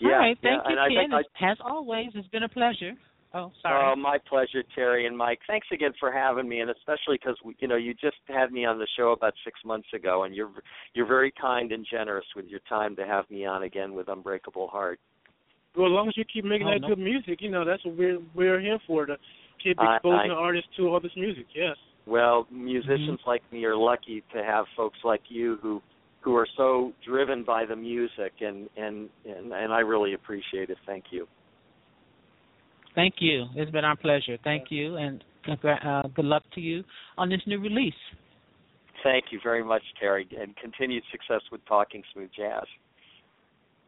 Yeah, 0.00 0.12
All 0.12 0.18
right. 0.18 0.38
yeah, 0.42 0.50
Thank 0.50 0.62
you, 0.92 0.98
and 0.98 1.12
Ken. 1.12 1.46
I, 1.48 1.52
As 1.52 1.58
always, 1.62 2.08
it's 2.14 2.28
been 2.28 2.44
a 2.44 2.48
pleasure. 2.48 2.92
Oh, 3.32 3.52
sorry. 3.62 3.92
Oh, 3.92 3.94
my 3.94 4.18
pleasure, 4.28 4.64
Terry 4.74 5.06
and 5.06 5.16
Mike. 5.16 5.38
Thanks 5.46 5.68
again 5.72 5.92
for 6.00 6.10
having 6.10 6.48
me, 6.48 6.60
and 6.60 6.70
especially 6.70 7.16
because 7.20 7.36
you 7.60 7.68
know 7.68 7.76
you 7.76 7.94
just 7.94 8.16
had 8.26 8.50
me 8.50 8.64
on 8.64 8.78
the 8.78 8.88
show 8.96 9.12
about 9.12 9.34
six 9.44 9.60
months 9.64 9.86
ago, 9.94 10.24
and 10.24 10.34
you're 10.34 10.50
you're 10.94 11.06
very 11.06 11.32
kind 11.40 11.70
and 11.70 11.86
generous 11.88 12.24
with 12.34 12.46
your 12.46 12.60
time 12.68 12.96
to 12.96 13.06
have 13.06 13.30
me 13.30 13.44
on 13.46 13.62
again 13.62 13.94
with 13.94 14.08
Unbreakable 14.08 14.66
Heart. 14.68 14.98
Well, 15.76 15.86
as 15.86 15.92
long 15.92 16.08
as 16.08 16.16
you 16.16 16.24
keep 16.24 16.44
making 16.44 16.66
Oh, 16.66 16.70
that 16.72 16.80
no. 16.80 16.88
good 16.88 16.98
music, 16.98 17.40
you 17.40 17.50
know 17.50 17.64
that's 17.64 17.84
what 17.84 17.96
we're 17.96 18.18
we're 18.34 18.58
here 18.58 18.78
for 18.86 19.06
to 19.06 19.16
keep 19.62 19.78
I- 19.78 19.96
exposing 19.96 20.32
I- 20.32 20.34
artists 20.34 20.70
to 20.78 20.88
all 20.88 20.98
this 20.98 21.14
music. 21.14 21.46
Yes. 21.54 21.76
Well, 22.10 22.48
musicians 22.50 23.20
like 23.24 23.40
me 23.52 23.64
are 23.66 23.76
lucky 23.76 24.24
to 24.34 24.42
have 24.42 24.64
folks 24.76 24.98
like 25.04 25.22
you 25.28 25.58
who 25.62 25.80
who 26.22 26.34
are 26.34 26.46
so 26.56 26.92
driven 27.06 27.44
by 27.44 27.64
the 27.64 27.76
music, 27.76 28.32
and 28.40 28.68
and 28.76 29.08
and, 29.24 29.52
and 29.52 29.72
I 29.72 29.78
really 29.78 30.14
appreciate 30.14 30.70
it. 30.70 30.78
Thank 30.86 31.04
you. 31.12 31.28
Thank 32.96 33.14
you. 33.20 33.46
It's 33.54 33.70
been 33.70 33.84
our 33.84 33.94
pleasure. 33.94 34.36
Thank 34.42 34.72
you, 34.72 34.96
and 34.96 35.22
congra- 35.46 35.86
uh, 35.86 36.08
good 36.08 36.24
luck 36.24 36.42
to 36.56 36.60
you 36.60 36.82
on 37.16 37.28
this 37.28 37.40
new 37.46 37.60
release. 37.60 37.94
Thank 39.04 39.26
you 39.30 39.38
very 39.40 39.62
much, 39.62 39.82
Terry, 40.00 40.28
and 40.38 40.56
continued 40.56 41.04
success 41.12 41.42
with 41.52 41.64
Talking 41.66 42.02
Smooth 42.12 42.30
Jazz. 42.36 42.64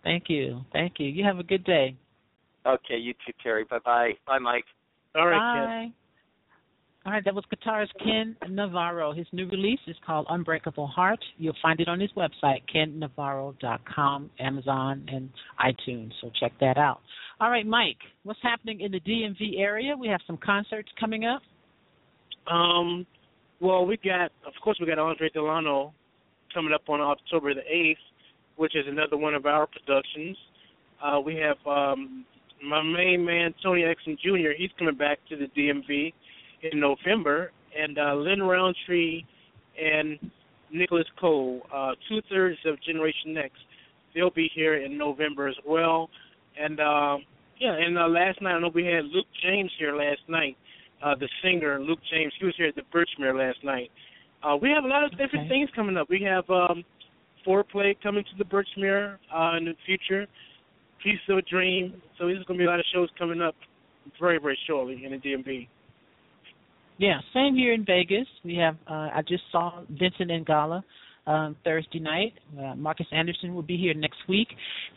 Thank 0.05 0.25
you. 0.29 0.61
Thank 0.73 0.95
you. 0.99 1.09
You 1.09 1.25
have 1.25 1.41
a 1.41 1.43
good 1.43 1.65
day. 1.65 1.97
Okay, 2.65 2.99
you 2.99 3.15
too, 3.27 3.33
Terry. 3.43 3.65
Bye 3.69 3.81
bye. 3.85 4.13
Bye, 4.29 4.39
Mike. 4.39 4.65
All 5.17 5.27
right, 5.27 5.83
Ken. 5.83 5.93
All 7.05 7.13
right, 7.13 7.25
that 7.25 7.35
was 7.35 7.45
guitarist 7.53 7.89
Ken 7.99 8.37
Navarro. 8.49 9.13
His 9.13 9.27
new 9.33 9.49
release 9.49 9.81
is 9.89 9.97
called 10.07 10.27
Unbreakable 10.31 10.87
Heart. 10.87 11.19
You'll 11.37 11.57
find 11.61 11.81
it 11.81 11.89
on 11.89 11.99
his 11.99 12.11
website, 12.13 12.63
kennavarro.com, 12.73 14.31
Amazon, 14.39 15.05
and 15.09 15.29
iTunes. 15.61 16.13
So 16.21 16.31
check 16.39 16.53
that 16.61 16.79
out. 16.79 17.01
All 17.41 17.51
right, 17.51 17.67
Mike, 17.67 17.97
what's 18.23 18.39
happening 18.41 18.83
in 18.83 18.93
the 18.93 19.01
DMV 19.01 19.59
area? 19.59 19.97
We 19.99 20.07
have 20.07 20.21
some 20.29 20.37
concerts 20.37 20.91
coming 21.01 21.25
up. 21.25 21.43
Um, 22.47 23.05
well, 23.59 23.85
we 23.85 23.97
got, 23.97 24.31
of 24.47 24.53
course, 24.63 24.79
we 24.81 24.87
got 24.87 25.01
Andre 25.01 25.29
Delano 25.31 25.93
coming 26.55 26.73
up 26.73 26.89
on 26.89 27.01
October 27.01 27.53
the 27.53 27.63
eighth, 27.69 27.99
which 28.55 28.77
is 28.77 28.85
another 28.87 29.17
one 29.17 29.35
of 29.35 29.45
our 29.45 29.67
productions. 29.67 30.37
Uh, 31.03 31.19
we 31.19 31.35
have 31.35 31.57
um, 31.67 32.25
my 32.65 32.81
main 32.81 33.25
man 33.25 33.53
Tony 33.61 33.83
Exum 33.83 34.17
Jr. 34.21 34.51
He's 34.57 34.71
coming 34.79 34.97
back 34.97 35.19
to 35.31 35.37
the 35.37 35.47
DMV 35.47 36.13
in 36.71 36.81
November, 36.81 37.53
and 37.79 37.99
uh, 37.99 38.15
Lin 38.15 38.43
Rountree 38.43 39.23
and 39.83 40.19
Nicholas 40.73 41.07
Cole, 41.21 41.63
uh, 41.75 41.93
two 42.09 42.21
thirds 42.31 42.59
of 42.67 42.83
Generation 42.83 43.35
Next, 43.35 43.59
they'll 44.15 44.31
be 44.31 44.51
here 44.55 44.83
in 44.83 44.97
November 44.97 45.49
as 45.49 45.57
well. 45.67 46.09
And 46.59 46.81
uh, 46.81 47.17
yeah, 47.59 47.75
and 47.75 47.99
uh, 47.99 48.09
last 48.09 48.41
night 48.43 48.55
I 48.55 48.61
know 48.61 48.71
we 48.75 48.87
had 48.87 49.05
Luke 49.07 49.27
James 49.43 49.71
here 49.79 49.97
last 49.97 50.21
night 50.29 50.57
uh, 51.03 51.15
the 51.19 51.29
singer 51.43 51.81
Luke 51.81 51.99
James. 52.11 52.33
He 52.39 52.47
was 52.47 52.55
here 52.57 52.69
at 52.69 52.75
the 52.75 52.83
Birchmere 52.95 53.37
last 53.37 53.63
night. 53.65 53.91
Uh, 54.43 54.57
we 54.57 54.71
have 54.71 54.85
a 54.85 54.89
lot 54.89 55.05
of 55.05 55.11
different 55.13 55.47
Okay. 55.47 55.49
things 55.49 55.71
coming 55.75 55.97
up. 55.97 56.09
We 56.09 56.23
have 56.23 56.49
um, 56.51 56.85
Fourplay 57.47 57.97
coming 58.03 58.25
to 58.25 58.37
the 58.39 58.45
Birchmere 58.45 59.19
uh, 59.35 59.57
in 59.57 59.65
the 59.65 59.75
future. 59.87 60.27
Piece 61.03 61.19
of 61.29 61.39
a 61.39 61.43
Dream. 61.43 62.01
So 62.19 62.27
there's 62.27 62.45
going 62.45 62.59
to 62.59 62.63
be 62.63 62.67
a 62.67 62.71
lot 62.71 62.79
of 62.79 62.87
shows 62.93 63.09
coming 63.19 63.43
up 63.43 63.55
very 64.21 64.39
very 64.39 64.59
shortly 64.67 65.05
in 65.05 65.13
the 65.13 65.19
DMV. 65.19 65.69
Yeah, 67.03 67.19
same 67.35 67.57
here 67.57 67.73
in 67.73 67.85
Vegas. 67.85 68.29
We 68.45 68.55
have. 68.59 68.77
Uh, 68.89 69.11
I 69.13 69.23
just 69.27 69.43
saw 69.51 69.83
Vincent 69.91 70.31
Ingala 70.31 70.85
um, 71.27 71.57
Thursday 71.65 71.99
night. 71.99 72.33
Uh, 72.57 72.77
Marcus 72.77 73.09
Anderson 73.11 73.57
will 73.57 73.63
be 73.63 73.77
here 73.77 73.93
next 73.93 74.19
week, 74.29 74.47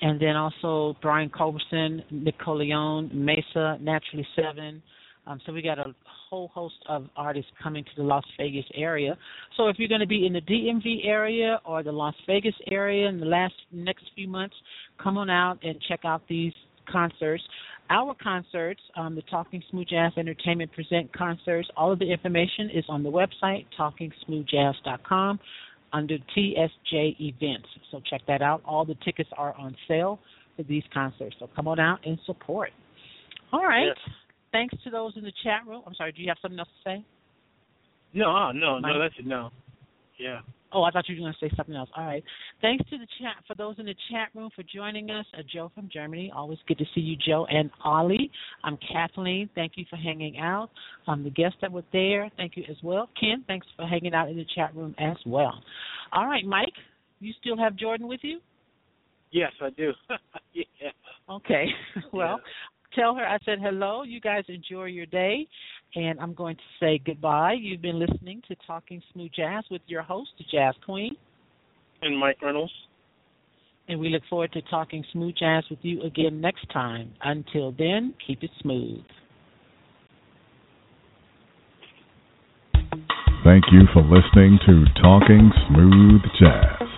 and 0.02 0.22
then 0.22 0.36
also 0.36 0.96
Brian 1.02 1.32
Culbertson, 1.32 2.04
Nicoleone, 2.14 3.12
Mesa, 3.12 3.80
Naturally 3.82 4.28
Seven. 4.36 4.84
Um, 5.26 5.42
so 5.48 5.52
we 5.52 5.64
got 5.64 5.80
a 5.80 5.96
whole 6.30 6.50
host 6.50 6.76
of 6.88 7.10
artists 7.18 7.50
coming 7.64 7.84
to 7.84 7.90
the 7.98 8.04
Las 8.04 8.24
Vegas 8.38 8.66
area. 8.76 9.18
So 9.58 9.70
if 9.70 9.80
you're 9.80 9.90
going 9.90 10.02
to 10.02 10.06
be 10.06 10.28
in 10.28 10.34
the 10.34 10.42
DMV 10.42 11.08
area 11.08 11.60
or 11.66 11.82
the 11.82 11.92
Las 11.92 12.14
Vegas 12.28 12.54
area 12.70 13.10
in 13.10 13.20
the 13.20 13.26
last 13.26 13.56
next 13.72 14.04
few 14.14 14.28
months, 14.28 14.56
come 15.02 15.18
on 15.18 15.32
out 15.32 15.58
and 15.64 15.82
check 15.90 16.02
out 16.06 16.22
these 16.30 16.54
concerts. 16.88 17.42
Our 17.90 18.16
concerts, 18.16 18.82
um, 18.96 19.16
the 19.16 19.22
Talking 19.24 19.62
Smooth 19.70 19.88
Jazz 19.88 20.12
Entertainment 20.18 20.72
Present 20.72 21.14
concerts, 21.14 21.68
all 21.78 21.92
of 21.92 22.00
the 22.00 22.12
information 22.12 22.72
is 22.74 22.84
on 22.90 23.04
the 23.04 23.12
website, 23.12 23.66
talkingsmoothjazz.com, 23.80 25.40
under 25.94 26.18
TSJ 26.36 27.20
Events. 27.20 27.68
So 27.92 28.02
check 28.10 28.22
that 28.28 28.42
out. 28.42 28.62
All 28.66 28.86
the 28.86 28.96
tickets 29.06 29.30
are 29.38 29.54
on 29.56 29.76
sale 29.88 30.20
for 30.58 30.64
these 30.64 30.84
concerts. 30.94 31.36
So 31.40 31.48
come 31.56 31.68
on 31.68 31.80
out 31.80 32.00
and 32.06 32.18
support. 32.26 32.72
All 33.54 33.64
right. 33.64 33.88
Yes. 33.88 34.16
Thanks 34.52 34.76
to 34.84 34.90
those 34.90 35.14
in 35.16 35.24
the 35.24 35.34
chat 35.44 35.62
room. 35.68 35.84
I'm 35.86 35.94
sorry, 35.96 36.12
do 36.12 36.22
you 36.22 36.28
have 36.30 36.38
something 36.42 36.58
else 36.58 36.70
to 36.84 36.90
say? 36.90 37.06
No, 38.14 38.52
no, 38.52 38.80
Mike? 38.80 38.94
no, 38.94 39.00
that's 39.00 39.14
it. 39.20 39.28
No. 39.28 39.52
Yeah. 40.18 40.40
Oh, 40.76 40.84
I 40.84 40.92
thought 40.92 41.08
you 41.08 41.16
were 41.16 41.22
going 41.22 41.34
to 41.40 41.40
say 41.40 41.56
something 41.56 41.74
else. 41.74 41.90
All 41.96 42.04
right. 42.04 42.22
Thanks 42.62 42.84
to 42.90 42.98
the 42.98 43.08
chat 43.22 43.38
for 43.48 43.56
those 43.56 43.76
in 43.80 43.86
the 43.86 43.96
chat 44.12 44.28
room 44.36 44.50
for 44.54 44.62
joining 44.62 45.10
us. 45.10 45.26
Uh, 45.34 45.42
Joe 45.52 45.72
from 45.74 45.90
Germany. 45.92 46.34
Always 46.36 46.60
good 46.68 46.78
to 46.80 46.86
see 46.94 47.00
you, 47.00 47.16
Joe 47.16 47.48
and 47.50 47.72
Ollie. 47.86 48.30
I'm 48.62 48.78
Kathleen. 48.92 49.50
Thank 49.56 49.74
you 49.78 49.86
for 49.90 49.96
hanging 49.96 50.38
out. 50.38 50.70
Um, 51.08 51.24
the 51.24 51.30
guests 51.30 51.58
that 51.62 51.72
were 51.72 51.86
there, 51.94 52.30
thank 52.36 52.58
you 52.58 52.66
as 52.70 52.76
well. 52.84 53.08
Ken, 53.18 53.46
thanks 53.48 53.66
for 53.78 53.88
hanging 53.88 54.14
out 54.14 54.28
in 54.28 54.36
the 54.36 54.46
chat 54.54 54.76
room 54.76 54.94
as 55.00 55.16
well. 55.26 55.64
All 56.12 56.26
right, 56.26 56.46
Mike, 56.46 56.74
you 57.22 57.32
still 57.40 57.58
have 57.58 57.78
Jordan 57.78 58.10
with 58.10 58.20
you? 58.22 58.40
Yes, 59.32 59.54
I 59.62 59.70
do. 59.70 59.94
yeah. 60.54 60.90
Okay. 61.30 61.68
well, 62.12 62.42
tell 62.96 63.16
her 63.16 63.26
I 63.26 63.38
said 63.46 63.60
hello. 63.62 64.04
You 64.04 64.20
guys 64.20 64.44
enjoy 64.48 64.86
your 64.86 65.06
day. 65.06 65.48
And 65.96 66.20
I'm 66.20 66.34
going 66.34 66.56
to 66.56 66.64
say 66.80 67.02
goodbye. 67.06 67.56
You've 67.60 67.82
been 67.82 68.00
listening 68.00 68.42
to 68.48 68.56
Talking 68.68 69.02
Smooth 69.14 69.32
Jazz 69.36 69.64
with 69.72 69.82
your 69.88 70.02
host, 70.02 70.32
Jazz 70.52 70.74
Queen. 70.86 71.16
And 72.02 72.18
Mike 72.20 72.42
Reynolds. 72.42 72.74
And 73.88 74.00
we 74.00 74.10
look 74.10 74.24
forward 74.30 74.52
to 74.54 74.62
talking 74.64 75.06
smooth 75.12 75.36
jazz 75.40 75.64
with 75.70 75.80
you 75.84 76.02
again 76.02 76.42
next 76.42 76.68
time. 76.74 77.14
Until 77.22 77.72
then, 77.72 78.16
keep 78.26 78.42
it 78.42 78.50
smooth. 78.62 79.04
Thank 83.44 83.66
you 83.72 83.82
for 83.94 84.02
listening 84.02 84.58
to 84.66 84.86
Talking 85.00 85.52
Smooth 85.70 86.22
Jazz. 86.40 86.90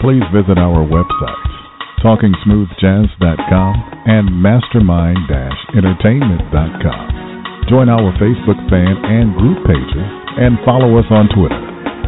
Please 0.00 0.22
visit 0.32 0.56
our 0.56 0.86
websites, 0.86 1.57
talkingsmoothjazz.com 2.04 3.74
and 4.06 4.30
mastermind-entertainment.com. 4.30 7.18
Join 7.68 7.88
our 7.88 8.12
Facebook 8.16 8.56
fan 8.70 8.96
and 9.04 9.34
group 9.36 9.58
pages 9.66 10.08
and 10.40 10.56
follow 10.64 10.96
us 10.98 11.04
on 11.10 11.28
Twitter 11.34 11.58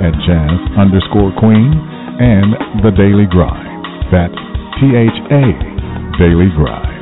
at 0.00 0.14
jazz 0.24 0.58
underscore 0.78 1.32
queen 1.36 1.74
and 2.20 2.54
the 2.80 2.90
Daily 2.96 3.26
Grind. 3.28 3.68
That's 4.12 4.36
T 4.80 4.96
H 4.96 5.18
A 5.28 5.52
Daily 6.16 6.48
Grind. 6.56 6.99